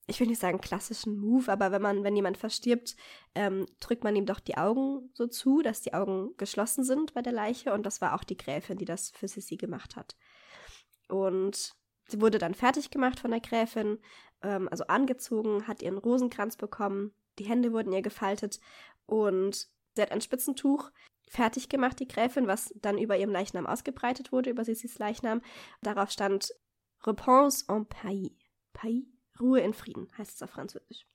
ich 0.08 0.18
will 0.20 0.26
nicht 0.26 0.40
sagen 0.40 0.60
klassischen 0.60 1.16
Move, 1.16 1.50
aber 1.50 1.70
wenn 1.70 1.82
man, 1.82 2.02
wenn 2.02 2.16
jemand 2.16 2.36
verstirbt, 2.36 2.96
ähm, 3.34 3.66
drückt 3.80 4.04
man 4.04 4.16
ihm 4.16 4.26
doch 4.26 4.40
die 4.40 4.56
Augen 4.56 5.10
so 5.14 5.26
zu, 5.26 5.62
dass 5.62 5.80
die 5.80 5.94
Augen 5.94 6.36
geschlossen 6.36 6.84
sind 6.84 7.14
bei 7.14 7.22
der 7.22 7.32
Leiche. 7.32 7.72
Und 7.72 7.86
das 7.86 8.00
war 8.00 8.14
auch 8.14 8.24
die 8.24 8.36
Gräfin, 8.36 8.78
die 8.78 8.84
das 8.84 9.10
für 9.10 9.28
Sissy 9.28 9.56
gemacht 9.56 9.96
hat. 9.96 10.16
Und 11.08 11.74
sie 12.08 12.20
wurde 12.20 12.38
dann 12.38 12.54
fertig 12.54 12.90
gemacht 12.90 13.20
von 13.20 13.30
der 13.30 13.40
Gräfin, 13.40 13.98
ähm, 14.42 14.68
also 14.70 14.84
angezogen, 14.86 15.68
hat 15.68 15.82
ihren 15.82 15.98
Rosenkranz 15.98 16.56
bekommen, 16.56 17.14
die 17.38 17.44
Hände 17.44 17.72
wurden 17.72 17.92
ihr 17.92 18.02
gefaltet 18.02 18.60
und 19.06 19.68
sie 19.94 20.02
hat 20.02 20.12
ein 20.12 20.20
Spitzentuch 20.20 20.90
fertig 21.32 21.68
gemacht, 21.68 21.98
die 21.98 22.08
Gräfin, 22.08 22.46
was 22.46 22.74
dann 22.76 22.98
über 22.98 23.16
ihrem 23.16 23.32
Leichnam 23.32 23.66
ausgebreitet 23.66 24.32
wurde, 24.32 24.50
über 24.50 24.64
Sissys 24.64 24.98
Leichnam. 24.98 25.40
Darauf 25.80 26.10
stand 26.10 26.52
Repose 27.04 27.64
en 27.68 27.86
Pays. 27.86 28.32
Pays? 28.74 29.04
Ruhe 29.40 29.60
in 29.60 29.72
Frieden, 29.72 30.08
heißt 30.18 30.36
es 30.36 30.42
auf 30.42 30.50
Französisch. 30.50 31.06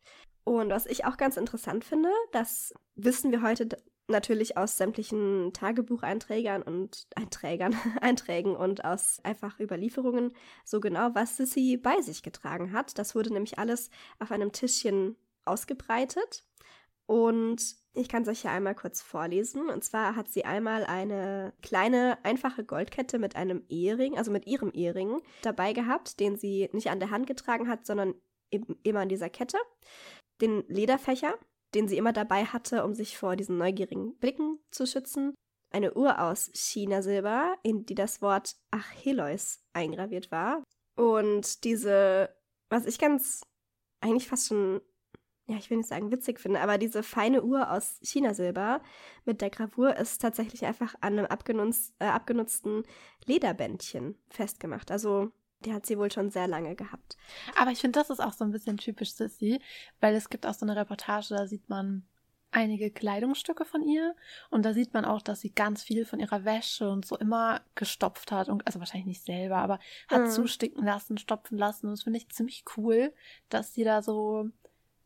Und 0.44 0.70
was 0.70 0.88
ich 0.88 1.06
auch 1.06 1.18
ganz 1.18 1.38
interessant 1.38 1.86
finde, 1.86 2.10
das 2.32 2.74
wissen 2.96 3.32
wir 3.32 3.44
heute 3.44 3.70
natürlich 4.08 4.58
aus 4.58 4.78
sämtlichen 4.78 5.54
Tagebucheinträgern 5.54 6.64
und 6.64 7.08
Einträgern, 7.16 7.76
Einträgen 8.02 8.56
und 8.56 8.84
aus 8.86 9.20
einfach 9.24 9.60
Überlieferungen 9.60 10.34
so 10.66 10.80
genau, 10.80 11.14
was 11.14 11.38
Sissy 11.38 11.78
bei 11.78 12.02
sich 12.02 12.24
getragen 12.24 12.74
hat. 12.74 12.98
Das 12.98 13.14
wurde 13.14 13.32
nämlich 13.32 13.60
alles 13.60 13.92
auf 14.20 14.32
einem 14.32 14.52
Tischchen 14.52 15.16
ausgebreitet. 15.46 16.44
Und 17.06 17.76
ich 17.98 18.10
kann 18.10 18.24
es 18.24 18.30
euch 18.30 18.42
hier 18.42 18.52
einmal 18.52 18.76
kurz 18.76 19.02
vorlesen. 19.02 19.70
Und 19.70 19.84
zwar 19.84 20.16
hat 20.16 20.30
sie 20.30 20.46
einmal 20.46 20.86
eine 20.86 21.54
kleine, 21.62 22.18
einfache 22.24 22.64
Goldkette 22.64 23.20
mit 23.20 23.36
einem 23.36 23.64
Ehering, 23.70 24.18
also 24.18 24.32
mit 24.32 24.48
ihrem 24.48 24.72
Ehering, 24.74 25.22
dabei 25.42 25.74
gehabt, 25.74 26.20
den 26.20 26.38
sie 26.38 26.70
nicht 26.74 26.90
an 26.90 27.00
der 27.00 27.12
Hand 27.12 27.28
getragen 27.28 27.68
hat, 27.68 27.86
sondern 27.86 28.14
eben 28.52 28.78
immer 28.84 29.02
an 29.02 29.10
dieser 29.10 29.30
Kette. 29.30 29.58
Den 30.42 30.64
Lederfächer, 30.68 31.34
den 31.74 31.88
sie 31.88 31.98
immer 31.98 32.14
dabei 32.14 32.46
hatte, 32.46 32.84
um 32.84 32.94
sich 32.94 33.18
vor 33.18 33.36
diesen 33.36 33.58
neugierigen 33.58 34.16
Blicken 34.18 34.60
zu 34.72 34.86
schützen. 34.86 35.34
Eine 35.72 35.94
Uhr 35.96 36.22
aus 36.22 36.50
Chinasilber, 36.54 37.56
in 37.64 37.86
die 37.86 37.96
das 37.96 38.22
Wort 38.22 38.56
Achilleus 38.72 39.60
eingraviert 39.74 40.32
war. 40.32 40.64
Und 40.96 41.64
diese, 41.66 42.30
was 42.70 42.86
ich 42.86 43.00
ganz, 43.00 43.42
eigentlich 44.02 44.28
fast 44.28 44.48
schon 44.48 44.82
ja, 45.48 45.56
ich 45.56 45.70
will 45.70 45.78
nicht 45.78 45.90
sagen 45.90 46.12
witzig 46.12 46.40
finde, 46.42 46.60
aber 46.60 46.78
diese 46.78 47.04
feine 47.04 47.42
Uhr 47.42 47.72
aus 47.72 48.00
Chinasilber 48.04 48.82
mit 49.24 49.42
der 49.42 49.50
Gravur 49.50 49.96
ist 49.96 50.22
tatsächlich 50.22 50.66
einfach 50.66 50.96
an 51.00 51.18
einem 51.18 51.26
abgenutz, 51.26 51.94
äh, 52.00 52.06
abgenutzten 52.06 52.84
Lederbändchen 53.26 54.16
festgemacht. 54.30 54.92
Also 54.92 55.32
die 55.64 55.74
hat 55.74 55.86
sie 55.86 55.98
wohl 55.98 56.12
schon 56.12 56.30
sehr 56.30 56.48
lange 56.48 56.76
gehabt. 56.76 57.18
Aber 57.56 57.72
ich 57.72 57.80
finde, 57.80 57.98
das 57.98 58.10
ist 58.10 58.20
auch 58.20 58.34
so 58.34 58.44
ein 58.44 58.52
bisschen 58.52 58.78
typisch 58.78 59.14
Sissy, 59.14 59.62
weil 60.02 60.16
es 60.16 60.30
gibt 60.30 60.46
auch 60.46 60.54
so 60.54 60.66
eine 60.66 60.76
Reportage, 60.76 61.30
da 61.30 61.48
sieht 61.48 61.70
man 61.70 62.06
einige 62.52 62.92
Kleidungsstücke 62.92 63.66
von 63.66 63.84
ihr 63.84 64.16
und 64.50 64.64
da 64.64 64.74
sieht 64.74 64.94
man 64.94 65.06
auch, 65.06 65.22
dass 65.22 65.42
sie 65.42 65.52
ganz 65.52 65.84
viel 65.84 66.06
von 66.06 66.20
ihrer 66.20 66.46
Wäsche 66.46 66.90
und 66.90 67.06
so 67.06 67.18
immer 67.18 67.62
gestopft 67.76 68.32
hat 68.32 68.50
und 68.50 68.66
also 68.68 68.80
wahrscheinlich 68.80 69.08
nicht 69.08 69.26
selber, 69.26 69.58
aber 69.58 69.80
hat 70.08 70.24
mhm. 70.24 70.30
zusticken 70.30 70.86
lassen, 70.86 71.18
stopfen 71.18 71.58
lassen 71.58 71.88
und 71.88 71.94
das 71.94 72.04
finde 72.04 72.18
ich 72.18 72.30
ziemlich 72.30 72.64
cool, 72.76 73.14
dass 73.50 73.74
sie 73.74 73.84
da 73.84 74.02
so 74.02 74.50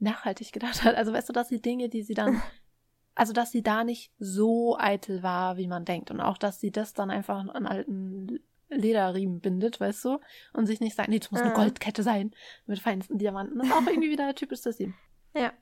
nachhaltig 0.02 0.52
gedacht 0.52 0.84
hat. 0.84 0.96
Also 0.96 1.14
weißt 1.14 1.30
du, 1.30 1.34
dass 1.34 1.48
die 1.50 1.62
Dinge, 1.62 1.90
die 1.90 2.04
sie 2.04 2.14
dann, 2.14 2.42
also 3.16 3.34
dass 3.34 3.52
sie 3.52 3.64
da 3.64 3.84
nicht 3.84 4.12
so 4.20 4.78
eitel 4.78 5.24
war, 5.24 5.58
wie 5.58 5.68
man 5.68 5.86
denkt. 5.86 6.12
Und 6.12 6.20
auch, 6.20 6.38
dass 6.38 6.60
sie 6.60 6.72
das 6.72 6.94
dann 6.94 7.12
einfach 7.12 7.38
an 7.38 7.66
alten 7.66 8.40
Lederriemen 8.70 9.42
bindet, 9.42 9.80
weißt 9.80 10.06
du? 10.06 10.20
Und 10.54 10.66
sich 10.66 10.80
nicht 10.80 10.96
sagt, 10.96 11.10
nee, 11.10 11.20
das 11.20 11.32
muss 11.32 11.42
eine 11.42 11.54
Goldkette 11.54 12.04
sein 12.04 12.32
mit 12.66 12.80
feinsten 12.80 13.18
Diamanten. 13.18 13.60
Das 13.60 13.68
ist 13.68 13.74
auch 13.74 13.88
irgendwie 13.88 14.12
wieder 14.12 14.34
typisch 14.36 14.62
das 14.62 14.80
ihm. 14.80 14.94
Ja, 15.34 15.54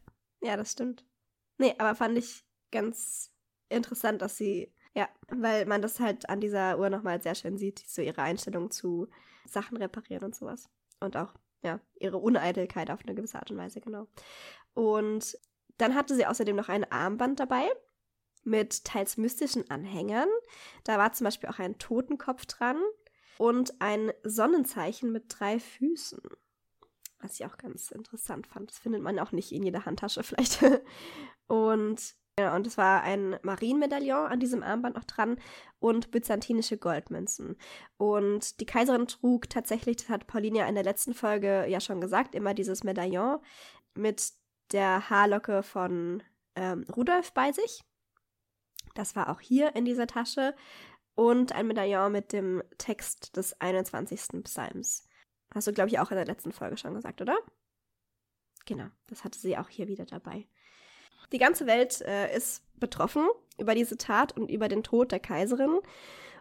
ja, 0.41 0.57
das 0.57 0.71
stimmt. 0.71 1.05
Nee, 1.59 1.75
aber 1.77 1.93
fand 1.93 2.17
ich 2.17 2.43
ganz 2.71 3.31
interessant, 3.69 4.23
dass 4.23 4.35
sie, 4.35 4.73
ja, 4.95 5.07
weil 5.27 5.67
man 5.67 5.83
das 5.83 5.99
halt 5.99 6.27
an 6.27 6.41
dieser 6.41 6.79
Uhr 6.79 6.89
nochmal 6.89 7.21
sehr 7.21 7.35
schön 7.35 7.55
sieht, 7.55 7.77
so 7.77 8.01
ihre 8.01 8.23
Einstellung 8.23 8.71
zu 8.71 9.09
Sachen 9.45 9.77
reparieren 9.77 10.23
und 10.23 10.35
sowas. 10.35 10.71
Und 10.99 11.15
auch 11.17 11.35
ja, 11.63 11.79
ihre 11.99 12.17
Uneitelkeit 12.17 12.89
auf 12.91 13.01
eine 13.05 13.15
gewisse 13.15 13.37
Art 13.37 13.51
und 13.51 13.57
Weise, 13.57 13.81
genau. 13.81 14.07
Und 14.73 15.37
dann 15.77 15.95
hatte 15.95 16.15
sie 16.15 16.25
außerdem 16.25 16.55
noch 16.55 16.69
ein 16.69 16.89
Armband 16.91 17.39
dabei 17.39 17.69
mit 18.43 18.85
teils 18.85 19.17
mystischen 19.17 19.69
Anhängern. 19.69 20.29
Da 20.83 20.97
war 20.97 21.13
zum 21.13 21.25
Beispiel 21.25 21.49
auch 21.49 21.59
ein 21.59 21.77
Totenkopf 21.77 22.45
dran 22.45 22.77
und 23.37 23.81
ein 23.81 24.11
Sonnenzeichen 24.23 25.11
mit 25.11 25.25
drei 25.27 25.59
Füßen. 25.59 26.21
Was 27.19 27.39
ich 27.39 27.45
auch 27.45 27.57
ganz 27.57 27.91
interessant 27.91 28.47
fand. 28.47 28.69
Das 28.69 28.79
findet 28.79 29.01
man 29.01 29.19
auch 29.19 29.33
nicht 29.33 29.51
in 29.51 29.63
jeder 29.63 29.85
Handtasche 29.85 30.23
vielleicht. 30.23 30.63
und 31.47 32.15
ja, 32.39 32.55
und 32.55 32.65
es 32.65 32.77
war 32.77 33.03
ein 33.03 33.37
Marienmedaillon 33.43 34.27
an 34.27 34.39
diesem 34.39 34.63
Armband 34.63 34.95
noch 34.95 35.03
dran 35.03 35.37
und 35.79 36.11
byzantinische 36.11 36.77
Goldmünzen. 36.77 37.57
Und 37.97 38.59
die 38.59 38.65
Kaiserin 38.65 39.07
trug 39.07 39.49
tatsächlich, 39.49 39.97
das 39.97 40.09
hat 40.09 40.27
Paulinia 40.27 40.67
in 40.67 40.75
der 40.75 40.83
letzten 40.83 41.13
Folge 41.13 41.65
ja 41.67 41.81
schon 41.81 42.01
gesagt, 42.01 42.35
immer 42.35 42.53
dieses 42.53 42.83
Medaillon 42.83 43.39
mit 43.93 44.31
der 44.71 45.09
Haarlocke 45.09 45.63
von 45.63 46.23
ähm, 46.55 46.85
Rudolf 46.95 47.33
bei 47.33 47.51
sich. 47.51 47.83
Das 48.95 49.15
war 49.15 49.29
auch 49.29 49.41
hier 49.41 49.75
in 49.75 49.85
dieser 49.85 50.07
Tasche. 50.07 50.55
Und 51.15 51.51
ein 51.51 51.67
Medaillon 51.67 52.13
mit 52.13 52.31
dem 52.31 52.63
Text 52.77 53.35
des 53.35 53.59
21. 53.59 54.41
Psalms. 54.43 55.05
Hast 55.53 55.67
du, 55.67 55.73
glaube 55.73 55.89
ich, 55.89 55.99
auch 55.99 56.11
in 56.11 56.17
der 56.17 56.25
letzten 56.25 56.53
Folge 56.53 56.77
schon 56.77 56.93
gesagt, 56.93 57.21
oder? 57.21 57.37
Genau, 58.65 58.87
das 59.07 59.25
hatte 59.25 59.37
sie 59.37 59.57
auch 59.57 59.67
hier 59.67 59.89
wieder 59.89 60.05
dabei. 60.05 60.47
Die 61.31 61.37
ganze 61.37 61.67
Welt 61.67 62.01
äh, 62.01 62.35
ist 62.35 62.63
betroffen 62.79 63.27
über 63.57 63.75
diese 63.75 63.97
Tat 63.97 64.35
und 64.37 64.49
über 64.49 64.67
den 64.67 64.83
Tod 64.83 65.11
der 65.11 65.19
Kaiserin. 65.19 65.79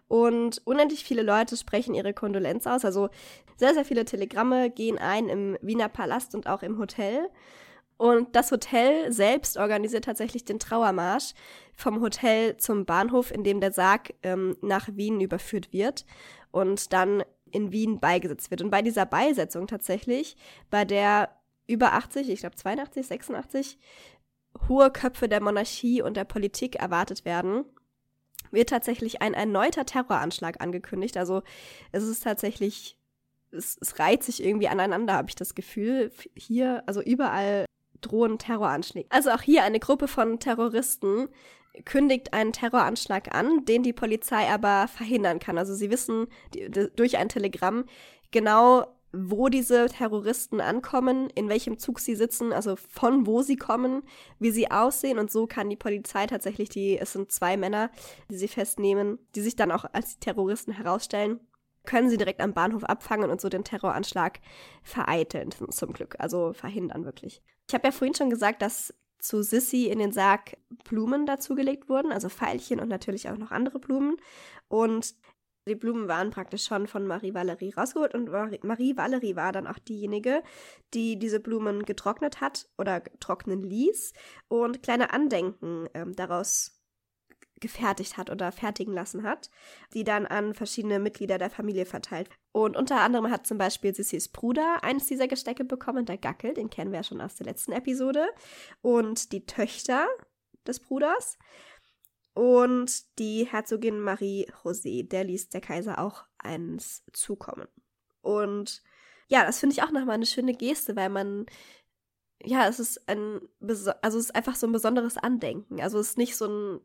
Und 0.06 0.62
unendlich 0.64 1.04
viele 1.04 1.22
Leute 1.22 1.56
sprechen 1.56 1.94
ihre 1.94 2.14
Kondolenz 2.14 2.66
aus. 2.66 2.84
Also 2.84 3.10
sehr, 3.56 3.74
sehr 3.74 3.84
viele 3.84 4.04
Telegramme 4.04 4.70
gehen 4.70 4.98
ein 4.98 5.28
im 5.28 5.58
Wiener 5.60 5.88
Palast 5.88 6.34
und 6.34 6.46
auch 6.46 6.62
im 6.62 6.78
Hotel. 6.78 7.28
Und 7.98 8.36
das 8.36 8.52
Hotel 8.52 9.12
selbst 9.12 9.56
organisiert 9.56 10.04
tatsächlich 10.04 10.44
den 10.44 10.60
Trauermarsch 10.60 11.34
vom 11.74 12.00
Hotel 12.00 12.56
zum 12.56 12.86
Bahnhof, 12.86 13.32
in 13.32 13.42
dem 13.42 13.60
der 13.60 13.72
Sarg 13.72 14.14
ähm, 14.22 14.56
nach 14.62 14.88
Wien 14.92 15.20
überführt 15.20 15.72
wird 15.72 16.06
und 16.52 16.92
dann 16.92 17.24
in 17.50 17.72
Wien 17.72 17.98
beigesetzt 17.98 18.50
wird. 18.50 18.62
Und 18.62 18.70
bei 18.70 18.82
dieser 18.82 19.04
Beisetzung 19.04 19.66
tatsächlich, 19.66 20.36
bei 20.70 20.84
der 20.84 21.30
über 21.66 21.92
80, 21.92 22.30
ich 22.30 22.40
glaube 22.40 22.56
82, 22.56 23.06
86 23.06 23.78
hohe 24.68 24.90
Köpfe 24.90 25.28
der 25.28 25.42
Monarchie 25.42 26.02
und 26.02 26.16
der 26.16 26.24
Politik 26.24 26.76
erwartet 26.76 27.24
werden, 27.24 27.64
wird 28.50 28.70
tatsächlich 28.70 29.20
ein 29.22 29.34
erneuter 29.34 29.84
Terroranschlag 29.84 30.60
angekündigt. 30.60 31.16
Also 31.16 31.42
es 31.92 32.04
ist 32.04 32.24
tatsächlich, 32.24 32.96
es, 33.50 33.76
es 33.80 33.98
reiht 33.98 34.22
sich 34.22 34.42
irgendwie 34.42 34.68
aneinander, 34.68 35.14
habe 35.14 35.28
ich 35.28 35.34
das 35.34 35.54
Gefühl. 35.54 36.12
Hier, 36.34 36.82
also 36.86 37.02
überall 37.02 37.66
drohen 38.00 38.38
Terroranschläge. 38.38 39.08
Also 39.10 39.30
auch 39.30 39.42
hier 39.42 39.64
eine 39.64 39.80
Gruppe 39.80 40.08
von 40.08 40.38
Terroristen 40.38 41.28
kündigt 41.84 42.32
einen 42.32 42.52
Terroranschlag 42.52 43.34
an, 43.34 43.64
den 43.64 43.82
die 43.82 43.92
Polizei 43.92 44.48
aber 44.48 44.88
verhindern 44.88 45.38
kann. 45.38 45.58
Also 45.58 45.74
sie 45.74 45.90
wissen 45.90 46.26
die, 46.54 46.70
die, 46.70 46.88
durch 46.94 47.18
ein 47.18 47.28
Telegramm 47.28 47.84
genau, 48.30 48.97
wo 49.12 49.48
diese 49.48 49.86
Terroristen 49.86 50.60
ankommen, 50.60 51.30
in 51.34 51.48
welchem 51.48 51.78
Zug 51.78 52.00
sie 52.00 52.14
sitzen, 52.14 52.52
also 52.52 52.76
von 52.76 53.26
wo 53.26 53.42
sie 53.42 53.56
kommen, 53.56 54.02
wie 54.38 54.50
sie 54.50 54.70
aussehen 54.70 55.18
und 55.18 55.30
so 55.30 55.46
kann 55.46 55.70
die 55.70 55.76
Polizei 55.76 56.26
tatsächlich 56.26 56.68
die, 56.68 56.98
es 56.98 57.14
sind 57.14 57.32
zwei 57.32 57.56
Männer, 57.56 57.90
die 58.30 58.36
sie 58.36 58.48
festnehmen, 58.48 59.18
die 59.34 59.40
sich 59.40 59.56
dann 59.56 59.72
auch 59.72 59.86
als 59.92 60.18
Terroristen 60.18 60.72
herausstellen, 60.72 61.40
können 61.86 62.10
sie 62.10 62.18
direkt 62.18 62.40
am 62.40 62.52
Bahnhof 62.52 62.84
abfangen 62.84 63.30
und 63.30 63.40
so 63.40 63.48
den 63.48 63.64
Terroranschlag 63.64 64.40
vereiteln, 64.82 65.50
zum 65.52 65.92
Glück, 65.94 66.16
also 66.18 66.52
verhindern 66.52 67.06
wirklich. 67.06 67.42
Ich 67.66 67.74
habe 67.74 67.88
ja 67.88 67.92
vorhin 67.92 68.14
schon 68.14 68.30
gesagt, 68.30 68.60
dass 68.60 68.92
zu 69.18 69.42
Sissy 69.42 69.86
in 69.86 69.98
den 69.98 70.12
Sarg 70.12 70.56
Blumen 70.84 71.26
dazugelegt 71.26 71.88
wurden, 71.88 72.12
also 72.12 72.28
Veilchen 72.28 72.80
und 72.80 72.88
natürlich 72.88 73.28
auch 73.28 73.36
noch 73.36 73.50
andere 73.50 73.78
Blumen. 73.78 74.16
Und 74.68 75.14
die 75.68 75.76
Blumen 75.76 76.08
waren 76.08 76.30
praktisch 76.30 76.64
schon 76.64 76.86
von 76.86 77.06
Marie 77.06 77.34
Valerie 77.34 77.72
rausgeholt 77.76 78.14
und 78.14 78.30
Marie 78.30 78.96
Valerie 78.96 79.36
war 79.36 79.52
dann 79.52 79.66
auch 79.66 79.78
diejenige, 79.78 80.42
die 80.94 81.18
diese 81.18 81.40
Blumen 81.40 81.84
getrocknet 81.84 82.40
hat 82.40 82.68
oder 82.78 83.02
trocknen 83.20 83.62
ließ 83.62 84.12
und 84.48 84.82
kleine 84.82 85.12
Andenken 85.12 85.88
ähm, 85.94 86.16
daraus 86.16 86.78
gefertigt 87.60 88.16
hat 88.16 88.30
oder 88.30 88.52
fertigen 88.52 88.94
lassen 88.94 89.22
hat, 89.22 89.50
die 89.94 90.04
dann 90.04 90.26
an 90.26 90.54
verschiedene 90.54 90.98
Mitglieder 90.98 91.38
der 91.38 91.50
Familie 91.50 91.86
verteilt. 91.86 92.30
Und 92.52 92.76
unter 92.76 93.00
anderem 93.00 93.30
hat 93.30 93.46
zum 93.46 93.58
Beispiel 93.58 93.94
Sissys 93.94 94.28
Bruder 94.28 94.82
eines 94.82 95.06
dieser 95.06 95.28
Gestecke 95.28 95.64
bekommen, 95.64 96.06
der 96.06 96.18
Gackel, 96.18 96.54
den 96.54 96.70
kennen 96.70 96.92
wir 96.92 97.00
ja 97.00 97.04
schon 97.04 97.20
aus 97.20 97.36
der 97.36 97.46
letzten 97.46 97.72
Episode, 97.72 98.28
und 98.80 99.32
die 99.32 99.46
Töchter 99.46 100.06
des 100.66 100.80
Bruders. 100.80 101.38
Und 102.38 103.18
die 103.18 103.48
Herzogin 103.50 103.98
Marie 103.98 104.46
José, 104.62 105.02
der 105.02 105.24
ließ 105.24 105.48
der 105.48 105.60
Kaiser 105.60 105.98
auch 105.98 106.22
eins 106.38 107.02
zukommen. 107.12 107.66
Und 108.20 108.80
ja, 109.26 109.44
das 109.44 109.58
finde 109.58 109.72
ich 109.72 109.82
auch 109.82 109.90
nochmal 109.90 110.14
eine 110.14 110.24
schöne 110.24 110.54
Geste, 110.54 110.94
weil 110.94 111.08
man, 111.08 111.46
ja, 112.40 112.68
es 112.68 112.78
ist 112.78 113.08
ein, 113.08 113.40
also 113.60 114.18
es 114.18 114.26
ist 114.26 114.36
einfach 114.36 114.54
so 114.54 114.68
ein 114.68 114.72
besonderes 114.72 115.16
Andenken. 115.16 115.80
Also 115.80 115.98
es 115.98 116.10
ist 116.10 116.18
nicht 116.18 116.36
so 116.36 116.46
ein 116.46 116.80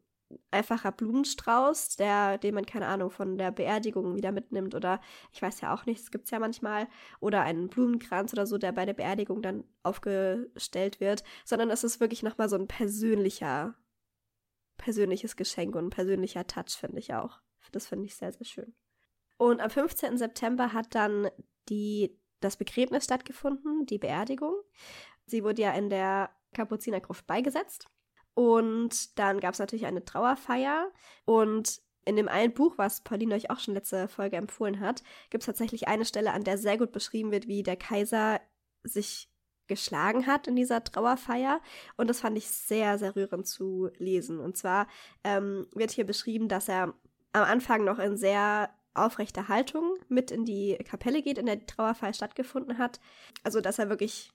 einfacher 0.49 0.91
Blumenstrauß, 0.91 1.97
der, 1.97 2.39
den 2.39 2.55
man, 2.55 2.65
keine 2.65 2.87
Ahnung, 2.87 3.11
von 3.11 3.37
der 3.37 3.51
Beerdigung 3.51 4.15
wieder 4.15 4.31
mitnimmt 4.31 4.73
oder 4.73 5.01
ich 5.31 5.39
weiß 5.39 5.61
ja 5.61 5.71
auch 5.71 5.85
nicht, 5.85 6.01
das 6.01 6.09
gibt 6.09 6.25
es 6.25 6.31
ja 6.31 6.39
manchmal, 6.39 6.87
oder 7.19 7.43
einen 7.43 7.67
Blumenkranz 7.67 8.33
oder 8.33 8.47
so, 8.47 8.57
der 8.57 8.71
bei 8.71 8.87
der 8.87 8.93
Beerdigung 8.93 9.43
dann 9.43 9.65
aufgestellt 9.83 10.99
wird, 10.99 11.23
sondern 11.45 11.69
es 11.69 11.83
ist 11.83 11.99
wirklich 11.99 12.23
nochmal 12.23 12.49
so 12.49 12.55
ein 12.55 12.67
persönlicher, 12.67 13.75
persönliches 14.83 15.37
Geschenk 15.37 15.75
und 15.75 15.85
ein 15.85 15.89
persönlicher 15.89 16.45
Touch, 16.45 16.77
finde 16.77 16.99
ich 16.99 17.13
auch. 17.13 17.39
Das 17.71 17.87
finde 17.87 18.05
ich 18.05 18.15
sehr, 18.15 18.33
sehr 18.33 18.45
schön. 18.45 18.75
Und 19.37 19.61
am 19.61 19.69
15. 19.69 20.17
September 20.17 20.73
hat 20.73 20.93
dann 20.93 21.29
die, 21.69 22.19
das 22.41 22.57
Begräbnis 22.57 23.05
stattgefunden, 23.05 23.85
die 23.85 23.97
Beerdigung. 23.97 24.53
Sie 25.25 25.43
wurde 25.43 25.61
ja 25.61 25.71
in 25.71 25.89
der 25.89 26.29
Kapuzinergruft 26.53 27.25
beigesetzt. 27.25 27.87
Und 28.33 29.17
dann 29.17 29.39
gab 29.39 29.53
es 29.53 29.59
natürlich 29.59 29.85
eine 29.85 30.03
Trauerfeier. 30.03 30.91
Und 31.23 31.81
in 32.05 32.17
dem 32.17 32.27
einen 32.27 32.53
Buch, 32.53 32.77
was 32.77 33.03
Pauline 33.03 33.35
euch 33.35 33.49
auch 33.49 33.59
schon 33.59 33.75
letzte 33.75 34.09
Folge 34.09 34.35
empfohlen 34.35 34.81
hat, 34.81 35.01
gibt 35.29 35.43
es 35.43 35.45
tatsächlich 35.45 35.87
eine 35.87 36.03
Stelle, 36.03 36.33
an 36.33 36.43
der 36.43 36.57
sehr 36.57 36.77
gut 36.77 36.91
beschrieben 36.91 37.31
wird, 37.31 37.47
wie 37.47 37.63
der 37.63 37.77
Kaiser 37.77 38.41
sich 38.83 39.32
geschlagen 39.67 40.27
hat 40.27 40.47
in 40.47 40.55
dieser 40.55 40.83
Trauerfeier. 40.83 41.61
Und 41.97 42.09
das 42.09 42.21
fand 42.21 42.37
ich 42.37 42.49
sehr, 42.49 42.97
sehr 42.99 43.15
rührend 43.15 43.47
zu 43.47 43.89
lesen. 43.97 44.39
Und 44.39 44.57
zwar 44.57 44.87
ähm, 45.23 45.67
wird 45.73 45.91
hier 45.91 46.05
beschrieben, 46.05 46.47
dass 46.47 46.67
er 46.67 46.93
am 47.33 47.43
Anfang 47.43 47.83
noch 47.83 47.99
in 47.99 48.17
sehr 48.17 48.69
aufrechter 48.93 49.47
Haltung 49.47 49.95
mit 50.07 50.31
in 50.31 50.45
die 50.45 50.77
Kapelle 50.87 51.21
geht, 51.21 51.37
in 51.37 51.47
der 51.47 51.55
die 51.55 51.65
Trauerfeier 51.65 52.13
stattgefunden 52.13 52.77
hat. 52.77 52.99
Also, 53.43 53.59
dass 53.59 53.79
er 53.79 53.89
wirklich 53.89 54.31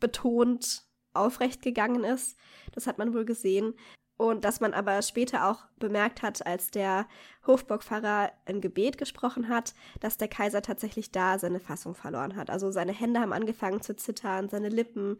betont 0.00 0.84
aufrecht 1.14 1.62
gegangen 1.62 2.04
ist. 2.04 2.36
Das 2.72 2.86
hat 2.86 2.98
man 2.98 3.14
wohl 3.14 3.24
gesehen. 3.24 3.74
Und 4.16 4.44
dass 4.44 4.60
man 4.60 4.74
aber 4.74 5.02
später 5.02 5.48
auch 5.48 5.64
bemerkt 5.78 6.22
hat, 6.22 6.46
als 6.46 6.70
der 6.70 7.06
Hofburgpfarrer 7.46 8.30
ein 8.44 8.60
Gebet 8.60 8.98
gesprochen 8.98 9.48
hat, 9.48 9.74
dass 10.00 10.16
der 10.16 10.28
Kaiser 10.28 10.62
tatsächlich 10.62 11.10
da 11.10 11.38
seine 11.38 11.60
Fassung 11.60 11.94
verloren 11.94 12.36
hat. 12.36 12.50
Also 12.50 12.70
seine 12.70 12.92
Hände 12.92 13.20
haben 13.20 13.32
angefangen 13.32 13.80
zu 13.80 13.96
zittern, 13.96 14.48
seine 14.48 14.68
Lippen. 14.68 15.18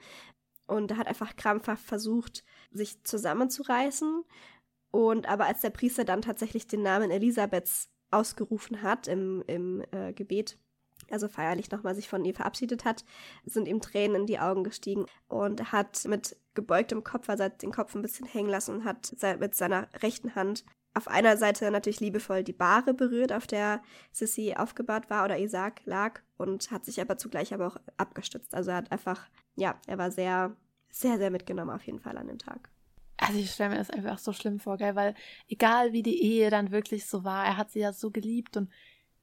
Und 0.66 0.90
er 0.92 0.98
hat 0.98 1.08
einfach 1.08 1.34
krampfhaft 1.36 1.84
versucht, 1.84 2.44
sich 2.70 3.02
zusammenzureißen. 3.02 4.24
Und 4.92 5.28
aber 5.28 5.46
als 5.46 5.62
der 5.62 5.70
Priester 5.70 6.04
dann 6.04 6.22
tatsächlich 6.22 6.66
den 6.66 6.82
Namen 6.82 7.10
Elisabeths 7.10 7.88
ausgerufen 8.10 8.82
hat 8.82 9.08
im, 9.08 9.42
im 9.46 9.82
äh, 9.90 10.12
Gebet, 10.12 10.58
also 11.12 11.28
feierlich 11.28 11.70
nochmal 11.70 11.94
sich 11.94 12.08
von 12.08 12.24
ihr 12.24 12.34
verabschiedet 12.34 12.84
hat, 12.84 13.04
sind 13.44 13.68
ihm 13.68 13.80
Tränen 13.80 14.22
in 14.22 14.26
die 14.26 14.38
Augen 14.38 14.64
gestiegen 14.64 15.06
und 15.28 15.72
hat 15.72 16.04
mit 16.06 16.36
gebeugtem 16.54 17.04
Kopf, 17.04 17.28
also 17.28 17.44
hat 17.44 17.62
den 17.62 17.72
Kopf 17.72 17.94
ein 17.94 18.02
bisschen 18.02 18.26
hängen 18.26 18.50
lassen 18.50 18.76
und 18.76 18.84
hat 18.84 19.14
mit 19.38 19.54
seiner 19.54 19.88
rechten 20.02 20.34
Hand 20.34 20.64
auf 20.94 21.08
einer 21.08 21.36
Seite 21.36 21.70
natürlich 21.70 22.00
liebevoll 22.00 22.44
die 22.44 22.52
Bahre 22.52 22.92
berührt, 22.92 23.32
auf 23.32 23.46
der 23.46 23.82
Sissy 24.12 24.54
aufgebahrt 24.56 25.08
war 25.08 25.24
oder 25.24 25.38
Isaac 25.38 25.80
lag 25.84 26.20
und 26.36 26.70
hat 26.70 26.84
sich 26.84 27.00
aber 27.00 27.16
zugleich 27.16 27.54
aber 27.54 27.66
auch 27.66 27.76
abgestützt. 27.96 28.54
Also 28.54 28.70
er 28.70 28.76
hat 28.78 28.92
einfach, 28.92 29.28
ja, 29.56 29.80
er 29.86 29.98
war 29.98 30.10
sehr, 30.10 30.54
sehr, 30.90 31.16
sehr 31.16 31.30
mitgenommen 31.30 31.70
auf 31.70 31.84
jeden 31.84 32.00
Fall 32.00 32.18
an 32.18 32.26
dem 32.26 32.38
Tag. 32.38 32.68
Also 33.16 33.38
ich 33.38 33.52
stelle 33.52 33.70
mir 33.70 33.76
das 33.76 33.90
einfach 33.90 34.18
so 34.18 34.32
schlimm 34.32 34.58
vor, 34.58 34.76
gell? 34.76 34.96
weil 34.96 35.14
egal 35.48 35.92
wie 35.92 36.02
die 36.02 36.22
Ehe 36.22 36.50
dann 36.50 36.72
wirklich 36.72 37.06
so 37.06 37.24
war, 37.24 37.44
er 37.44 37.56
hat 37.56 37.70
sie 37.70 37.78
ja 37.78 37.92
so 37.92 38.10
geliebt 38.10 38.56
und 38.56 38.68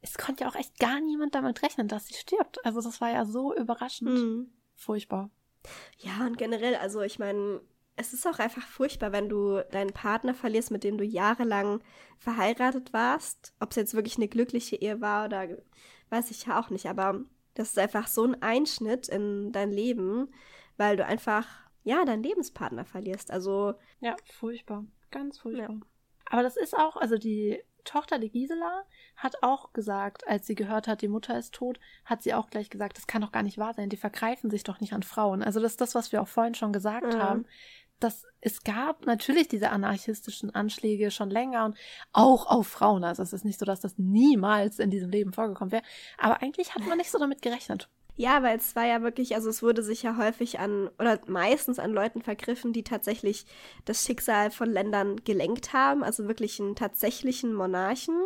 es 0.02 0.18
konnte 0.18 0.43
ja 0.43 0.50
auch 0.50 0.56
echt 0.56 0.80
gar 0.80 1.00
niemand 1.02 1.36
damit 1.36 1.62
rechnen, 1.62 1.88
dass 1.88 2.08
sie 2.08 2.14
stirbt. 2.14 2.64
Also 2.66 2.82
das 2.82 3.02
war 3.02 3.12
ja 3.12 3.26
so 3.26 3.56
überraschend. 3.56 4.12
Mhm. 4.12 4.52
Furchtbar. 4.76 5.30
Ja, 5.97 6.26
und 6.26 6.38
generell, 6.38 6.76
also 6.76 7.02
ich 7.02 7.20
meine, 7.20 7.62
es 7.97 8.14
ist 8.14 8.26
auch 8.26 8.39
einfach 8.39 8.66
furchtbar, 8.66 9.12
wenn 9.12 9.28
du 9.28 9.62
deinen 9.72 9.91
Partner 9.91 10.34
verlierst, 10.34 10.72
mit 10.72 10.86
dem 10.86 10.97
du 10.97 11.04
jahrelang 11.04 11.84
verheiratet 12.18 12.93
warst. 12.93 13.54
Ob 13.60 13.72
es 13.72 13.76
jetzt 13.76 13.93
wirklich 13.93 14.16
eine 14.16 14.30
glückliche 14.30 14.78
Ehe 14.78 15.02
war 15.02 15.26
oder 15.26 15.50
weiß 16.10 16.32
ich 16.32 16.45
ja 16.45 16.60
auch 16.60 16.70
nicht, 16.70 16.86
aber 16.86 17.22
das 17.56 17.70
ist 17.70 17.80
einfach 17.80 18.08
so 18.08 18.24
ein 18.24 18.41
Einschnitt 18.41 19.10
in 19.10 19.52
dein 19.52 19.72
Leben, 19.72 20.32
weil 20.78 20.95
du 20.95 21.06
einfach, 21.06 21.45
ja, 21.84 22.06
deinen 22.06 22.24
Lebenspartner 22.24 22.86
verlierst. 22.86 23.32
Also. 23.32 23.74
Ja, 24.00 24.16
furchtbar. 24.24 24.86
Ganz 25.12 25.39
furchtbar. 25.39 25.70
Ja. 25.70 25.80
Aber 26.28 26.43
das 26.43 26.56
ist 26.56 26.78
auch, 26.78 26.95
also 26.95 27.18
die 27.18 27.62
Tochter, 27.84 28.18
die 28.18 28.30
Gisela, 28.30 28.86
hat 29.20 29.44
auch 29.44 29.74
gesagt, 29.74 30.28
als 30.28 30.48
sie 30.48 30.56
gehört 30.56 30.88
hat, 30.88 31.02
die 31.02 31.08
Mutter 31.08 31.38
ist 31.38 31.54
tot, 31.54 31.80
hat 32.06 32.24
sie 32.24 32.34
auch 32.34 32.50
gleich 32.50 32.70
gesagt, 32.70 32.98
das 32.98 33.06
kann 33.06 33.22
doch 33.22 33.32
gar 33.32 33.44
nicht 33.44 33.58
wahr 33.58 33.74
sein, 33.74 33.90
die 33.90 33.98
vergreifen 33.98 34.50
sich 34.50 34.64
doch 34.64 34.80
nicht 34.80 34.94
an 34.94 35.04
Frauen. 35.04 35.44
Also 35.44 35.60
das 35.60 35.74
ist 35.74 35.82
das, 35.82 35.94
was 35.94 36.12
wir 36.12 36.22
auch 36.22 36.28
vorhin 36.28 36.56
schon 36.56 36.74
gesagt 36.74 37.14
ja. 37.14 37.20
haben. 37.20 37.46
Dass 38.00 38.26
es 38.40 38.64
gab 38.64 39.06
natürlich 39.06 39.50
diese 39.50 39.72
anarchistischen 39.72 40.56
Anschläge 40.56 41.12
schon 41.12 41.30
länger 41.30 41.66
und 41.66 41.78
auch 42.14 42.46
auf 42.48 42.68
Frauen. 42.68 43.04
Also 43.04 43.22
es 43.22 43.34
ist 43.34 43.44
nicht 43.44 43.60
so, 43.60 43.66
dass 43.66 43.82
das 43.82 43.98
niemals 43.98 44.80
in 44.80 44.90
diesem 44.90 45.10
Leben 45.10 45.34
vorgekommen 45.34 45.74
wäre. 45.74 45.84
Aber 46.18 46.42
eigentlich 46.42 46.74
hat 46.74 46.86
man 46.88 46.98
nicht 46.98 47.12
so 47.12 47.20
damit 47.20 47.42
gerechnet. 47.42 47.90
Ja, 48.20 48.44
weil 48.44 48.58
es 48.58 48.76
war 48.76 48.86
ja 48.86 49.02
wirklich, 49.02 49.34
also 49.36 49.50
es 49.50 49.64
wurde 49.64 49.82
sich 49.82 50.04
ja 50.04 50.18
häufig 50.18 50.60
an 50.60 50.90
oder 51.00 51.22
meistens 51.28 51.80
an 51.80 51.94
Leuten 51.94 52.22
vergriffen, 52.22 52.74
die 52.74 52.84
tatsächlich 52.84 53.46
das 53.86 54.04
Schicksal 54.04 54.52
von 54.52 54.70
Ländern 54.70 55.24
gelenkt 55.24 55.72
haben, 55.72 56.04
also 56.04 56.28
wirklich 56.28 56.60
einen 56.60 56.76
tatsächlichen 56.76 57.54
Monarchen 57.54 58.20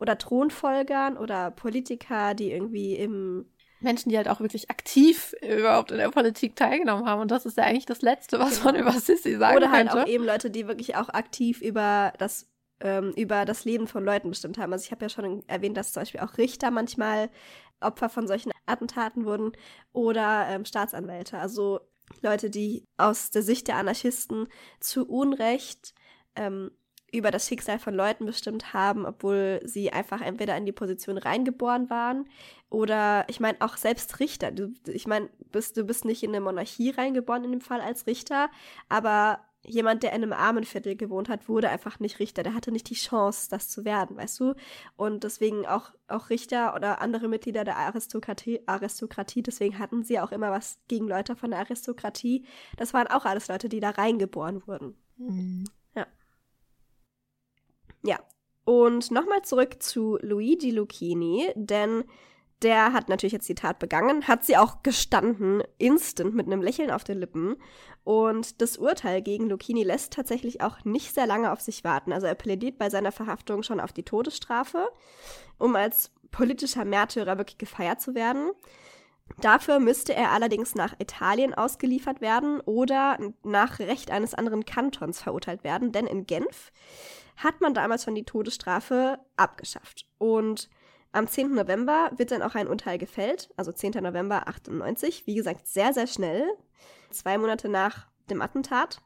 oder 0.00 0.18
Thronfolgern 0.18 1.16
oder 1.16 1.52
Politiker, 1.52 2.34
die 2.34 2.50
irgendwie 2.50 2.96
im 2.96 3.46
Menschen, 3.78 4.08
die 4.08 4.16
halt 4.16 4.26
auch 4.26 4.40
wirklich 4.40 4.70
aktiv 4.70 5.36
überhaupt 5.40 5.92
in 5.92 5.98
der 5.98 6.10
Politik 6.10 6.56
teilgenommen 6.56 7.06
haben. 7.06 7.20
Und 7.20 7.30
das 7.30 7.46
ist 7.46 7.56
ja 7.56 7.62
eigentlich 7.62 7.86
das 7.86 8.02
Letzte, 8.02 8.40
was 8.40 8.58
genau. 8.58 8.72
man 8.72 8.74
über 8.80 8.90
Sissy 8.90 9.36
sagen 9.36 9.56
Oder 9.56 9.70
halt 9.70 9.90
könnte. 9.90 10.02
auch 10.02 10.08
eben 10.08 10.24
Leute, 10.24 10.50
die 10.50 10.66
wirklich 10.66 10.96
auch 10.96 11.10
aktiv 11.10 11.60
über 11.60 12.12
das 12.18 12.48
ähm, 12.80 13.12
über 13.16 13.44
das 13.44 13.64
Leben 13.64 13.86
von 13.86 14.04
Leuten 14.04 14.28
bestimmt 14.28 14.58
haben. 14.58 14.72
Also 14.72 14.84
ich 14.84 14.90
habe 14.92 15.04
ja 15.04 15.08
schon 15.08 15.42
erwähnt, 15.48 15.76
dass 15.76 15.92
zum 15.92 16.02
Beispiel 16.02 16.20
auch 16.20 16.38
Richter 16.38 16.70
manchmal 16.70 17.30
Opfer 17.80 18.08
von 18.08 18.26
solchen 18.26 18.52
Attentaten 18.66 19.24
wurden 19.24 19.52
oder 19.92 20.46
ähm, 20.48 20.64
Staatsanwälte. 20.64 21.38
Also 21.38 21.80
Leute, 22.22 22.50
die 22.50 22.84
aus 22.96 23.30
der 23.30 23.42
Sicht 23.42 23.68
der 23.68 23.76
Anarchisten 23.76 24.48
zu 24.80 25.08
Unrecht 25.08 25.94
ähm, 26.34 26.70
über 27.10 27.30
das 27.30 27.46
Schicksal 27.48 27.78
von 27.78 27.94
Leuten 27.94 28.26
bestimmt 28.26 28.74
haben, 28.74 29.06
obwohl 29.06 29.60
sie 29.64 29.92
einfach 29.92 30.20
entweder 30.20 30.56
in 30.56 30.66
die 30.66 30.72
Position 30.72 31.16
reingeboren 31.16 31.88
waren 31.88 32.28
oder 32.68 33.24
ich 33.28 33.40
meine 33.40 33.60
auch 33.60 33.76
selbst 33.76 34.20
Richter. 34.20 34.50
Du, 34.50 34.74
ich 34.86 35.06
meine, 35.06 35.30
bist, 35.50 35.76
du 35.76 35.84
bist 35.84 36.04
nicht 36.04 36.22
in 36.22 36.30
eine 36.30 36.40
Monarchie 36.40 36.90
reingeboren 36.90 37.44
in 37.44 37.52
dem 37.52 37.60
Fall 37.62 37.80
als 37.80 38.06
Richter, 38.06 38.50
aber 38.90 39.40
jemand, 39.64 40.02
der 40.02 40.12
in 40.12 40.22
einem 40.22 40.32
armen 40.32 40.64
Viertel 40.64 40.96
gewohnt 40.96 41.28
hat, 41.28 41.48
wurde 41.48 41.68
einfach 41.68 42.00
nicht 42.00 42.18
Richter. 42.18 42.42
Der 42.42 42.54
hatte 42.54 42.72
nicht 42.72 42.88
die 42.90 42.94
Chance, 42.94 43.48
das 43.50 43.68
zu 43.68 43.84
werden, 43.84 44.16
weißt 44.16 44.40
du? 44.40 44.54
Und 44.96 45.24
deswegen 45.24 45.66
auch, 45.66 45.92
auch 46.06 46.30
Richter 46.30 46.74
oder 46.74 47.00
andere 47.00 47.28
Mitglieder 47.28 47.64
der 47.64 47.76
Aristokratie, 47.76 48.60
Aristokratie, 48.66 49.42
deswegen 49.42 49.78
hatten 49.78 50.04
sie 50.04 50.20
auch 50.20 50.32
immer 50.32 50.50
was 50.50 50.78
gegen 50.88 51.08
Leute 51.08 51.36
von 51.36 51.50
der 51.50 51.60
Aristokratie. 51.60 52.44
Das 52.76 52.94
waren 52.94 53.08
auch 53.08 53.24
alles 53.24 53.48
Leute, 53.48 53.68
die 53.68 53.80
da 53.80 53.90
reingeboren 53.90 54.66
wurden. 54.66 54.96
Mhm. 55.16 55.64
Ja. 55.94 56.06
Ja. 58.02 58.20
Und 58.64 59.10
nochmal 59.10 59.42
zurück 59.42 59.82
zu 59.82 60.18
Luigi 60.20 60.70
Lucchini, 60.70 61.52
denn 61.54 62.04
der 62.62 62.92
hat 62.92 63.08
natürlich 63.08 63.32
jetzt 63.32 63.48
die 63.48 63.54
Tat 63.54 63.78
begangen, 63.78 64.26
hat 64.26 64.44
sie 64.44 64.56
auch 64.56 64.82
gestanden, 64.82 65.62
instant 65.78 66.34
mit 66.34 66.46
einem 66.46 66.60
Lächeln 66.60 66.90
auf 66.90 67.04
den 67.04 67.18
Lippen. 67.18 67.56
Und 68.08 68.62
das 68.62 68.78
Urteil 68.78 69.20
gegen 69.20 69.50
Lucchini 69.50 69.82
lässt 69.82 70.14
tatsächlich 70.14 70.62
auch 70.62 70.82
nicht 70.86 71.12
sehr 71.12 71.26
lange 71.26 71.52
auf 71.52 71.60
sich 71.60 71.84
warten. 71.84 72.10
Also 72.10 72.26
er 72.26 72.34
plädiert 72.34 72.78
bei 72.78 72.88
seiner 72.88 73.12
Verhaftung 73.12 73.62
schon 73.62 73.80
auf 73.80 73.92
die 73.92 74.02
Todesstrafe, 74.02 74.88
um 75.58 75.76
als 75.76 76.10
politischer 76.30 76.86
Märtyrer 76.86 77.36
wirklich 77.36 77.58
gefeiert 77.58 78.00
zu 78.00 78.14
werden. 78.14 78.52
Dafür 79.42 79.78
müsste 79.78 80.14
er 80.14 80.32
allerdings 80.32 80.74
nach 80.74 80.94
Italien 80.98 81.52
ausgeliefert 81.52 82.22
werden 82.22 82.60
oder 82.60 83.18
nach 83.42 83.78
Recht 83.78 84.10
eines 84.10 84.32
anderen 84.32 84.64
Kantons 84.64 85.20
verurteilt 85.20 85.62
werden, 85.62 85.92
denn 85.92 86.06
in 86.06 86.26
Genf 86.26 86.72
hat 87.36 87.60
man 87.60 87.74
damals 87.74 88.04
schon 88.04 88.14
die 88.14 88.24
Todesstrafe 88.24 89.18
abgeschafft. 89.36 90.06
Und 90.16 90.70
am 91.12 91.26
10. 91.26 91.54
November 91.54 92.10
wird 92.16 92.30
dann 92.30 92.40
auch 92.40 92.54
ein 92.54 92.68
Urteil 92.68 92.96
gefällt, 92.96 93.50
also 93.58 93.70
10. 93.70 94.02
November 94.02 94.48
98, 94.48 95.26
wie 95.26 95.34
gesagt, 95.34 95.66
sehr, 95.66 95.92
sehr 95.92 96.06
schnell, 96.06 96.48
zwei 97.10 97.38
Monate 97.38 97.68
nach 97.68 98.06
dem 98.30 98.42
Attentat. 98.42 99.00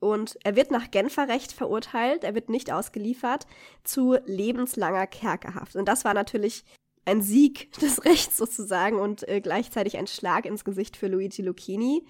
Und 0.00 0.38
er 0.44 0.54
wird 0.54 0.70
nach 0.70 0.90
Genfer 0.90 1.28
Recht 1.28 1.52
verurteilt, 1.52 2.22
er 2.22 2.34
wird 2.34 2.48
nicht 2.48 2.70
ausgeliefert, 2.70 3.46
zu 3.82 4.16
lebenslanger 4.26 5.06
Kerkerhaft. 5.06 5.74
Und 5.74 5.86
das 5.86 6.04
war 6.04 6.14
natürlich 6.14 6.64
ein 7.04 7.22
Sieg 7.22 7.72
des 7.80 8.04
Rechts 8.04 8.36
sozusagen 8.36 9.00
und 9.00 9.28
äh, 9.28 9.40
gleichzeitig 9.40 9.96
ein 9.96 10.06
Schlag 10.06 10.46
ins 10.46 10.64
Gesicht 10.64 10.96
für 10.96 11.08
Luigi 11.08 11.42
Lucchini, 11.42 12.06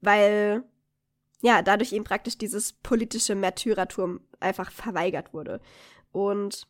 weil 0.00 0.64
ja, 1.40 1.62
dadurch 1.62 1.92
ihm 1.92 2.04
praktisch 2.04 2.36
dieses 2.36 2.72
politische 2.72 3.34
Märtyrertum 3.34 4.20
einfach 4.40 4.72
verweigert 4.72 5.32
wurde. 5.32 5.60
Und 6.10 6.66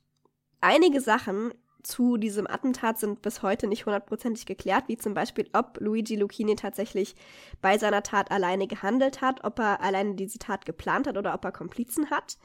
einige 0.61 1.01
Sachen 1.01 1.55
zu 1.83 2.16
diesem 2.16 2.47
Attentat 2.47 2.99
sind 2.99 3.22
bis 3.22 3.43
heute 3.43 3.66
nicht 3.66 3.87
hundertprozentig 3.87 4.47
geklärt, 4.47 4.85
wie 4.89 4.97
zum 4.97 5.14
Beispiel, 5.14 5.49
ob 5.53 5.79
Luigi 5.81 6.16
Lucchini 6.16 6.57
tatsächlich 6.57 7.14
bei 7.61 7.79
seiner 7.79 8.03
Tat 8.03 8.31
alleine 8.31 8.66
gehandelt 8.66 9.20
hat, 9.20 9.45
ob 9.45 9.59
er 9.59 9.81
alleine 9.81 10.14
diese 10.14 10.39
Tat 10.39 10.66
geplant 10.66 11.07
hat 11.07 11.16
oder 11.16 11.35
ob 11.35 11.45
er 11.45 11.53
Komplizen 11.53 12.11
hat. 12.11 12.39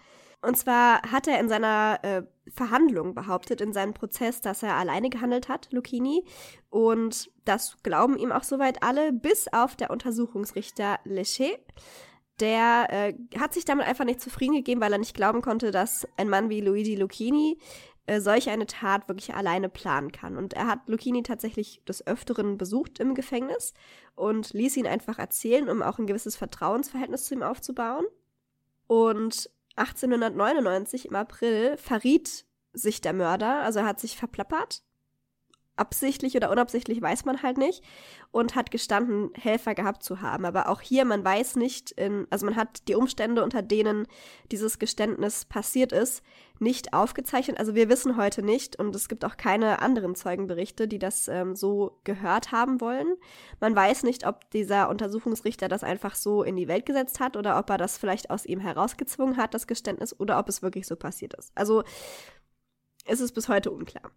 Und 0.44 0.58
zwar 0.58 1.02
hat 1.10 1.28
er 1.28 1.40
in 1.40 1.48
seiner 1.48 2.00
äh, 2.04 2.24
Verhandlung 2.54 3.16
behauptet, 3.16 3.62
in 3.62 3.72
seinem 3.72 3.94
Prozess, 3.94 4.42
dass 4.42 4.62
er 4.62 4.76
alleine 4.76 5.10
gehandelt 5.10 5.48
hat, 5.48 5.72
Lucchini. 5.72 6.26
Und 6.70 7.32
das 7.46 7.78
glauben 7.82 8.18
ihm 8.18 8.34
auch 8.34 8.44
soweit 8.44 8.84
alle, 8.84 9.14
bis 9.14 9.48
auf 9.48 9.78
der 9.78 9.90
Untersuchungsrichter 9.90 11.00
Lecher. 11.06 11.56
Der 12.42 12.88
äh, 12.90 13.14
hat 13.40 13.54
sich 13.54 13.64
damit 13.64 13.88
einfach 13.88 14.04
nicht 14.04 14.20
zufrieden 14.20 14.56
gegeben, 14.56 14.82
weil 14.82 14.92
er 14.92 15.00
nicht 15.00 15.16
glauben 15.16 15.42
konnte, 15.42 15.72
dass 15.72 16.06
ein 16.18 16.30
Mann 16.30 16.50
wie 16.50 16.60
Luigi 16.60 16.96
Lucchini 16.96 17.58
äh, 18.06 18.20
solch 18.20 18.50
eine 18.50 18.66
Tat 18.66 19.08
wirklich 19.08 19.34
alleine 19.34 19.70
planen 19.70 20.12
kann. 20.12 20.38
Und 20.38 20.54
er 20.54 20.68
hat 20.68 20.88
Lucchini 20.88 21.24
tatsächlich 21.24 21.84
des 21.86 22.06
Öfteren 22.06 22.58
besucht 22.58 23.00
im 23.00 23.16
Gefängnis 23.16 23.74
und 24.16 24.54
ließ 24.54 24.78
ihn 24.78 24.88
einfach 24.88 25.20
erzählen, 25.20 25.70
um 25.70 25.82
auch 25.82 26.00
ein 26.00 26.08
gewisses 26.08 26.36
Vertrauensverhältnis 26.36 27.26
zu 27.26 27.36
ihm 27.36 27.44
aufzubauen. 27.44 28.06
Und 28.88 29.50
1899 29.76 31.08
im 31.08 31.16
April 31.16 31.78
verriet 31.78 32.46
sich 32.74 33.02
der 33.02 33.14
Mörder, 33.14 33.62
also 33.62 33.80
er 33.80 33.86
hat 33.86 34.00
sich 34.00 34.18
verplappert 34.18 34.84
absichtlich 35.76 36.36
oder 36.36 36.52
unabsichtlich 36.52 37.02
weiß 37.02 37.26
man 37.26 37.42
halt 37.42 37.58
nicht 37.58 37.84
und 38.32 38.56
hat 38.56 38.72
gestanden, 38.72 39.32
Helfer 39.34 39.74
gehabt 39.74 40.04
zu 40.04 40.22
haben. 40.22 40.46
Aber 40.46 40.70
auch 40.70 40.82
hier, 40.82 41.06
man 41.06 41.26
weiß 41.26 41.56
nicht, 41.56 41.92
in, 41.92 42.28
also 42.30 42.46
man 42.46 42.56
hat 42.56 42.88
die 42.88 42.96
Umstände, 42.96 43.44
unter 43.44 43.62
denen 43.62 44.08
dieses 44.52 44.78
Geständnis 44.80 45.46
passiert 45.46 45.92
ist, 45.92 46.24
nicht 46.64 46.94
aufgezeichnet. 46.94 47.60
Also 47.60 47.76
wir 47.76 47.90
wissen 47.90 48.18
heute 48.18 48.42
nicht 48.42 48.78
und 48.78 48.96
es 48.96 49.08
gibt 49.08 49.26
auch 49.26 49.38
keine 49.38 49.82
anderen 49.82 50.16
Zeugenberichte, 50.16 50.88
die 50.88 51.00
das 51.00 51.28
ähm, 51.28 51.56
so 51.56 52.00
gehört 52.04 52.52
haben 52.52 52.82
wollen. 52.82 53.16
Man 53.60 53.76
weiß 53.76 54.04
nicht, 54.04 54.26
ob 54.26 54.50
dieser 54.52 54.90
Untersuchungsrichter 54.90 55.68
das 55.68 55.84
einfach 55.84 56.16
so 56.16 56.42
in 56.42 56.56
die 56.56 56.68
Welt 56.68 56.86
gesetzt 56.86 57.20
hat 57.20 57.38
oder 57.38 57.60
ob 57.60 57.70
er 57.70 57.78
das 57.78 57.98
vielleicht 57.98 58.32
aus 58.32 58.46
ihm 58.46 58.60
herausgezwungen 58.60 59.38
hat, 59.38 59.54
das 59.54 59.68
Geständnis, 59.68 60.20
oder 60.20 60.40
ob 60.40 60.50
es 60.50 60.62
wirklich 60.62 60.88
so 60.88 60.96
passiert 60.96 61.34
ist. 61.36 61.52
Also 61.54 61.84
ist 63.06 63.20
es 63.20 63.32
bis 63.32 63.50
heute 63.50 63.70
unklar. 63.70 64.12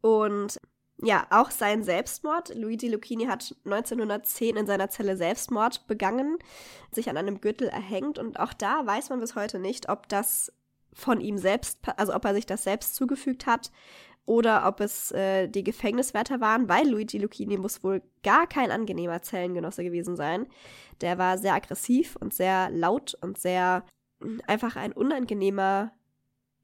Und 0.00 0.60
ja, 0.98 1.26
auch 1.30 1.50
sein 1.50 1.82
Selbstmord. 1.82 2.54
Luigi 2.54 2.88
Lucchini 2.88 3.26
hat 3.26 3.54
1910 3.64 4.56
in 4.56 4.66
seiner 4.66 4.90
Zelle 4.90 5.16
Selbstmord 5.16 5.86
begangen, 5.86 6.38
sich 6.92 7.10
an 7.10 7.16
einem 7.16 7.40
Gürtel 7.40 7.68
erhängt 7.68 8.18
und 8.18 8.38
auch 8.38 8.52
da 8.52 8.86
weiß 8.86 9.10
man 9.10 9.20
bis 9.20 9.34
heute 9.34 9.58
nicht, 9.58 9.88
ob 9.88 10.08
das 10.08 10.52
von 10.94 11.20
ihm 11.20 11.38
selbst, 11.38 11.80
also 11.96 12.14
ob 12.14 12.24
er 12.24 12.34
sich 12.34 12.46
das 12.46 12.64
selbst 12.64 12.94
zugefügt 12.94 13.46
hat 13.46 13.70
oder 14.26 14.66
ob 14.66 14.80
es 14.80 15.12
äh, 15.12 15.48
die 15.48 15.64
Gefängniswärter 15.64 16.40
waren, 16.40 16.68
weil 16.68 16.88
Luigi 16.88 17.18
Lucchini 17.18 17.58
muss 17.58 17.84
wohl 17.84 18.02
gar 18.22 18.46
kein 18.46 18.70
angenehmer 18.70 19.20
Zellengenosse 19.20 19.84
gewesen 19.84 20.16
sein. 20.16 20.46
Der 21.00 21.18
war 21.18 21.36
sehr 21.36 21.54
aggressiv 21.54 22.16
und 22.16 22.32
sehr 22.32 22.70
laut 22.70 23.14
und 23.20 23.36
sehr 23.38 23.84
einfach 24.46 24.76
ein 24.76 24.92
unangenehmer 24.92 25.92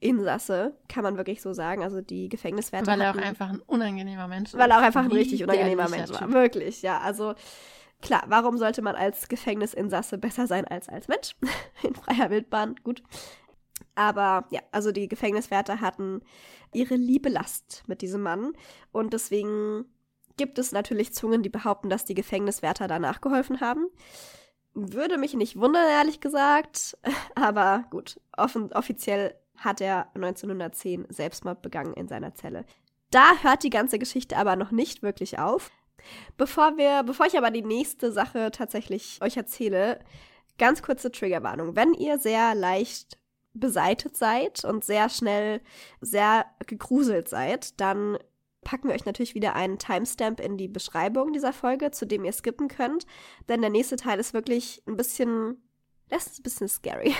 Insasse, 0.01 0.75
kann 0.89 1.05
man 1.05 1.19
wirklich 1.19 1.43
so 1.43 1.53
sagen. 1.53 1.83
Also 1.83 2.01
die 2.01 2.31
Gefängniswärter. 2.31 2.87
Weil 2.87 3.01
er 3.03 3.11
auch 3.11 3.17
einfach 3.17 3.51
ein 3.51 3.61
unangenehmer 3.61 4.29
Mensch 4.29 4.51
ist. 4.51 4.59
Weil 4.59 4.71
er 4.71 4.79
auch 4.79 4.83
einfach 4.83 5.05
ein 5.05 5.13
richtig 5.13 5.43
unangenehmer 5.45 5.89
Mensch 5.91 6.11
war. 6.11 6.33
Wirklich, 6.33 6.81
ja. 6.81 7.01
Also 7.01 7.35
klar, 8.01 8.25
warum 8.29 8.57
sollte 8.57 8.81
man 8.81 8.97
als 8.97 9.29
Gefängnisinsasse 9.29 10.17
besser 10.17 10.47
sein 10.47 10.67
als 10.67 10.89
als 10.89 11.09
Mensch? 11.09 11.37
In 11.83 11.95
freier 11.95 12.31
Wildbahn, 12.31 12.77
gut. 12.83 13.03
Aber 13.95 14.47
ja, 14.51 14.61
also 14.73 14.93
die 14.93 15.09
Gefängniswärter 15.09 15.81
hatten 15.81 16.23
ihre 16.73 16.97
liebe 16.97 17.29
Last 17.29 17.83
mit 17.87 18.03
diesem 18.03 18.23
Mann. 18.23 18.53
Und 18.93 19.13
deswegen 19.13 19.85
gibt 20.37 20.59
es 20.59 20.73
natürlich 20.73 21.13
Zungen, 21.13 21.43
die 21.43 21.49
behaupten, 21.49 21.91
dass 21.91 22.05
die 22.05 22.15
Gefängniswärter 22.15 22.89
danach 22.89 23.21
geholfen 23.21 23.61
haben. 23.61 23.87
Würde 24.75 25.19
mich 25.19 25.35
nicht 25.35 25.59
wundern, 25.59 25.89
ehrlich 25.89 26.21
gesagt. 26.21 26.97
Aber 27.35 27.85
gut, 27.91 28.21
offen, 28.37 28.73
offiziell 28.73 29.35
hat 29.57 29.81
er 29.81 30.09
1910 30.15 31.07
Selbstmord 31.11 31.61
begangen 31.63 31.93
in 31.95 32.09
seiner 32.09 32.35
Zelle. 32.35 32.65
Da 33.11 33.37
hört 33.43 33.65
die 33.65 33.71
ganze 33.71 33.99
Geschichte 33.99 34.37
aber 34.37 34.57
noch 34.57 34.71
nicht 34.71 35.03
wirklich 35.03 35.39
auf. 35.39 35.71
Bevor 36.37 36.79
wir, 36.79 37.03
bevor 37.03 37.27
ich 37.27 37.37
aber 37.37 37.51
die 37.51 37.63
nächste 37.63 38.13
Sache 38.13 38.51
tatsächlich 38.53 39.19
euch 39.21 39.37
erzähle, 39.37 39.99
ganz 40.59 40.83
kurze 40.83 41.11
Triggerwarnung. 41.11 41.77
Wenn 41.77 41.93
ihr 41.93 42.19
sehr 42.19 42.55
leicht 42.55 43.19
beseitet 43.53 44.17
seid 44.17 44.65
und 44.65 44.85
sehr 44.85 45.09
schnell 45.09 45.61
sehr 46.01 46.47
gegruselt 46.67 47.29
seid, 47.29 47.81
dann 47.81 48.19
packen 48.63 48.89
wir 48.89 48.95
euch 48.95 49.07
natürlich 49.07 49.35
wieder 49.35 49.55
einen 49.55 49.79
Timestamp 49.79 50.41
in 50.41 50.57
die 50.57 50.69
Beschreibung 50.69 51.33
dieser 51.33 51.53
Folge, 51.53 51.91
zu 51.91 52.07
dem 52.07 52.25
ihr 52.25 52.33
skippen 52.33 52.69
könnt. 52.69 53.07
Denn 53.49 53.61
der 53.61 53.71
nächste 53.71 53.97
Teil 53.97 54.19
ist 54.19 54.35
wirklich 54.35 54.83
ein 54.87 54.97
bisschen, 54.97 55.63
das 56.09 56.27
ist 56.27 56.41
ein 56.41 56.43
bisschen 56.43 56.69
scary. 56.69 57.15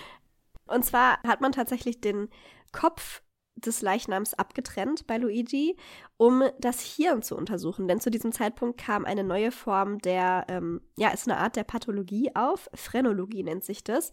Und 0.66 0.84
zwar 0.84 1.20
hat 1.22 1.40
man 1.40 1.52
tatsächlich 1.52 2.00
den 2.00 2.28
Kopf 2.72 3.22
des 3.56 3.82
Leichnams 3.82 4.34
abgetrennt 4.34 5.06
bei 5.06 5.18
Luigi, 5.18 5.76
um 6.16 6.44
das 6.58 6.80
Hirn 6.80 7.22
zu 7.22 7.36
untersuchen. 7.36 7.88
Denn 7.88 8.00
zu 8.00 8.10
diesem 8.10 8.32
Zeitpunkt 8.32 8.78
kam 8.80 9.04
eine 9.04 9.24
neue 9.24 9.50
Form 9.50 9.98
der, 9.98 10.46
ähm, 10.48 10.80
ja, 10.96 11.08
ist 11.10 11.28
eine 11.28 11.38
Art 11.38 11.56
der 11.56 11.64
Pathologie 11.64 12.34
auf. 12.34 12.70
Phrenologie 12.74 13.42
nennt 13.42 13.64
sich 13.64 13.82
das, 13.82 14.12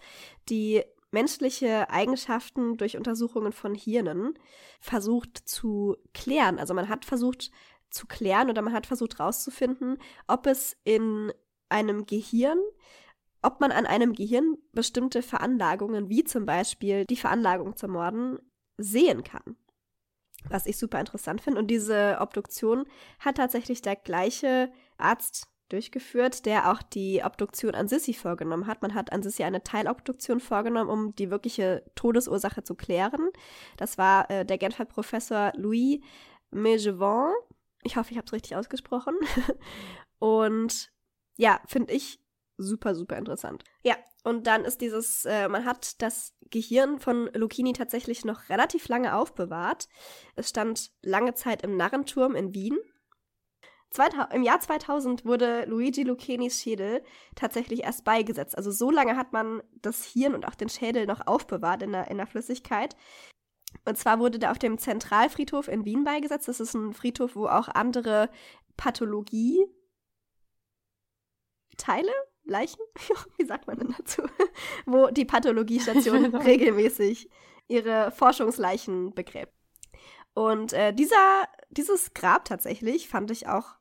die 0.50 0.84
menschliche 1.12 1.90
Eigenschaften 1.90 2.78
durch 2.78 2.98
Untersuchungen 2.98 3.52
von 3.52 3.74
Hirnen 3.74 4.38
versucht 4.80 5.38
zu 5.38 5.98
klären. 6.14 6.60
Also 6.60 6.74
man 6.74 6.90
hat 6.90 7.06
versucht 7.06 7.52
zu 7.90 8.06
klären 8.08 8.50
oder 8.50 8.62
man 8.62 8.74
hat 8.74 8.86
versucht 8.86 9.18
herauszufinden, 9.20 9.98
ob 10.28 10.46
es 10.48 10.76
in 10.84 11.32
einem 11.70 12.06
Gehirn 12.06 12.60
ob 13.42 13.60
man 13.62 13.72
an 13.72 13.86
einem 13.86 14.14
Gehirn 14.14 14.58
bestimmte 14.74 15.22
Veranlagungen, 15.22 16.10
wie 16.10 16.24
zum 16.24 16.46
Beispiel 16.46 17.06
die 17.06 17.16
Veranlagung 17.16 17.76
zum 17.76 17.92
Morden, 17.92 18.40
sehen 18.78 19.24
kann. 19.24 19.56
Was 20.50 20.66
ich 20.66 20.78
super 20.78 21.00
interessant 21.00 21.42
finde. 21.42 21.60
Und 21.60 21.68
diese 21.68 22.18
Obduktion 22.20 22.86
hat 23.20 23.38
tatsächlich 23.38 23.82
der 23.82 23.96
gleiche 23.96 24.72
Arzt 24.98 25.48
durchgeführt, 25.70 26.46
der 26.46 26.72
auch 26.72 26.82
die 26.82 27.22
Obduktion 27.24 27.76
an 27.76 27.88
Sissy 27.88 28.14
vorgenommen 28.14 28.68
hat. 28.68 28.82
Man 28.82 28.94
hat 28.94 29.12
an 29.12 29.24
Sissy 29.24 29.44
eine 29.44 29.64
Teilobduktion 29.64 30.40
vorgenommen, 30.40 30.90
um 30.90 31.16
die 31.16 31.30
wirkliche 31.30 31.84
Todesursache 31.96 32.64
zu 32.64 32.76
klären. 32.76 33.30
Das 33.78 33.98
war 33.98 34.30
äh, 34.30 34.46
der 34.46 34.58
Genfer 34.58 34.86
Professor 34.86 35.52
Louis 35.56 36.00
Megevin. 36.52 37.32
Ich 37.84 37.98
hoffe, 37.98 38.12
ich 38.12 38.18
habe 38.18 38.26
es 38.26 38.34
richtig 38.34 38.56
ausgesprochen. 38.56 39.16
Und 40.20 40.92
ja, 41.38 41.62
finde 41.68 41.94
ich 41.94 42.20
super, 42.58 42.96
super 42.96 43.18
interessant. 43.18 43.64
Ja, 43.84 43.96
und 44.24 44.48
dann 44.48 44.66
ist 44.66 44.82
dieses, 44.82 45.26
äh, 45.26 45.48
man 45.48 45.64
hat 45.64 46.02
das 46.02 46.36
Gehirn 46.50 47.00
von 47.00 47.30
Lucchini 47.34 47.74
tatsächlich 47.74 48.26
noch 48.26 48.50
relativ 48.50 48.88
lange 48.88 49.16
aufbewahrt. 49.16 49.88
Es 50.36 50.50
stand 50.50 50.92
lange 51.02 51.34
Zeit 51.36 51.62
im 51.62 51.78
Narrenturm 51.78 52.36
in 52.36 52.54
Wien. 52.54 52.78
Im 54.32 54.44
Jahr 54.44 54.60
2000 54.60 55.26
wurde 55.26 55.66
Luigi 55.66 56.04
Lucchinis 56.04 56.62
Schädel 56.62 57.04
tatsächlich 57.36 57.84
erst 57.84 58.04
beigesetzt. 58.04 58.56
Also 58.58 58.70
so 58.70 58.92
lange 58.92 59.16
hat 59.16 59.34
man 59.34 59.64
das 59.82 60.04
Hirn 60.04 60.36
und 60.36 60.48
auch 60.48 60.56
den 60.56 60.70
Schädel 60.70 61.08
noch 61.08 61.26
aufbewahrt 61.26 61.82
in 61.82 61.94
der, 61.94 62.10
in 62.12 62.18
der 62.18 62.28
Flüssigkeit. 62.28 62.96
Und 63.86 63.98
zwar 63.98 64.20
wurde 64.20 64.40
der 64.40 64.52
auf 64.52 64.60
dem 64.60 64.78
Zentralfriedhof 64.78 65.68
in 65.68 65.86
Wien 65.86 66.04
beigesetzt. 66.04 66.48
Das 66.48 66.60
ist 66.60 66.74
ein 66.74 66.94
Friedhof, 66.94 67.36
wo 67.36 67.48
auch 67.48 67.70
andere 67.70 68.30
Pathologie 68.76 69.66
Teile 71.78 72.12
Leichen? 72.48 72.82
Wie 73.38 73.46
sagt 73.46 73.68
man 73.68 73.78
denn 73.78 73.96
dazu? 73.98 74.24
Wo 74.86 75.08
die 75.08 75.26
Pathologiestation 75.26 76.36
regelmäßig 76.36 77.30
ihre 77.68 78.12
Forschungsleichen 78.12 79.14
begräbt. 79.14 79.54
Und 80.34 80.74
äh, 80.74 80.94
dieser, 80.94 81.48
dieses 81.70 82.14
Grab 82.14 82.46
tatsächlich 82.46 83.10
fand 83.10 83.32
ich 83.32 83.48
auch 83.48 83.77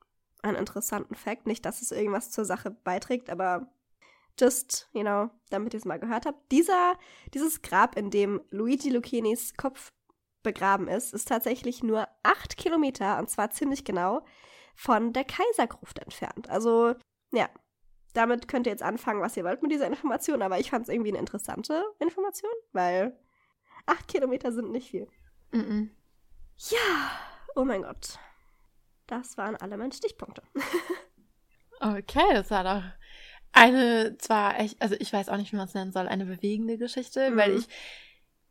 einen 0.48 0.58
interessanten 0.58 1.14
Fakt. 1.14 1.46
Nicht, 1.46 1.64
dass 1.64 1.82
es 1.82 1.92
irgendwas 1.92 2.30
zur 2.30 2.44
Sache 2.44 2.70
beiträgt, 2.70 3.30
aber 3.30 3.68
just, 4.38 4.88
you 4.92 5.02
know, 5.02 5.30
damit 5.50 5.74
ihr 5.74 5.78
es 5.78 5.84
mal 5.84 5.98
gehört 5.98 6.26
habt. 6.26 6.50
Dieser, 6.52 6.98
dieses 7.34 7.62
Grab, 7.62 7.96
in 7.96 8.10
dem 8.10 8.40
Luigi 8.50 8.90
Lucchinis 8.90 9.54
Kopf 9.54 9.92
begraben 10.42 10.88
ist, 10.88 11.12
ist 11.12 11.28
tatsächlich 11.28 11.82
nur 11.82 12.06
acht 12.22 12.56
Kilometer, 12.56 13.18
und 13.18 13.28
zwar 13.28 13.50
ziemlich 13.50 13.84
genau, 13.84 14.24
von 14.74 15.12
der 15.12 15.24
Kaisergruft 15.24 15.98
entfernt. 15.98 16.48
Also, 16.50 16.94
ja, 17.32 17.48
damit 18.12 18.48
könnt 18.48 18.66
ihr 18.66 18.72
jetzt 18.72 18.82
anfangen, 18.82 19.20
was 19.20 19.36
ihr 19.36 19.44
wollt 19.44 19.62
mit 19.62 19.72
dieser 19.72 19.86
Information, 19.86 20.42
aber 20.42 20.58
ich 20.58 20.70
fand 20.70 20.84
es 20.84 20.88
irgendwie 20.88 21.10
eine 21.10 21.18
interessante 21.18 21.82
Information, 21.98 22.52
weil 22.72 23.18
acht 23.86 24.08
Kilometer 24.08 24.52
sind 24.52 24.70
nicht 24.70 24.90
viel. 24.90 25.08
Mm 25.52 25.58
-mm. 25.58 25.88
Ja, 26.58 27.10
oh 27.54 27.64
mein 27.64 27.82
Gott. 27.82 28.18
Das 29.06 29.36
waren 29.36 29.56
alle 29.56 29.76
meine 29.76 29.92
Stichpunkte. 29.92 30.42
okay, 31.80 32.32
das 32.32 32.50
war 32.50 32.64
doch 32.64 32.82
eine 33.52 34.18
zwar 34.18 34.60
echt, 34.60 34.80
also 34.82 34.96
ich 34.98 35.12
weiß 35.12 35.28
auch 35.28 35.36
nicht, 35.36 35.52
wie 35.52 35.56
man 35.56 35.68
es 35.68 35.74
nennen 35.74 35.92
soll, 35.92 36.08
eine 36.08 36.26
bewegende 36.26 36.76
Geschichte, 36.76 37.30
mhm. 37.30 37.36
weil 37.36 37.56
ich 37.56 37.68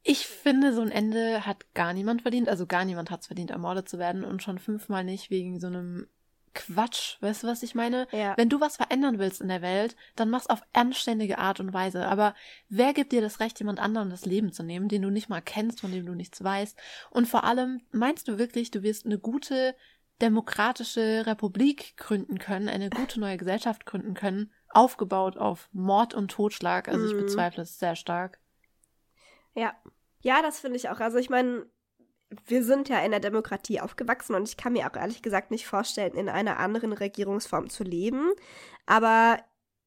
Ich 0.07 0.27
finde, 0.27 0.71
so 0.71 0.81
ein 0.81 0.91
Ende 0.91 1.47
hat 1.47 1.73
gar 1.73 1.91
niemand 1.93 2.21
verdient. 2.21 2.47
Also 2.47 2.67
gar 2.67 2.85
niemand 2.85 3.09
hat 3.09 3.21
es 3.21 3.27
verdient, 3.27 3.49
ermordet 3.49 3.89
zu 3.89 3.97
werden 3.97 4.23
und 4.23 4.43
schon 4.43 4.59
fünfmal 4.59 5.03
nicht 5.03 5.31
wegen 5.31 5.59
so 5.59 5.65
einem 5.65 6.07
Quatsch. 6.53 7.17
Weißt 7.21 7.41
du, 7.41 7.47
was 7.47 7.63
ich 7.63 7.73
meine? 7.73 8.07
Ja. 8.11 8.37
Wenn 8.37 8.49
du 8.49 8.61
was 8.61 8.77
verändern 8.77 9.17
willst 9.17 9.41
in 9.41 9.47
der 9.47 9.63
Welt, 9.63 9.95
dann 10.15 10.29
mach's 10.29 10.47
auf 10.47 10.61
anständige 10.73 11.39
Art 11.39 11.59
und 11.59 11.73
Weise. 11.73 12.07
Aber 12.07 12.35
wer 12.69 12.93
gibt 12.93 13.13
dir 13.13 13.21
das 13.21 13.39
Recht, 13.39 13.59
jemand 13.59 13.79
anderem 13.79 14.11
das 14.11 14.25
Leben 14.25 14.51
zu 14.53 14.61
nehmen, 14.61 14.89
den 14.89 15.01
du 15.01 15.09
nicht 15.09 15.27
mal 15.27 15.41
kennst, 15.41 15.81
von 15.81 15.91
dem 15.91 16.05
du 16.05 16.13
nichts 16.13 16.43
weißt? 16.43 16.77
Und 17.09 17.27
vor 17.27 17.43
allem, 17.43 17.81
meinst 17.91 18.27
du 18.27 18.37
wirklich, 18.37 18.69
du 18.69 18.83
wirst 18.83 19.07
eine 19.07 19.17
gute 19.17 19.75
demokratische 20.21 21.23
Republik 21.25 21.97
gründen 21.97 22.39
können, 22.39 22.69
eine 22.69 22.89
gute 22.89 23.19
neue 23.19 23.37
Gesellschaft 23.37 23.85
gründen 23.85 24.13
können, 24.13 24.51
aufgebaut 24.69 25.37
auf 25.37 25.69
Mord 25.73 26.13
und 26.13 26.29
Totschlag? 26.31 26.87
Also 26.87 27.05
ich 27.07 27.13
mhm. 27.13 27.21
bezweifle 27.21 27.63
es 27.63 27.79
sehr 27.79 27.95
stark. 27.95 28.39
Ja. 29.53 29.73
Ja, 30.21 30.41
das 30.41 30.59
finde 30.59 30.77
ich 30.77 30.89
auch. 30.89 30.99
Also 30.99 31.17
ich 31.17 31.29
meine, 31.29 31.67
wir 32.47 32.63
sind 32.63 32.89
ja 32.89 32.99
in 32.99 33.11
der 33.11 33.19
Demokratie 33.19 33.79
aufgewachsen 33.79 34.35
und 34.35 34.47
ich 34.47 34.57
kann 34.57 34.73
mir 34.73 34.89
auch 34.89 34.95
ehrlich 34.95 35.21
gesagt 35.21 35.51
nicht 35.51 35.67
vorstellen, 35.67 36.15
in 36.15 36.29
einer 36.29 36.57
anderen 36.57 36.93
Regierungsform 36.93 37.69
zu 37.69 37.83
leben. 37.83 38.31
Aber 38.85 39.37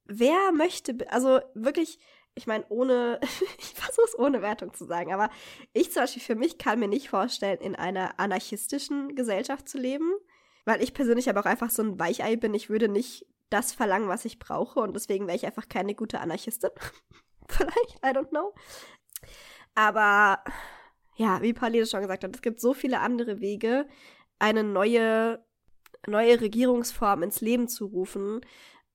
wer 0.05 0.53
möchte, 0.53 0.97
also 1.11 1.41
wirklich, 1.55 1.99
ich 2.39 2.47
meine, 2.47 2.65
ohne, 2.69 3.21
ich 3.59 3.75
versuche 3.75 4.07
es 4.07 4.19
ohne 4.19 4.41
Wertung 4.41 4.73
zu 4.73 4.87
sagen, 4.87 5.13
aber 5.13 5.31
ich 5.73 5.93
zum 5.93 6.03
Beispiel 6.03 6.23
für 6.23 6.35
mich 6.35 6.57
kann 6.59 6.79
mir 6.79 6.89
nicht 6.89 7.11
vorstellen, 7.11 7.61
in 7.61 7.77
einer 7.77 8.19
anarchistischen 8.19 9.15
Gesellschaft 9.15 9.69
zu 9.69 9.79
leben, 9.79 10.11
weil 10.65 10.83
ich 10.83 10.95
persönlich 10.95 11.29
aber 11.29 11.41
auch 11.41 11.47
einfach 11.47 11.71
so 11.71 11.83
ein 11.83 11.99
Weichei 11.99 12.37
bin. 12.37 12.55
Ich 12.55 12.71
würde 12.71 12.89
nicht 12.89 13.27
das 13.51 13.73
verlangen, 13.73 14.09
was 14.09 14.25
ich 14.25 14.39
brauche 14.39 14.81
und 14.81 14.95
deswegen 14.95 15.27
wäre 15.27 15.37
ich 15.37 15.47
einfach 15.47 15.69
keine 15.69 15.95
gute 15.95 16.21
Anarchistin. 16.21 16.71
Vielleicht, 17.49 17.97
I 18.05 18.09
don't 18.09 18.29
know. 18.29 18.55
Aber 19.75 20.43
ja, 21.17 21.43
wie 21.43 21.53
Pauline 21.53 21.87
schon 21.87 22.03
gesagt 22.03 22.25
hat, 22.25 22.35
es 22.35 22.43
gibt 22.43 22.61
so 22.61 22.75
viele 22.75 23.01
andere 23.01 23.41
Wege, 23.41 23.89
eine 24.39 24.63
neue, 24.63 25.45
neue 26.07 26.41
Regierungsform 26.41 27.23
ins 27.23 27.41
Leben 27.41 27.69
zu 27.69 27.87
rufen. 27.87 28.41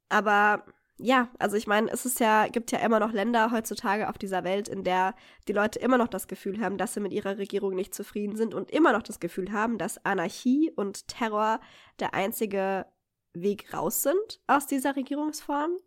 Aber 0.09 0.65
ja, 0.97 1.29
also 1.39 1.57
ich 1.57 1.67
meine, 1.67 1.91
es 1.91 2.05
ist 2.05 2.19
ja, 2.19 2.47
gibt 2.47 2.71
ja 2.71 2.79
immer 2.79 2.99
noch 2.99 3.11
Länder 3.11 3.51
heutzutage 3.51 4.09
auf 4.09 4.17
dieser 4.17 4.43
Welt, 4.43 4.67
in 4.67 4.83
der 4.83 5.15
die 5.47 5.53
Leute 5.53 5.79
immer 5.79 5.97
noch 5.97 6.07
das 6.07 6.27
Gefühl 6.27 6.61
haben, 6.61 6.77
dass 6.77 6.93
sie 6.93 6.99
mit 6.99 7.13
ihrer 7.13 7.37
Regierung 7.37 7.73
nicht 7.75 7.95
zufrieden 7.95 8.35
sind 8.35 8.53
und 8.53 8.69
immer 8.71 8.91
noch 8.93 9.01
das 9.01 9.19
Gefühl 9.19 9.51
haben, 9.51 9.77
dass 9.77 10.03
Anarchie 10.05 10.71
und 10.75 11.07
Terror 11.07 11.59
der 11.99 12.13
einzige 12.13 12.85
Weg 13.33 13.73
raus 13.73 14.03
sind 14.03 14.41
aus 14.47 14.67
dieser 14.67 14.95
Regierungsform. 14.95 15.77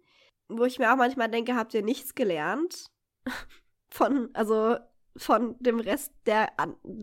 Wo 0.48 0.64
ich 0.64 0.78
mir 0.78 0.92
auch 0.92 0.96
manchmal 0.96 1.30
denke, 1.30 1.54
habt 1.54 1.74
ihr 1.74 1.82
nichts 1.82 2.14
gelernt? 2.14 2.90
von, 3.88 4.30
also 4.34 4.76
von 5.16 5.56
dem 5.60 5.80
Rest 5.80 6.12
der, 6.26 6.52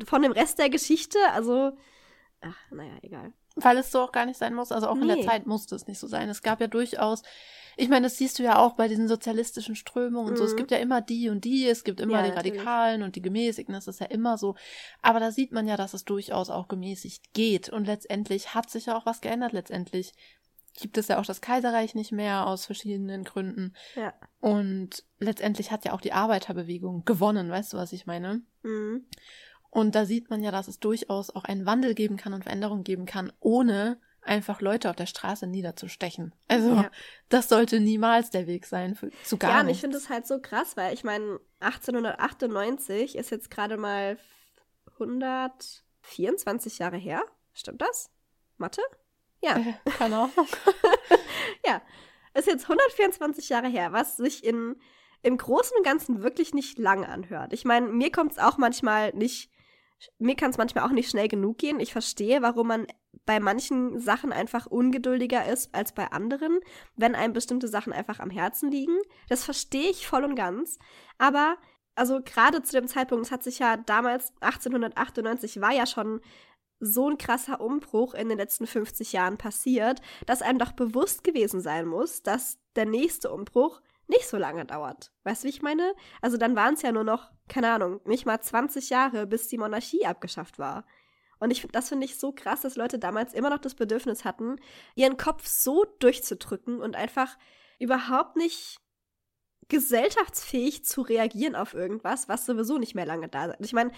von 0.05 0.21
dem 0.21 0.31
Rest 0.31 0.59
der 0.59 0.69
Geschichte. 0.69 1.17
Also, 1.31 1.71
ach, 2.41 2.71
naja, 2.71 2.97
egal. 3.01 3.33
Weil 3.55 3.77
es 3.77 3.91
so 3.91 4.01
auch 4.01 4.11
gar 4.11 4.25
nicht 4.25 4.37
sein 4.37 4.55
muss. 4.55 4.71
Also 4.71 4.87
auch 4.87 4.95
nee. 4.95 5.01
in 5.01 5.07
der 5.09 5.21
Zeit 5.21 5.45
musste 5.45 5.75
es 5.75 5.87
nicht 5.87 5.99
so 5.99 6.07
sein. 6.07 6.29
Es 6.29 6.41
gab 6.41 6.59
ja 6.59 6.67
durchaus, 6.67 7.21
ich 7.77 7.89
meine, 7.89 8.07
das 8.07 8.17
siehst 8.17 8.39
du 8.39 8.43
ja 8.43 8.57
auch 8.57 8.73
bei 8.73 8.87
diesen 8.87 9.07
sozialistischen 9.07 9.75
Strömungen 9.75 10.29
und 10.29 10.33
mhm. 10.33 10.37
so. 10.37 10.43
Es 10.45 10.53
mhm. 10.53 10.57
gibt 10.57 10.71
ja 10.71 10.77
immer 10.77 11.01
die 11.01 11.29
und 11.29 11.45
die, 11.45 11.67
es 11.67 11.83
gibt 11.83 11.99
immer 11.99 12.23
ja, 12.23 12.29
die 12.29 12.35
Radikalen 12.35 12.99
natürlich. 12.99 13.05
und 13.05 13.15
die 13.15 13.21
Gemäßigten, 13.21 13.73
das 13.73 13.87
ist 13.87 13.99
ja 13.99 14.07
immer 14.07 14.37
so. 14.37 14.55
Aber 15.01 15.19
da 15.19 15.31
sieht 15.31 15.51
man 15.51 15.67
ja, 15.67 15.77
dass 15.77 15.93
es 15.93 16.05
durchaus 16.05 16.49
auch 16.49 16.67
gemäßigt 16.67 17.33
geht. 17.33 17.69
Und 17.69 17.85
letztendlich 17.85 18.53
hat 18.53 18.69
sich 18.69 18.87
ja 18.87 18.97
auch 18.97 19.05
was 19.05 19.21
geändert. 19.21 19.53
Letztendlich 19.53 20.13
gibt 20.79 20.97
es 20.97 21.07
ja 21.07 21.19
auch 21.19 21.25
das 21.25 21.41
Kaiserreich 21.41 21.95
nicht 21.95 22.11
mehr 22.11 22.47
aus 22.47 22.65
verschiedenen 22.65 23.23
Gründen. 23.23 23.73
Ja. 23.95 24.13
Und 24.39 25.03
letztendlich 25.19 25.71
hat 25.71 25.85
ja 25.85 25.93
auch 25.93 26.01
die 26.01 26.13
Arbeiterbewegung 26.13 27.05
gewonnen, 27.05 27.49
weißt 27.49 27.73
du, 27.73 27.77
was 27.77 27.93
ich 27.93 28.05
meine? 28.05 28.41
Mhm. 28.63 29.05
Und 29.73 29.95
da 29.95 30.05
sieht 30.05 30.29
man 30.29 30.43
ja, 30.43 30.51
dass 30.51 30.67
es 30.67 30.79
durchaus 30.79 31.31
auch 31.31 31.45
einen 31.45 31.65
Wandel 31.65 31.95
geben 31.95 32.15
kann 32.15 32.35
und 32.35 32.43
Veränderung 32.43 32.83
geben 32.83 33.07
kann, 33.07 33.33
ohne 33.39 33.99
einfach 34.21 34.61
Leute 34.61 34.87
auf 34.87 34.95
der 34.95 35.07
Straße 35.07 35.47
niederzustechen. 35.47 36.31
Also 36.47 36.75
ja. 36.75 36.91
das 37.29 37.49
sollte 37.49 37.79
niemals 37.79 38.29
der 38.29 38.45
Weg 38.45 38.67
sein 38.67 38.93
für, 38.93 39.09
zu 39.23 39.37
gar 39.37 39.49
Ja, 39.49 39.61
und 39.61 39.69
ich 39.69 39.81
finde 39.81 39.97
es 39.97 40.09
halt 40.09 40.27
so 40.27 40.39
krass, 40.39 40.77
weil 40.77 40.93
ich 40.93 41.03
meine, 41.03 41.39
1898 41.59 43.15
ist 43.15 43.31
jetzt 43.31 43.49
gerade 43.49 43.77
mal 43.77 44.19
124 44.93 46.77
Jahre 46.77 46.97
her. 46.97 47.23
Stimmt 47.53 47.81
das? 47.81 48.11
Mathe? 48.57 48.81
Ja. 49.41 49.57
Äh, 49.57 49.73
keine 49.97 50.15
Ahnung. 50.17 50.47
ja. 51.65 51.81
Ist 52.35 52.47
jetzt 52.47 52.69
124 52.69 53.49
Jahre 53.49 53.69
her, 53.69 53.91
was 53.91 54.17
sich 54.17 54.43
in, 54.43 54.75
im 55.23 55.35
Großen 55.37 55.75
und 55.75 55.83
Ganzen 55.83 56.21
wirklich 56.21 56.53
nicht 56.53 56.77
lang 56.77 57.05
anhört. 57.05 57.53
Ich 57.53 57.65
meine, 57.65 57.87
mir 57.87 58.11
kommt 58.11 58.33
es 58.33 58.37
auch 58.37 58.59
manchmal 58.59 59.13
nicht, 59.13 59.49
mir 60.19 60.35
kann 60.35 60.51
es 60.51 60.57
manchmal 60.57 60.85
auch 60.85 60.91
nicht 60.91 61.09
schnell 61.09 61.27
genug 61.27 61.57
gehen. 61.57 61.79
Ich 61.79 61.91
verstehe, 61.91 62.41
warum 62.41 62.67
man 62.67 62.87
bei 63.25 63.39
manchen 63.39 63.99
Sachen 63.99 64.33
einfach 64.33 64.65
ungeduldiger 64.65 65.45
ist 65.45 65.73
als 65.73 65.93
bei 65.93 66.11
anderen, 66.11 66.59
wenn 66.95 67.15
einem 67.15 67.33
bestimmte 67.33 67.67
Sachen 67.67 67.93
einfach 67.93 68.19
am 68.19 68.29
Herzen 68.29 68.71
liegen. 68.71 68.97
Das 69.29 69.43
verstehe 69.43 69.89
ich 69.89 70.07
voll 70.07 70.23
und 70.23 70.35
ganz. 70.35 70.77
Aber 71.17 71.57
also 71.95 72.21
gerade 72.23 72.63
zu 72.63 72.73
dem 72.73 72.87
Zeitpunkt, 72.87 73.25
es 73.25 73.31
hat 73.31 73.43
sich 73.43 73.59
ja 73.59 73.77
damals 73.77 74.33
1898 74.41 75.61
war 75.61 75.71
ja 75.71 75.85
schon 75.85 76.21
so 76.79 77.09
ein 77.09 77.17
krasser 77.17 77.61
Umbruch 77.61 78.13
in 78.13 78.29
den 78.29 78.37
letzten 78.37 78.67
50 78.67 79.13
Jahren 79.13 79.37
passiert, 79.37 80.01
dass 80.25 80.41
einem 80.41 80.59
doch 80.59 80.73
bewusst 80.73 81.23
gewesen 81.23 81.61
sein 81.61 81.87
muss, 81.87 82.23
dass 82.23 82.59
der 82.75 82.85
nächste 82.85 83.31
Umbruch 83.31 83.81
nicht 84.07 84.27
so 84.27 84.37
lange 84.37 84.65
dauert. 84.65 85.11
Weißt 85.23 85.43
du, 85.43 85.47
wie 85.47 85.51
ich 85.51 85.61
meine? 85.61 85.93
Also 86.21 86.35
dann 86.37 86.55
waren 86.55 86.73
es 86.73 86.81
ja 86.81 86.91
nur 86.91 87.05
noch, 87.05 87.31
keine 87.53 87.71
Ahnung, 87.71 88.01
nicht 88.05 88.25
mal 88.25 88.41
20 88.41 88.89
Jahre, 88.89 89.27
bis 89.27 89.47
die 89.47 89.59
Monarchie 89.59 90.07
abgeschafft 90.07 90.57
war. 90.57 90.85
Und 91.39 91.51
ich, 91.51 91.67
das 91.71 91.89
finde 91.89 92.05
ich 92.05 92.17
so 92.17 92.31
krass, 92.31 92.61
dass 92.61 92.77
Leute 92.77 92.97
damals 92.97 93.35
immer 93.35 93.51
noch 93.51 93.59
das 93.59 93.75
Bedürfnis 93.75 94.25
hatten, 94.25 94.55
ihren 94.95 95.17
Kopf 95.17 95.45
so 95.45 95.85
durchzudrücken 95.99 96.81
und 96.81 96.95
einfach 96.95 97.37
überhaupt 97.77 98.37
nicht 98.37 98.79
gesellschaftsfähig 99.69 100.83
zu 100.83 101.01
reagieren 101.01 101.55
auf 101.55 101.75
irgendwas, 101.75 102.27
was 102.27 102.47
sowieso 102.47 102.79
nicht 102.79 102.95
mehr 102.95 103.05
lange 103.05 103.29
da 103.29 103.45
ist. 103.45 103.57
Ich 103.59 103.73
meine, 103.73 103.91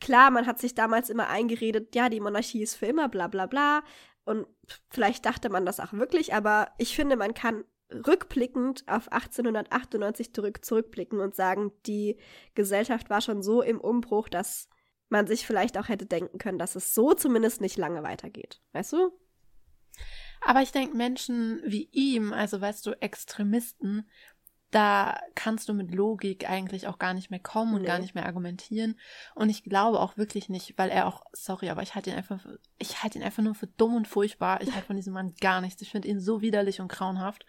klar, 0.00 0.32
man 0.32 0.46
hat 0.46 0.58
sich 0.58 0.74
damals 0.74 1.10
immer 1.10 1.28
eingeredet, 1.28 1.94
ja, 1.94 2.08
die 2.08 2.20
Monarchie 2.20 2.62
ist 2.62 2.74
für 2.74 2.86
immer, 2.86 3.08
bla 3.08 3.28
bla 3.28 3.46
bla. 3.46 3.84
Und 4.24 4.48
vielleicht 4.90 5.26
dachte 5.26 5.48
man 5.48 5.64
das 5.64 5.78
auch 5.78 5.92
wirklich, 5.92 6.34
aber 6.34 6.72
ich 6.78 6.96
finde, 6.96 7.16
man 7.16 7.34
kann 7.34 7.64
rückblickend 7.90 8.84
auf 8.86 9.10
1898 9.12 10.32
zurück, 10.32 10.64
zurückblicken 10.64 11.20
und 11.20 11.34
sagen, 11.34 11.72
die 11.86 12.18
Gesellschaft 12.54 13.10
war 13.10 13.20
schon 13.20 13.42
so 13.42 13.62
im 13.62 13.80
Umbruch, 13.80 14.28
dass 14.28 14.68
man 15.08 15.26
sich 15.26 15.46
vielleicht 15.46 15.78
auch 15.78 15.88
hätte 15.88 16.06
denken 16.06 16.38
können, 16.38 16.58
dass 16.58 16.76
es 16.76 16.94
so 16.94 17.12
zumindest 17.12 17.60
nicht 17.60 17.76
lange 17.76 18.02
weitergeht. 18.02 18.60
Weißt 18.72 18.92
du? 18.92 19.12
Aber 20.40 20.60
ich 20.60 20.72
denke, 20.72 20.96
Menschen 20.96 21.62
wie 21.64 21.88
ihm, 21.92 22.32
also 22.32 22.60
weißt 22.60 22.84
du, 22.86 23.00
Extremisten, 23.00 24.08
da 24.74 25.20
kannst 25.36 25.68
du 25.68 25.72
mit 25.72 25.94
Logik 25.94 26.50
eigentlich 26.50 26.88
auch 26.88 26.98
gar 26.98 27.14
nicht 27.14 27.30
mehr 27.30 27.38
kommen 27.38 27.74
und 27.74 27.82
nee. 27.82 27.86
gar 27.86 28.00
nicht 28.00 28.16
mehr 28.16 28.26
argumentieren. 28.26 28.98
Und 29.36 29.48
ich 29.48 29.62
glaube 29.62 30.00
auch 30.00 30.16
wirklich 30.16 30.48
nicht, 30.48 30.76
weil 30.76 30.90
er 30.90 31.06
auch, 31.06 31.22
sorry, 31.32 31.70
aber 31.70 31.82
ich 31.82 31.94
halte 31.94 32.10
ihn 32.10 32.16
einfach, 32.16 32.44
ich 32.78 33.00
halte 33.00 33.18
ihn 33.18 33.24
einfach 33.24 33.42
nur 33.44 33.54
für 33.54 33.68
dumm 33.68 33.94
und 33.94 34.08
furchtbar. 34.08 34.60
Ich 34.62 34.72
halte 34.72 34.88
von 34.88 34.96
diesem 34.96 35.12
Mann 35.12 35.34
gar 35.40 35.60
nichts. 35.60 35.80
Ich 35.80 35.92
finde 35.92 36.08
ihn 36.08 36.18
so 36.18 36.40
widerlich 36.40 36.80
und 36.80 36.88
grauenhaft. 36.88 37.46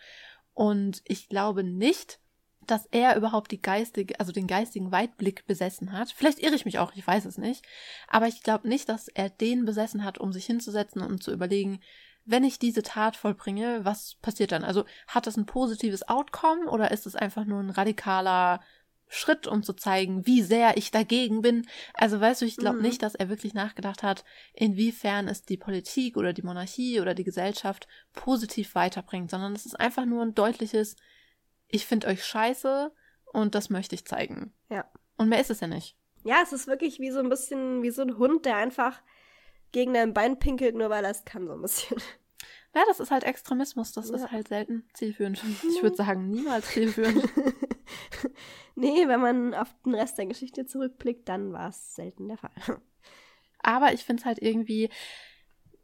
Und 0.53 1.01
ich 1.05 1.27
glaube 1.27 1.63
nicht, 1.63 2.19
dass 2.67 2.85
er 2.91 3.15
überhaupt 3.15 3.51
die 3.51 3.61
geistige, 3.61 4.19
also 4.19 4.31
den 4.31 4.45
geistigen 4.45 4.91
Weitblick 4.91 5.47
besessen 5.47 5.93
hat. 5.93 6.11
Vielleicht 6.11 6.39
irre 6.39 6.53
ich 6.53 6.65
mich 6.65 6.77
auch, 6.77 6.93
ich 6.93 7.05
weiß 7.05 7.25
es 7.25 7.39
nicht. 7.39 7.65
Aber 8.07 8.27
ich 8.27 8.43
glaube 8.43 8.67
nicht, 8.67 8.87
dass 8.87 9.07
er 9.07 9.31
den 9.31 9.65
besessen 9.65 10.03
hat, 10.03 10.19
um 10.19 10.31
sich 10.31 10.45
hinzusetzen 10.45 11.01
und 11.01 11.23
zu 11.23 11.31
überlegen, 11.31 11.79
wenn 12.25 12.43
ich 12.43 12.59
diese 12.59 12.81
Tat 12.81 13.15
vollbringe, 13.15 13.85
was 13.85 14.15
passiert 14.15 14.51
dann? 14.51 14.63
Also 14.63 14.85
hat 15.07 15.27
das 15.27 15.37
ein 15.37 15.45
positives 15.45 16.07
Outcome 16.07 16.69
oder 16.69 16.91
ist 16.91 17.05
es 17.05 17.15
einfach 17.15 17.45
nur 17.45 17.59
ein 17.59 17.69
radikaler 17.69 18.61
Schritt, 19.07 19.45
um 19.45 19.61
zu 19.61 19.73
zeigen, 19.73 20.25
wie 20.25 20.41
sehr 20.41 20.77
ich 20.77 20.89
dagegen 20.89 21.41
bin? 21.41 21.67
Also 21.93 22.19
weißt 22.19 22.41
du, 22.41 22.45
ich 22.45 22.57
glaube 22.57 22.77
mhm. 22.77 22.83
nicht, 22.83 23.03
dass 23.03 23.13
er 23.13 23.29
wirklich 23.29 23.53
nachgedacht 23.53 24.01
hat, 24.01 24.25
inwiefern 24.53 25.27
es 25.27 25.43
die 25.43 25.57
Politik 25.57 26.17
oder 26.17 26.33
die 26.33 26.41
Monarchie 26.41 26.99
oder 26.99 27.13
die 27.13 27.23
Gesellschaft 27.23 27.87
positiv 28.13 28.73
weiterbringt, 28.73 29.29
sondern 29.29 29.53
es 29.53 29.67
ist 29.67 29.79
einfach 29.79 30.05
nur 30.05 30.23
ein 30.23 30.33
deutliches, 30.33 30.95
ich 31.67 31.85
finde 31.85 32.07
euch 32.07 32.25
scheiße 32.25 32.91
und 33.31 33.53
das 33.53 33.69
möchte 33.69 33.93
ich 33.93 34.05
zeigen. 34.05 34.53
Ja. 34.69 34.89
Und 35.17 35.29
mehr 35.29 35.39
ist 35.39 35.51
es 35.51 35.59
ja 35.59 35.67
nicht. 35.67 35.95
Ja, 36.23 36.37
es 36.41 36.51
ist 36.51 36.65
wirklich 36.65 36.99
wie 36.99 37.11
so 37.11 37.19
ein 37.19 37.29
bisschen 37.29 37.83
wie 37.83 37.91
so 37.91 38.01
ein 38.01 38.17
Hund, 38.17 38.45
der 38.45 38.57
einfach 38.57 39.01
gegen 39.71 39.93
dein 39.93 40.13
Bein 40.13 40.39
pinkelt, 40.39 40.75
nur 40.75 40.89
weil 40.89 41.03
er 41.03 41.11
es 41.11 41.25
kann, 41.25 41.47
so 41.47 41.53
ein 41.53 41.61
bisschen. 41.61 41.97
Ja, 42.75 42.83
das 42.87 42.99
ist 42.99 43.09
halt 43.09 43.23
Extremismus. 43.23 43.93
Das 43.93 44.09
ja. 44.09 44.15
ist 44.15 44.31
halt 44.31 44.49
selten 44.49 44.83
zielführend. 44.93 45.41
Ich 45.63 45.81
würde 45.81 45.95
sagen, 45.95 46.29
niemals 46.29 46.67
zielführend. 46.67 47.23
nee, 48.75 49.07
wenn 49.07 49.21
man 49.21 49.53
auf 49.53 49.73
den 49.85 49.95
Rest 49.95 50.17
der 50.17 50.25
Geschichte 50.25 50.65
zurückblickt, 50.65 51.27
dann 51.29 51.53
war 51.53 51.69
es 51.69 51.95
selten 51.95 52.27
der 52.27 52.37
Fall. 52.37 52.51
Aber 53.59 53.93
ich 53.93 54.03
finde 54.03 54.21
es 54.21 54.25
halt 54.25 54.41
irgendwie, 54.41 54.89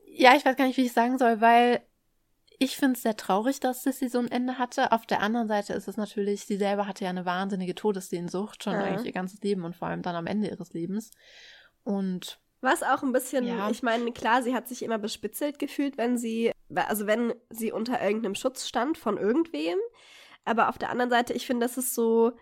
ja, 0.06 0.36
ich 0.36 0.44
weiß 0.44 0.58
gar 0.58 0.66
nicht, 0.66 0.78
wie 0.78 0.86
ich 0.86 0.92
sagen 0.92 1.18
soll, 1.18 1.40
weil 1.40 1.82
ich 2.60 2.76
finde 2.76 2.96
es 2.96 3.02
sehr 3.02 3.18
traurig, 3.18 3.60
dass 3.60 3.84
Sissy 3.84 4.10
so 4.10 4.20
ein 4.20 4.30
Ende 4.30 4.60
hatte. 4.60 4.92
Auf 4.92 5.08
der 5.08 5.22
anderen 5.22 5.48
Seite 5.48 5.74
ist 5.74 5.88
es 5.88 5.98
natürlich, 5.98 6.46
sie 6.46 6.58
selber 6.58 6.86
hatte 6.86 7.06
ja 7.06 7.10
eine 7.10 7.26
wahnsinnige 7.26 7.74
Todessehnsucht, 7.74 8.64
schon 8.64 8.74
ja. 8.74 8.84
eigentlich 8.84 9.08
ihr 9.08 9.14
ganzes 9.14 9.42
Leben 9.42 9.64
und 9.64 9.76
vor 9.76 9.88
allem 9.88 10.04
dann 10.04 10.16
am 10.16 10.28
Ende 10.28 10.50
ihres 10.50 10.74
Lebens. 10.74 11.10
Und 11.84 12.40
was 12.62 12.84
auch 12.84 13.04
ein 13.04 13.12
bisschen, 13.12 13.46
ja. 13.46 13.70
ich 13.70 13.84
meine, 13.84 14.12
klar, 14.12 14.44
sie 14.44 14.54
hat 14.54 14.68
sich 14.68 14.84
immer 14.84 15.00
bespitzelt 15.00 15.60
gefühlt, 15.60 15.98
wenn 15.98 16.18
sie, 16.18 16.52
also 16.74 17.08
wenn 17.08 17.34
sie 17.50 17.72
unter 17.72 18.02
irgendeinem 18.02 18.36
Schutz 18.36 18.68
stand 18.68 18.98
von 18.98 19.18
irgendwem. 19.18 19.78
Aber 20.46 20.70
auf 20.70 20.78
der 20.78 20.90
anderen 20.90 21.10
Seite, 21.10 21.34
ich 21.34 21.46
finde, 21.46 21.66
das 21.66 21.78
ist 21.78 21.94
so, 21.94 22.34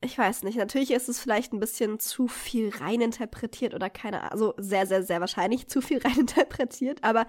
ich 0.00 0.16
weiß 0.16 0.44
nicht, 0.44 0.56
natürlich 0.56 0.92
ist 0.92 1.08
es 1.08 1.20
vielleicht 1.20 1.52
ein 1.52 1.60
bisschen 1.60 1.98
zu 1.98 2.28
viel 2.28 2.70
reininterpretiert 2.70 3.74
oder 3.74 3.90
keine 3.90 4.20
Ahnung, 4.20 4.32
also 4.32 4.54
sehr, 4.58 4.86
sehr, 4.86 5.02
sehr 5.02 5.20
wahrscheinlich 5.20 5.68
zu 5.68 5.80
viel 5.80 5.98
reininterpretiert, 6.04 7.02
aber 7.02 7.26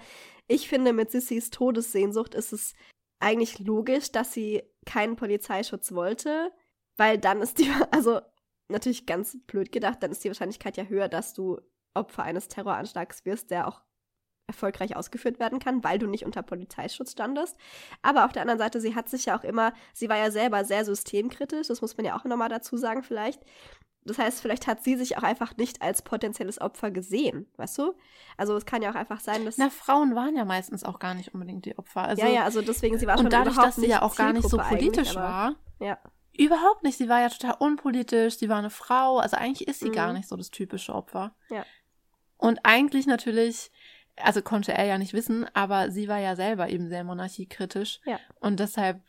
ich 0.47 0.69
finde, 0.69 0.93
mit 0.93 1.11
Sissys 1.11 1.49
Todessehnsucht 1.49 2.35
ist 2.35 2.53
es 2.53 2.73
eigentlich 3.19 3.59
logisch, 3.59 4.11
dass 4.11 4.33
sie 4.33 4.63
keinen 4.85 5.15
Polizeischutz 5.15 5.91
wollte, 5.93 6.51
weil 6.97 7.17
dann 7.17 7.41
ist 7.41 7.59
die, 7.59 7.69
also 7.91 8.21
natürlich 8.69 9.05
ganz 9.05 9.37
blöd 9.47 9.71
gedacht, 9.71 10.01
dann 10.01 10.11
ist 10.11 10.23
die 10.23 10.29
Wahrscheinlichkeit 10.29 10.77
ja 10.77 10.85
höher, 10.85 11.09
dass 11.09 11.33
du 11.33 11.59
Opfer 11.93 12.23
eines 12.23 12.47
Terroranschlags 12.47 13.25
wirst, 13.25 13.51
der 13.51 13.67
auch 13.67 13.81
erfolgreich 14.47 14.95
ausgeführt 14.95 15.39
werden 15.39 15.59
kann, 15.59 15.83
weil 15.83 15.99
du 15.99 16.07
nicht 16.07 16.25
unter 16.25 16.41
Polizeischutz 16.41 17.11
standest. 17.11 17.55
Aber 18.01 18.25
auf 18.25 18.31
der 18.31 18.41
anderen 18.41 18.59
Seite, 18.59 18.81
sie 18.81 18.95
hat 18.95 19.07
sich 19.07 19.25
ja 19.25 19.37
auch 19.37 19.43
immer, 19.43 19.73
sie 19.93 20.09
war 20.09 20.17
ja 20.17 20.31
selber 20.31 20.65
sehr 20.65 20.83
systemkritisch, 20.83 21.67
das 21.67 21.81
muss 21.81 21.95
man 21.97 22.05
ja 22.05 22.17
auch 22.17 22.25
nochmal 22.25 22.49
dazu 22.49 22.75
sagen 22.75 23.03
vielleicht. 23.03 23.41
Das 24.05 24.17
heißt, 24.17 24.41
vielleicht 24.41 24.65
hat 24.65 24.83
sie 24.83 24.95
sich 24.95 25.17
auch 25.17 25.23
einfach 25.23 25.57
nicht 25.57 25.81
als 25.81 26.01
potenzielles 26.01 26.59
Opfer 26.59 26.89
gesehen, 26.89 27.47
weißt 27.57 27.77
du? 27.77 27.93
Also 28.37 28.55
es 28.55 28.65
kann 28.65 28.81
ja 28.81 28.91
auch 28.91 28.95
einfach 28.95 29.19
sein, 29.19 29.45
dass. 29.45 29.57
Na, 29.57 29.69
Frauen 29.69 30.15
waren 30.15 30.35
ja 30.35 30.45
meistens 30.45 30.83
auch 30.83 30.99
gar 30.99 31.13
nicht 31.13 31.33
unbedingt 31.33 31.65
die 31.65 31.77
Opfer. 31.77 32.03
Also, 32.03 32.23
ja, 32.23 32.29
ja, 32.29 32.43
also 32.43 32.61
deswegen, 32.61 32.97
sie 32.97 33.05
war 33.05 33.17
schon 33.17 33.25
Und 33.25 33.33
dadurch, 33.33 33.57
dass 33.57 33.75
sie 33.75 33.87
ja 33.87 34.01
auch 34.01 34.15
gar 34.15 34.33
nicht 34.33 34.49
so 34.49 34.57
politisch 34.57 35.15
war. 35.15 35.55
Ja. 35.79 35.99
Überhaupt 36.35 36.83
nicht. 36.83 36.97
Sie 36.97 37.09
war 37.09 37.19
ja 37.19 37.27
total 37.27 37.57
unpolitisch, 37.59 38.37
sie 38.37 38.47
war 38.47 38.59
eine 38.59 38.69
Frau. 38.69 39.17
Also 39.17 39.35
eigentlich 39.35 39.67
ist 39.67 39.81
sie 39.81 39.89
mhm. 39.89 39.93
gar 39.93 40.13
nicht 40.13 40.29
so 40.29 40.37
das 40.37 40.49
typische 40.49 40.95
Opfer. 40.95 41.35
Ja. 41.49 41.65
Und 42.39 42.59
eigentlich 42.63 43.05
natürlich, 43.05 43.69
also 44.15 44.41
konnte 44.41 44.73
er 44.73 44.85
ja 44.85 44.97
nicht 44.97 45.13
wissen, 45.13 45.45
aber 45.53 45.91
sie 45.91 46.07
war 46.07 46.19
ja 46.19 46.35
selber 46.35 46.69
eben 46.69 46.87
sehr 46.87 47.03
monarchiekritisch. 47.03 47.99
Ja. 48.05 48.19
Und 48.39 48.59
deshalb 48.59 49.01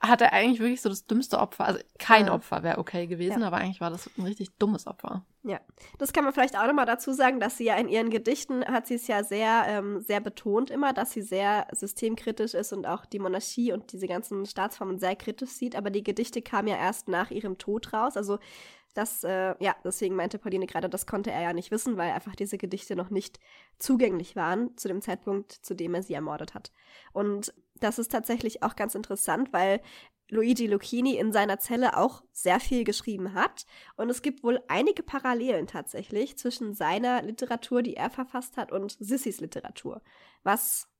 hat 0.00 0.20
er 0.20 0.32
eigentlich 0.32 0.60
wirklich 0.60 0.80
so 0.80 0.88
das 0.88 1.06
dümmste 1.06 1.38
Opfer. 1.38 1.66
Also 1.66 1.80
kein 1.98 2.26
ja. 2.26 2.32
Opfer 2.32 2.62
wäre 2.62 2.78
okay 2.78 3.06
gewesen, 3.06 3.40
ja. 3.40 3.46
aber 3.46 3.56
eigentlich 3.56 3.80
war 3.80 3.90
das 3.90 4.08
ein 4.16 4.22
richtig 4.22 4.50
dummes 4.58 4.86
Opfer. 4.86 5.24
Ja, 5.42 5.60
das 5.98 6.12
kann 6.12 6.24
man 6.24 6.32
vielleicht 6.32 6.56
auch 6.56 6.66
nochmal 6.66 6.86
dazu 6.86 7.12
sagen, 7.12 7.40
dass 7.40 7.56
sie 7.56 7.64
ja 7.64 7.76
in 7.76 7.88
ihren 7.88 8.10
Gedichten 8.10 8.64
hat 8.64 8.86
sie 8.86 8.94
es 8.94 9.06
ja 9.08 9.24
sehr, 9.24 9.64
ähm, 9.66 10.00
sehr 10.00 10.20
betont 10.20 10.70
immer, 10.70 10.92
dass 10.92 11.12
sie 11.12 11.22
sehr 11.22 11.66
systemkritisch 11.72 12.54
ist 12.54 12.72
und 12.72 12.86
auch 12.86 13.06
die 13.06 13.18
Monarchie 13.18 13.72
und 13.72 13.92
diese 13.92 14.06
ganzen 14.06 14.46
Staatsformen 14.46 14.98
sehr 14.98 15.16
kritisch 15.16 15.50
sieht. 15.50 15.74
Aber 15.74 15.90
die 15.90 16.04
Gedichte 16.04 16.42
kamen 16.42 16.68
ja 16.68 16.76
erst 16.76 17.08
nach 17.08 17.30
ihrem 17.30 17.58
Tod 17.58 17.92
raus. 17.92 18.16
Also 18.16 18.38
das, 18.98 19.22
äh, 19.22 19.54
ja, 19.60 19.76
deswegen 19.84 20.16
meinte 20.16 20.38
Pauline 20.38 20.66
gerade, 20.66 20.88
das 20.88 21.06
konnte 21.06 21.30
er 21.30 21.40
ja 21.40 21.52
nicht 21.52 21.70
wissen, 21.70 21.96
weil 21.96 22.10
einfach 22.10 22.34
diese 22.34 22.58
Gedichte 22.58 22.96
noch 22.96 23.10
nicht 23.10 23.38
zugänglich 23.78 24.34
waren 24.34 24.76
zu 24.76 24.88
dem 24.88 25.00
Zeitpunkt, 25.00 25.52
zu 25.52 25.74
dem 25.74 25.94
er 25.94 26.02
sie 26.02 26.14
ermordet 26.14 26.54
hat. 26.54 26.72
Und 27.12 27.54
das 27.76 28.00
ist 28.00 28.10
tatsächlich 28.10 28.64
auch 28.64 28.74
ganz 28.74 28.96
interessant, 28.96 29.52
weil 29.52 29.80
Luigi 30.30 30.66
Lucchini 30.66 31.16
in 31.16 31.32
seiner 31.32 31.60
Zelle 31.60 31.96
auch 31.96 32.24
sehr 32.32 32.58
viel 32.58 32.82
geschrieben 32.82 33.34
hat. 33.34 33.66
Und 33.96 34.10
es 34.10 34.20
gibt 34.20 34.42
wohl 34.42 34.60
einige 34.66 35.04
Parallelen 35.04 35.68
tatsächlich 35.68 36.36
zwischen 36.36 36.74
seiner 36.74 37.22
Literatur, 37.22 37.82
die 37.82 37.94
er 37.94 38.10
verfasst 38.10 38.56
hat, 38.56 38.72
und 38.72 38.96
Sissys 38.98 39.40
Literatur. 39.40 40.02
Was 40.42 40.90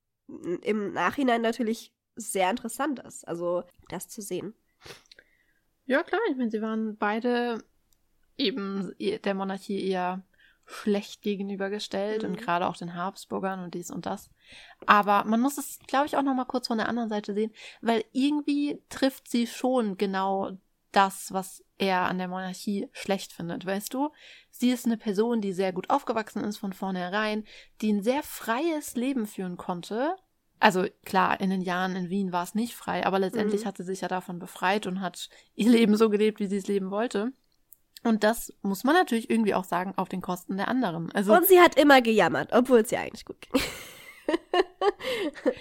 im 0.62 0.92
Nachhinein 0.92 1.42
natürlich 1.42 1.92
sehr 2.14 2.48
interessant 2.48 3.00
ist, 3.00 3.26
also 3.26 3.64
das 3.88 4.08
zu 4.08 4.22
sehen. 4.22 4.54
Ja, 5.84 6.02
klar, 6.02 6.20
ich 6.30 6.36
meine, 6.36 6.50
sie 6.50 6.62
waren 6.62 6.96
beide 6.96 7.64
eben 8.38 8.92
der 8.98 9.34
Monarchie 9.34 9.86
eher 9.86 10.22
schlecht 10.68 11.22
gegenübergestellt 11.22 12.22
mhm. 12.22 12.30
und 12.30 12.38
gerade 12.38 12.66
auch 12.66 12.76
den 12.76 12.94
Habsburgern 12.94 13.64
und 13.64 13.74
dies 13.74 13.90
und 13.90 14.06
das. 14.06 14.30
Aber 14.86 15.24
man 15.24 15.40
muss 15.40 15.58
es, 15.58 15.78
glaube 15.86 16.06
ich, 16.06 16.16
auch 16.16 16.22
noch 16.22 16.34
mal 16.34 16.44
kurz 16.44 16.66
von 16.66 16.78
der 16.78 16.88
anderen 16.88 17.08
Seite 17.08 17.34
sehen, 17.34 17.52
weil 17.80 18.04
irgendwie 18.12 18.80
trifft 18.90 19.28
sie 19.28 19.46
schon 19.46 19.96
genau 19.96 20.58
das, 20.92 21.32
was 21.32 21.64
er 21.78 22.02
an 22.02 22.18
der 22.18 22.28
Monarchie 22.28 22.88
schlecht 22.92 23.32
findet, 23.32 23.64
weißt 23.66 23.92
du? 23.92 24.10
Sie 24.50 24.70
ist 24.70 24.86
eine 24.86 24.96
Person, 24.96 25.40
die 25.40 25.52
sehr 25.52 25.72
gut 25.72 25.90
aufgewachsen 25.90 26.44
ist 26.44 26.58
von 26.58 26.72
vornherein, 26.72 27.44
die 27.80 27.92
ein 27.92 28.02
sehr 28.02 28.22
freies 28.22 28.94
Leben 28.96 29.26
führen 29.26 29.56
konnte. 29.56 30.16
Also 30.60 30.86
klar, 31.04 31.40
in 31.40 31.50
den 31.50 31.60
Jahren 31.60 31.94
in 31.94 32.10
Wien 32.10 32.32
war 32.32 32.42
es 32.42 32.54
nicht 32.54 32.74
frei, 32.74 33.06
aber 33.06 33.18
letztendlich 33.18 33.62
mhm. 33.62 33.66
hat 33.66 33.76
sie 33.76 33.84
sich 33.84 34.00
ja 34.00 34.08
davon 34.08 34.38
befreit 34.38 34.86
und 34.86 35.00
hat 35.00 35.28
ihr 35.54 35.70
Leben 35.70 35.96
so 35.96 36.10
gelebt, 36.10 36.40
wie 36.40 36.46
sie 36.46 36.56
es 36.56 36.66
leben 36.66 36.90
wollte. 36.90 37.32
Und 38.04 38.24
das 38.24 38.52
muss 38.62 38.84
man 38.84 38.94
natürlich 38.94 39.28
irgendwie 39.30 39.54
auch 39.54 39.64
sagen, 39.64 39.94
auf 39.96 40.08
den 40.08 40.20
Kosten 40.20 40.56
der 40.56 40.68
anderen. 40.68 41.10
Also, 41.12 41.34
und 41.34 41.46
sie 41.46 41.60
hat 41.60 41.78
immer 41.78 42.00
gejammert, 42.00 42.50
obwohl 42.52 42.80
es 42.80 42.92
ihr 42.92 43.00
eigentlich 43.00 43.24
gut 43.24 43.40
ging. 43.40 43.60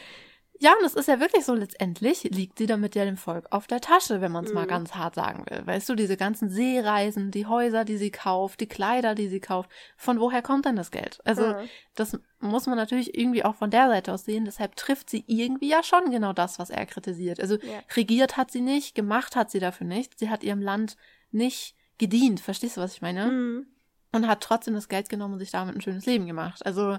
ja, 0.59 0.73
und 0.79 0.85
es 0.85 0.93
ist 0.93 1.07
ja 1.07 1.19
wirklich 1.19 1.45
so, 1.45 1.55
letztendlich 1.55 2.23
liegt 2.23 2.59
sie 2.59 2.67
damit 2.67 2.95
ja 2.95 3.05
dem 3.05 3.17
Volk 3.17 3.47
auf 3.51 3.65
der 3.65 3.81
Tasche, 3.81 4.21
wenn 4.21 4.31
man 4.31 4.45
es 4.45 4.51
mhm. 4.51 4.55
mal 4.55 4.67
ganz 4.67 4.93
hart 4.93 5.15
sagen 5.15 5.45
will. 5.49 5.65
Weißt 5.65 5.89
du, 5.89 5.95
diese 5.95 6.15
ganzen 6.15 6.49
Seereisen, 6.49 7.31
die 7.31 7.47
Häuser, 7.47 7.85
die 7.85 7.97
sie 7.97 8.11
kauft, 8.11 8.59
die 8.59 8.67
Kleider, 8.67 9.15
die 9.15 9.29
sie 9.29 9.39
kauft, 9.39 9.71
von 9.95 10.19
woher 10.19 10.43
kommt 10.43 10.65
denn 10.65 10.75
das 10.75 10.91
Geld? 10.91 11.19
Also, 11.25 11.47
mhm. 11.47 11.69
das 11.95 12.19
muss 12.39 12.67
man 12.67 12.77
natürlich 12.77 13.17
irgendwie 13.17 13.43
auch 13.43 13.55
von 13.55 13.71
der 13.71 13.87
Seite 13.87 14.13
aus 14.13 14.25
sehen. 14.25 14.45
Deshalb 14.45 14.75
trifft 14.75 15.09
sie 15.09 15.23
irgendwie 15.25 15.69
ja 15.69 15.81
schon 15.81 16.11
genau 16.11 16.33
das, 16.33 16.59
was 16.59 16.69
er 16.69 16.85
kritisiert. 16.85 17.39
Also, 17.39 17.55
ja. 17.55 17.79
regiert 17.95 18.37
hat 18.37 18.51
sie 18.51 18.61
nicht, 18.61 18.93
gemacht 18.93 19.35
hat 19.35 19.49
sie 19.49 19.59
dafür 19.59 19.87
nicht. 19.87 20.19
Sie 20.19 20.29
hat 20.29 20.43
ihrem 20.43 20.61
Land 20.61 20.97
nicht 21.31 21.76
gedient, 21.97 22.39
verstehst 22.39 22.77
du, 22.77 22.81
was 22.81 22.93
ich 22.93 23.01
meine? 23.01 23.27
Mhm. 23.27 23.67
Und 24.11 24.27
hat 24.27 24.41
trotzdem 24.41 24.73
das 24.73 24.87
Geld 24.87 25.09
genommen 25.09 25.33
und 25.33 25.39
sich 25.39 25.51
damit 25.51 25.75
ein 25.75 25.81
schönes 25.81 26.05
Leben 26.05 26.27
gemacht. 26.27 26.65
Also, 26.65 26.97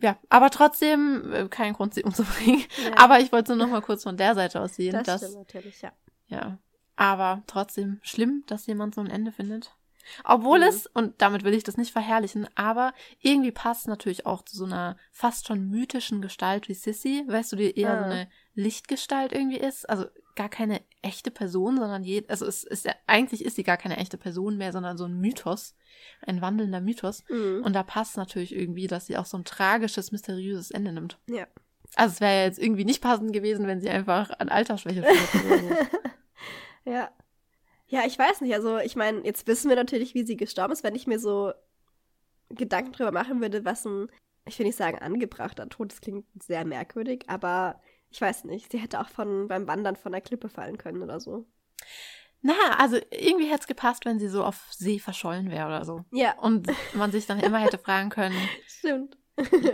ja, 0.00 0.16
aber 0.28 0.50
trotzdem 0.50 1.32
äh, 1.32 1.48
kein 1.48 1.72
Grund, 1.72 1.94
sie 1.94 2.04
umzubringen. 2.04 2.64
Ja. 2.84 2.96
Aber 2.96 3.20
ich 3.20 3.32
wollte 3.32 3.56
nur 3.56 3.66
noch 3.66 3.72
mal 3.72 3.82
kurz 3.82 4.04
von 4.04 4.16
der 4.16 4.34
Seite 4.34 4.60
aus 4.60 4.76
sehen. 4.76 4.92
Das 4.92 5.04
dass, 5.04 5.20
stimmt 5.22 5.38
natürlich, 5.38 5.82
ja. 5.82 5.92
Ja, 6.28 6.58
aber 6.96 7.42
trotzdem 7.46 8.00
schlimm, 8.02 8.44
dass 8.46 8.66
jemand 8.66 8.94
so 8.94 9.00
ein 9.00 9.10
Ende 9.10 9.32
findet. 9.32 9.74
Obwohl 10.24 10.58
mhm. 10.58 10.64
es, 10.64 10.86
und 10.86 11.20
damit 11.20 11.44
will 11.44 11.54
ich 11.54 11.64
das 11.64 11.76
nicht 11.76 11.92
verherrlichen, 11.92 12.48
aber 12.54 12.92
irgendwie 13.20 13.52
passt 13.52 13.88
natürlich 13.88 14.26
auch 14.26 14.42
zu 14.42 14.56
so 14.56 14.64
einer 14.64 14.96
fast 15.10 15.46
schon 15.46 15.68
mythischen 15.68 16.22
Gestalt 16.22 16.68
wie 16.68 16.74
Sissy, 16.74 17.24
weißt 17.26 17.52
du, 17.52 17.56
die 17.56 17.78
eher 17.78 17.92
ah. 17.92 17.98
so 17.98 18.04
eine 18.04 18.28
Lichtgestalt 18.54 19.32
irgendwie 19.32 19.58
ist. 19.58 19.88
Also 19.88 20.06
gar 20.38 20.48
keine 20.48 20.80
echte 21.02 21.32
Person, 21.32 21.78
sondern 21.78 22.04
je, 22.04 22.24
also 22.28 22.46
es 22.46 22.62
ist 22.62 22.84
ja, 22.84 22.94
eigentlich 23.08 23.44
ist 23.44 23.56
sie 23.56 23.64
gar 23.64 23.76
keine 23.76 23.96
echte 23.96 24.16
Person 24.16 24.56
mehr, 24.56 24.70
sondern 24.70 24.96
so 24.96 25.04
ein 25.04 25.18
Mythos, 25.18 25.74
ein 26.22 26.40
wandelnder 26.40 26.80
Mythos. 26.80 27.24
Mhm. 27.28 27.62
Und 27.64 27.72
da 27.72 27.82
passt 27.82 28.16
natürlich 28.16 28.54
irgendwie, 28.54 28.86
dass 28.86 29.06
sie 29.06 29.16
auch 29.16 29.26
so 29.26 29.36
ein 29.36 29.44
tragisches, 29.44 30.12
mysteriöses 30.12 30.70
Ende 30.70 30.92
nimmt. 30.92 31.18
Ja. 31.28 31.48
Also 31.96 32.12
es 32.12 32.20
wäre 32.20 32.36
ja 32.36 32.44
jetzt 32.44 32.60
irgendwie 32.60 32.84
nicht 32.84 33.02
passend 33.02 33.32
gewesen, 33.32 33.66
wenn 33.66 33.80
sie 33.80 33.90
einfach 33.90 34.30
an 34.38 34.48
Altersschwäche 34.48 35.02
stirbt. 35.28 35.62
so. 36.84 36.90
ja. 36.90 37.10
Ja, 37.88 38.02
ich 38.06 38.16
weiß 38.16 38.40
nicht. 38.42 38.54
Also 38.54 38.78
ich 38.78 38.94
meine, 38.94 39.24
jetzt 39.24 39.48
wissen 39.48 39.68
wir 39.68 39.76
natürlich, 39.76 40.14
wie 40.14 40.24
sie 40.24 40.36
gestorben 40.36 40.72
ist. 40.72 40.84
Wenn 40.84 40.94
ich 40.94 41.08
mir 41.08 41.18
so 41.18 41.52
Gedanken 42.50 42.92
drüber 42.92 43.10
machen 43.10 43.40
würde, 43.40 43.64
was 43.64 43.84
ein, 43.84 44.08
ich 44.46 44.56
will 44.58 44.66
nicht 44.66 44.76
sagen 44.76 44.98
angebrachter 44.98 45.68
Tod, 45.68 45.90
das 45.90 46.00
klingt 46.00 46.26
sehr 46.40 46.64
merkwürdig, 46.64 47.24
aber 47.26 47.80
ich 48.10 48.20
weiß 48.20 48.44
nicht, 48.44 48.72
sie 48.72 48.78
hätte 48.78 49.00
auch 49.00 49.08
von 49.08 49.48
beim 49.48 49.66
Wandern 49.66 49.96
von 49.96 50.12
der 50.12 50.20
Klippe 50.20 50.48
fallen 50.48 50.78
können 50.78 51.02
oder 51.02 51.20
so. 51.20 51.46
Na, 52.40 52.54
also 52.78 52.98
irgendwie 53.10 53.46
hätte 53.46 53.62
es 53.62 53.66
gepasst, 53.66 54.04
wenn 54.04 54.18
sie 54.18 54.28
so 54.28 54.44
auf 54.44 54.66
See 54.70 54.98
verschollen 54.98 55.50
wäre 55.50 55.66
oder 55.66 55.84
so. 55.84 56.04
Ja. 56.12 56.38
Und 56.38 56.68
man 56.94 57.10
sich 57.10 57.26
dann 57.26 57.40
immer 57.40 57.58
hätte 57.58 57.78
fragen 57.78 58.10
können. 58.10 58.36
Stimmt. 58.66 59.18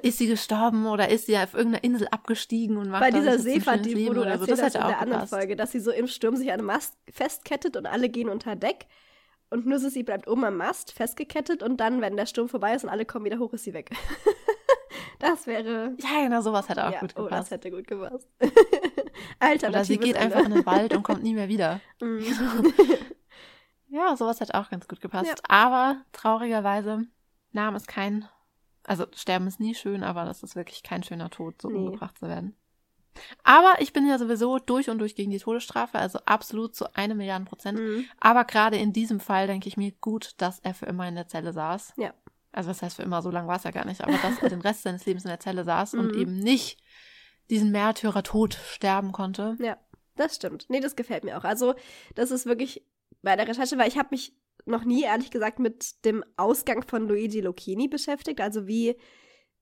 ist 0.03 0.18
sie 0.18 0.26
gestorben 0.26 0.87
oder 0.87 1.09
ist 1.09 1.26
sie 1.26 1.37
auf 1.39 1.55
irgendeiner 1.55 1.85
Insel 1.85 2.09
abgestiegen 2.09 2.76
und 2.76 2.91
macht 2.91 3.01
Bei 3.01 3.11
dieser 3.11 3.39
Seefahrt, 3.39 3.87
die 3.87 4.07
wo 4.07 4.12
du 4.12 4.20
erzählt 4.20 4.41
so. 4.41 4.47
das 4.47 4.62
hast 4.62 4.74
in 4.74 4.87
der 4.87 5.01
anderen 5.01 5.26
Folge, 5.26 5.57
dass 5.57 5.72
sie 5.72 5.80
so 5.80 5.91
im 5.91 6.07
Sturm 6.07 6.37
sich 6.37 6.49
an 6.49 6.59
einem 6.59 6.66
Mast 6.66 6.95
festkettet 7.11 7.76
und 7.76 7.87
alle 7.87 8.11
gehen 8.11 8.28
unter 8.28 8.57
Deck 8.57 8.87
und 9.51 9.66
nur 9.66 9.78
sie 9.78 10.03
bleibt 10.03 10.28
oben 10.28 10.45
am 10.45 10.57
Mast 10.57 10.93
festgekettet 10.93 11.62
und 11.62 11.78
dann, 11.78 12.01
wenn 12.01 12.16
der 12.16 12.26
Sturm 12.26 12.49
vorbei 12.49 12.74
ist 12.74 12.85
und 12.85 12.91
alle 12.91 13.05
kommen 13.05 13.24
wieder 13.24 13.39
hoch, 13.39 13.53
ist 13.53 13.64
sie 13.64 13.72
weg. 13.72 13.91
Das 15.19 15.47
wäre. 15.47 15.97
Ja, 16.01 16.23
genau, 16.23 16.41
sowas 16.41 16.69
hätte 16.69 16.87
auch 16.87 16.93
ja, 16.93 17.01
gut 17.01 17.15
gepasst. 17.15 17.33
Oh, 17.33 17.37
das 17.37 17.51
hätte 17.51 17.71
gut 17.71 17.87
gepasst. 17.87 18.29
Alter, 19.39 19.69
Oder 19.69 19.85
sie 19.85 19.99
geht 19.99 20.17
Ende. 20.17 20.37
einfach 20.37 20.49
in 20.49 20.55
den 20.55 20.67
Wald 20.67 20.95
und 20.95 21.03
kommt 21.03 21.23
nie 21.23 21.35
mehr 21.35 21.49
wieder. 21.49 21.81
Mhm. 22.01 22.25
ja, 23.89 24.17
sowas 24.17 24.41
hätte 24.41 24.55
auch 24.55 24.69
ganz 24.69 24.89
gut 24.89 25.01
gepasst. 25.01 25.27
Ja. 25.27 25.35
Aber 25.49 25.97
traurigerweise 26.12 27.07
nahm 27.53 27.75
es 27.75 27.87
kein. 27.87 28.29
Also 28.83 29.07
sterben 29.15 29.47
ist 29.47 29.61
nie 29.61 29.75
schön, 29.75 30.03
aber 30.03 30.25
das 30.25 30.43
ist 30.43 30.57
wirklich 30.57 30.83
kein 30.83 31.03
schöner 31.03 31.31
Tod, 31.31 31.62
so 31.62 31.71
nee. 31.71 31.79
umgebracht 31.79 32.19
zu 32.19 32.29
werden. 32.29 32.55
Aber 33.45 33.77
ich 33.79 33.93
bin 33.93 34.07
ja 34.07 34.19
sowieso 34.19 34.59
durch 34.59 34.91
und 34.91 34.99
durch 34.99 35.15
gegen 35.15 35.31
die 35.31 35.39
Todesstrafe, 35.39 35.99
also 35.99 36.19
absolut 36.27 36.75
zu 36.75 36.95
einem 36.95 37.17
Milliarden 37.17 37.47
Prozent. 37.47 37.79
Mhm. 37.79 38.05
Aber 38.19 38.45
gerade 38.45 38.77
in 38.77 38.93
diesem 38.93 39.21
Fall 39.21 39.47
denke 39.47 39.69
ich 39.69 39.77
mir 39.77 39.93
gut, 39.93 40.33
dass 40.39 40.59
er 40.59 40.75
für 40.75 40.87
immer 40.87 41.09
in 41.09 41.15
der 41.15 41.29
Zelle 41.29 41.53
saß. 41.53 41.95
Ja 41.97 42.12
also 42.55 42.70
was 42.70 42.82
heißt 42.82 42.96
für 42.96 43.02
immer, 43.02 43.22
so 43.22 43.30
lange 43.30 43.48
war 43.48 43.57
es 43.57 43.64
ja 43.64 43.70
gar 43.70 43.84
nicht, 43.84 44.02
aber 44.02 44.16
dass 44.18 44.42
er 44.42 44.48
den 44.48 44.61
Rest 44.61 44.82
seines 44.82 45.05
Lebens 45.07 45.24
in 45.24 45.30
der 45.30 45.40
Zelle 45.40 45.64
saß 45.64 45.94
und 45.94 46.14
mhm. 46.14 46.20
eben 46.20 46.38
nicht 46.38 46.80
diesen 47.50 47.72
Märtyrertod 47.72 48.55
sterben 48.55 49.12
konnte. 49.12 49.57
Ja, 49.61 49.76
das 50.16 50.36
stimmt. 50.36 50.66
Nee, 50.68 50.80
das 50.80 50.96
gefällt 50.96 51.24
mir 51.24 51.36
auch. 51.36 51.44
Also, 51.44 51.74
das 52.14 52.30
ist 52.30 52.46
wirklich 52.46 52.86
bei 53.22 53.36
der 53.36 53.48
Recherche, 53.48 53.76
weil 53.76 53.88
ich 53.88 53.98
habe 53.98 54.09
mich 54.12 54.36
noch 54.66 54.84
nie, 54.84 55.02
ehrlich 55.02 55.30
gesagt, 55.30 55.59
mit 55.59 56.05
dem 56.05 56.24
Ausgang 56.36 56.86
von 56.86 57.09
Luigi 57.09 57.40
Lucchini 57.40 57.88
beschäftigt. 57.88 58.40
Also 58.40 58.66
wie 58.66 58.96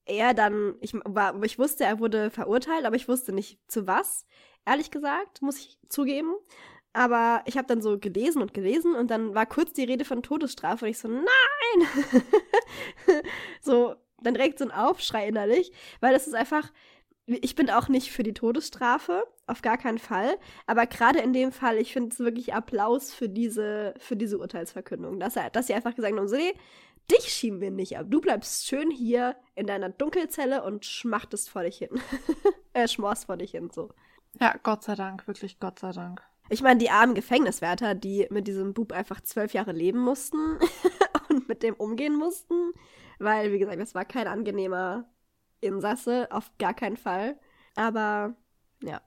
er 0.05 0.33
dann, 0.33 0.75
ich, 0.81 0.93
war, 0.93 1.41
ich 1.43 1.59
wusste, 1.59 1.83
er 1.83 1.99
wurde 1.99 2.29
verurteilt, 2.29 2.85
aber 2.85 2.95
ich 2.95 3.07
wusste 3.07 3.33
nicht 3.33 3.59
zu 3.67 3.87
was. 3.87 4.25
Ehrlich 4.65 4.91
gesagt, 4.91 5.41
muss 5.41 5.59
ich 5.59 5.77
zugeben. 5.89 6.33
Aber 6.93 7.41
ich 7.45 7.57
habe 7.57 7.67
dann 7.67 7.81
so 7.81 7.97
gelesen 7.97 8.41
und 8.41 8.53
gelesen 8.53 8.95
und 8.95 9.09
dann 9.09 9.33
war 9.33 9.47
kurz 9.47 9.73
die 9.73 9.83
Rede 9.83 10.05
von 10.05 10.21
Todesstrafe 10.21 10.85
und 10.85 10.91
ich 10.91 10.99
so, 10.99 11.07
nein! 11.07 11.87
so, 13.61 13.95
dann 14.21 14.35
direkt 14.35 14.59
so 14.59 14.65
ein 14.65 14.71
Aufschrei 14.71 15.27
innerlich, 15.27 15.71
weil 15.99 16.13
das 16.13 16.27
ist 16.27 16.35
einfach, 16.35 16.71
ich 17.25 17.55
bin 17.55 17.69
auch 17.69 17.87
nicht 17.87 18.11
für 18.11 18.23
die 18.23 18.33
Todesstrafe, 18.33 19.25
auf 19.47 19.61
gar 19.61 19.77
keinen 19.77 19.97
Fall. 19.97 20.37
Aber 20.67 20.85
gerade 20.85 21.19
in 21.19 21.33
dem 21.33 21.51
Fall, 21.51 21.77
ich 21.77 21.93
finde 21.93 22.09
es 22.09 22.19
wirklich 22.19 22.53
Applaus 22.53 23.13
für 23.13 23.29
diese, 23.29 23.93
für 23.97 24.15
diese 24.15 24.37
Urteilsverkündung. 24.37 25.19
Dass, 25.19 25.35
er, 25.35 25.49
dass 25.49 25.67
sie 25.67 25.73
einfach 25.73 25.95
gesagt 25.95 26.15
haben, 26.15 26.27
so, 26.27 26.35
nee, 26.35 26.53
dich 27.11 27.33
schieben 27.33 27.59
wir 27.59 27.71
nicht 27.71 27.97
ab. 27.97 28.07
Du 28.09 28.21
bleibst 28.21 28.67
schön 28.67 28.89
hier 28.89 29.35
in 29.55 29.67
deiner 29.67 29.89
Dunkelzelle 29.89 30.63
und 30.63 30.85
schmachtest 30.85 31.49
vor 31.49 31.63
dich 31.63 31.77
hin. 31.77 31.89
äh, 32.73 32.87
schmorst 32.87 33.25
vor 33.25 33.37
dich 33.37 33.51
hin, 33.51 33.69
so. 33.71 33.89
Ja, 34.39 34.55
Gott 34.63 34.83
sei 34.83 34.95
Dank, 34.95 35.27
wirklich 35.27 35.59
Gott 35.59 35.79
sei 35.79 35.91
Dank. 35.91 36.23
Ich 36.49 36.61
meine, 36.61 36.79
die 36.79 36.89
armen 36.89 37.15
Gefängniswärter, 37.15 37.95
die 37.95 38.27
mit 38.29 38.47
diesem 38.47 38.73
Bub 38.73 38.91
einfach 38.91 39.21
zwölf 39.21 39.53
Jahre 39.53 39.71
leben 39.71 39.99
mussten 39.99 40.59
und 41.29 41.47
mit 41.47 41.63
dem 41.63 41.75
umgehen 41.75 42.15
mussten, 42.15 42.73
weil, 43.19 43.51
wie 43.51 43.59
gesagt, 43.59 43.79
das 43.79 43.95
war 43.95 44.05
kein 44.05 44.27
angenehmer 44.27 45.05
Insasse, 45.61 46.27
auf 46.31 46.51
gar 46.59 46.73
keinen 46.73 46.97
Fall. 46.97 47.39
Aber 47.75 48.35
ja, 48.83 49.01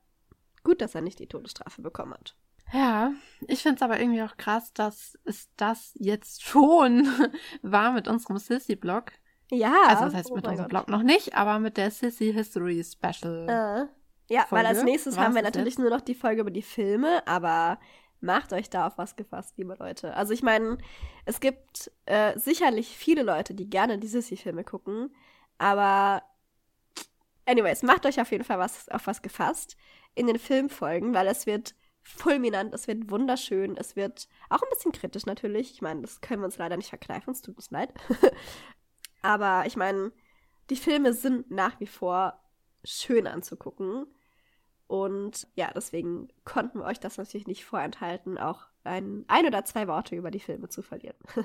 gut, 0.64 0.80
dass 0.80 0.94
er 0.94 1.02
nicht 1.02 1.18
die 1.18 1.28
Todesstrafe 1.28 1.82
bekommen 1.82 2.14
hat. 2.14 2.36
Ja, 2.72 3.12
ich 3.46 3.62
finde 3.62 3.76
es 3.76 3.82
aber 3.82 4.00
irgendwie 4.00 4.22
auch 4.22 4.36
krass, 4.36 4.72
dass 4.72 5.16
es 5.24 5.48
das 5.56 5.92
jetzt 5.94 6.42
schon 6.42 7.06
war 7.62 7.92
mit 7.92 8.08
unserem 8.08 8.38
Sissy-Blog. 8.38 9.12
Ja. 9.50 9.72
Also, 9.86 10.06
das 10.06 10.14
heißt 10.14 10.30
oh 10.32 10.34
mit 10.34 10.46
unserem 10.48 10.68
Blog 10.68 10.88
noch 10.88 11.02
nicht, 11.02 11.34
aber 11.34 11.60
mit 11.60 11.76
der 11.76 11.90
Sissy 11.90 12.32
History 12.32 12.82
Special. 12.82 13.88
Ja, 14.28 14.46
Folge. 14.46 14.54
weil 14.54 14.66
als 14.66 14.84
nächstes 14.84 15.16
Was 15.16 15.24
haben 15.24 15.34
wir 15.34 15.42
natürlich 15.42 15.74
jetzt? 15.74 15.78
nur 15.78 15.90
noch 15.90 16.00
die 16.00 16.14
Folge 16.14 16.40
über 16.40 16.50
die 16.50 16.62
Filme, 16.62 17.26
aber 17.26 17.78
macht 18.20 18.52
euch 18.52 18.70
da 18.70 18.86
auf 18.86 18.98
was 18.98 19.16
gefasst, 19.16 19.56
liebe 19.58 19.76
Leute. 19.78 20.14
Also 20.14 20.32
ich 20.32 20.42
meine, 20.42 20.78
es 21.26 21.40
gibt 21.40 21.90
äh, 22.06 22.38
sicherlich 22.38 22.96
viele 22.96 23.22
Leute, 23.22 23.54
die 23.54 23.68
gerne 23.68 23.98
die 23.98 24.08
Sissy-Filme 24.08 24.64
gucken, 24.64 25.14
aber 25.58 26.22
anyways, 27.46 27.82
macht 27.82 28.06
euch 28.06 28.20
auf 28.20 28.30
jeden 28.30 28.44
Fall 28.44 28.58
was, 28.58 28.88
auf 28.88 29.06
was 29.06 29.22
gefasst 29.22 29.76
in 30.14 30.26
den 30.26 30.38
Filmfolgen, 30.38 31.14
weil 31.14 31.26
es 31.28 31.46
wird 31.46 31.74
fulminant, 32.02 32.72
es 32.72 32.86
wird 32.86 33.10
wunderschön, 33.10 33.76
es 33.76 33.96
wird 33.96 34.28
auch 34.48 34.62
ein 34.62 34.68
bisschen 34.70 34.92
kritisch 34.92 35.26
natürlich. 35.26 35.72
Ich 35.72 35.82
meine, 35.82 36.02
das 36.02 36.20
können 36.20 36.40
wir 36.40 36.46
uns 36.46 36.58
leider 36.58 36.76
nicht 36.76 36.88
verkneifen, 36.88 37.32
es 37.32 37.42
tut 37.42 37.56
uns 37.56 37.70
leid. 37.70 37.92
aber 39.22 39.64
ich 39.66 39.76
meine, 39.76 40.12
die 40.70 40.76
Filme 40.76 41.12
sind 41.12 41.50
nach 41.50 41.80
wie 41.80 41.86
vor 41.86 42.40
schön 42.84 43.26
anzugucken. 43.26 44.06
Und 44.86 45.48
ja, 45.54 45.70
deswegen 45.74 46.28
konnten 46.44 46.78
wir 46.78 46.84
euch 46.84 47.00
das 47.00 47.18
natürlich 47.18 47.46
nicht 47.46 47.64
vorenthalten, 47.64 48.38
auch 48.38 48.66
ein, 48.84 49.24
ein 49.28 49.46
oder 49.46 49.64
zwei 49.64 49.88
Worte 49.88 50.14
über 50.14 50.30
die 50.30 50.40
Filme 50.40 50.68
zu 50.68 50.82
verlieren. 50.82 51.16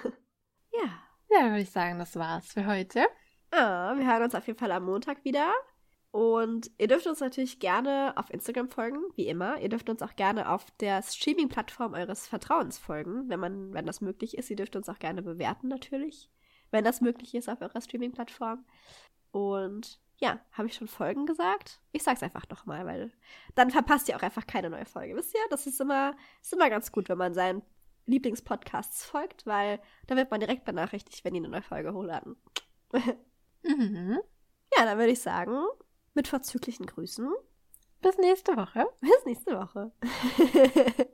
ja. 0.71 0.89
Ja, 1.29 1.45
würde 1.45 1.61
ich 1.61 1.71
sagen, 1.71 1.97
das 1.97 2.15
war's 2.17 2.53
für 2.53 2.67
heute. 2.67 3.05
Ah, 3.51 3.95
wir 3.97 4.05
hören 4.05 4.23
uns 4.23 4.35
auf 4.35 4.45
jeden 4.47 4.59
Fall 4.59 4.71
am 4.71 4.85
Montag 4.85 5.23
wieder. 5.23 5.51
Und 6.11 6.69
ihr 6.77 6.87
dürft 6.87 7.07
uns 7.07 7.21
natürlich 7.21 7.59
gerne 7.59 8.13
auf 8.17 8.29
Instagram 8.29 8.69
folgen, 8.69 8.99
wie 9.15 9.27
immer. 9.27 9.59
Ihr 9.61 9.69
dürft 9.69 9.89
uns 9.89 10.01
auch 10.01 10.15
gerne 10.17 10.49
auf 10.49 10.65
der 10.79 11.01
Streaming-Plattform 11.01 11.93
eures 11.93 12.27
Vertrauens 12.27 12.77
folgen, 12.77 13.29
wenn 13.29 13.39
man, 13.39 13.73
wenn 13.73 13.85
das 13.85 14.01
möglich 14.01 14.37
ist. 14.37 14.49
Ihr 14.49 14.57
dürft 14.57 14.75
uns 14.75 14.89
auch 14.89 14.99
gerne 14.99 15.21
bewerten, 15.21 15.69
natürlich, 15.69 16.29
wenn 16.69 16.83
das 16.83 16.99
möglich 16.99 17.33
ist 17.33 17.49
auf 17.49 17.61
eurer 17.61 17.79
Streaming-Plattform. 17.79 18.65
Und 19.31 20.01
ja, 20.21 20.39
habe 20.51 20.67
ich 20.67 20.75
schon 20.75 20.87
Folgen 20.87 21.25
gesagt? 21.25 21.81
Ich 21.91 22.03
sag's 22.03 22.21
einfach 22.21 22.47
nochmal, 22.47 22.85
weil 22.85 23.11
dann 23.55 23.71
verpasst 23.71 24.07
ihr 24.07 24.15
auch 24.15 24.21
einfach 24.21 24.45
keine 24.45 24.69
neue 24.69 24.85
Folge. 24.85 25.15
Wisst 25.15 25.33
ihr? 25.33 25.41
Das 25.49 25.65
ist 25.65 25.81
immer, 25.81 26.15
ist 26.41 26.53
immer 26.53 26.69
ganz 26.69 26.91
gut, 26.91 27.09
wenn 27.09 27.17
man 27.17 27.33
seinen 27.33 27.63
Lieblingspodcasts 28.05 29.03
folgt, 29.03 29.47
weil 29.47 29.81
da 30.07 30.15
wird 30.15 30.29
man 30.29 30.39
direkt 30.39 30.63
benachrichtigt, 30.63 31.25
wenn 31.25 31.33
die 31.33 31.39
eine 31.39 31.49
neue 31.49 31.63
Folge 31.63 31.93
hochladen. 31.93 32.37
mhm. 33.63 34.19
Ja, 34.77 34.85
dann 34.85 34.99
würde 34.99 35.11
ich 35.11 35.21
sagen, 35.21 35.59
mit 36.13 36.27
vorzüglichen 36.27 36.85
Grüßen. 36.85 37.27
Bis 38.01 38.17
nächste 38.17 38.55
Woche. 38.55 38.87
Bis 39.01 39.25
nächste 39.25 39.57
Woche. 39.57 39.91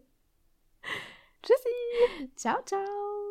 Tschüssi. 1.41 2.31
Ciao, 2.35 2.61
ciao. 2.65 3.26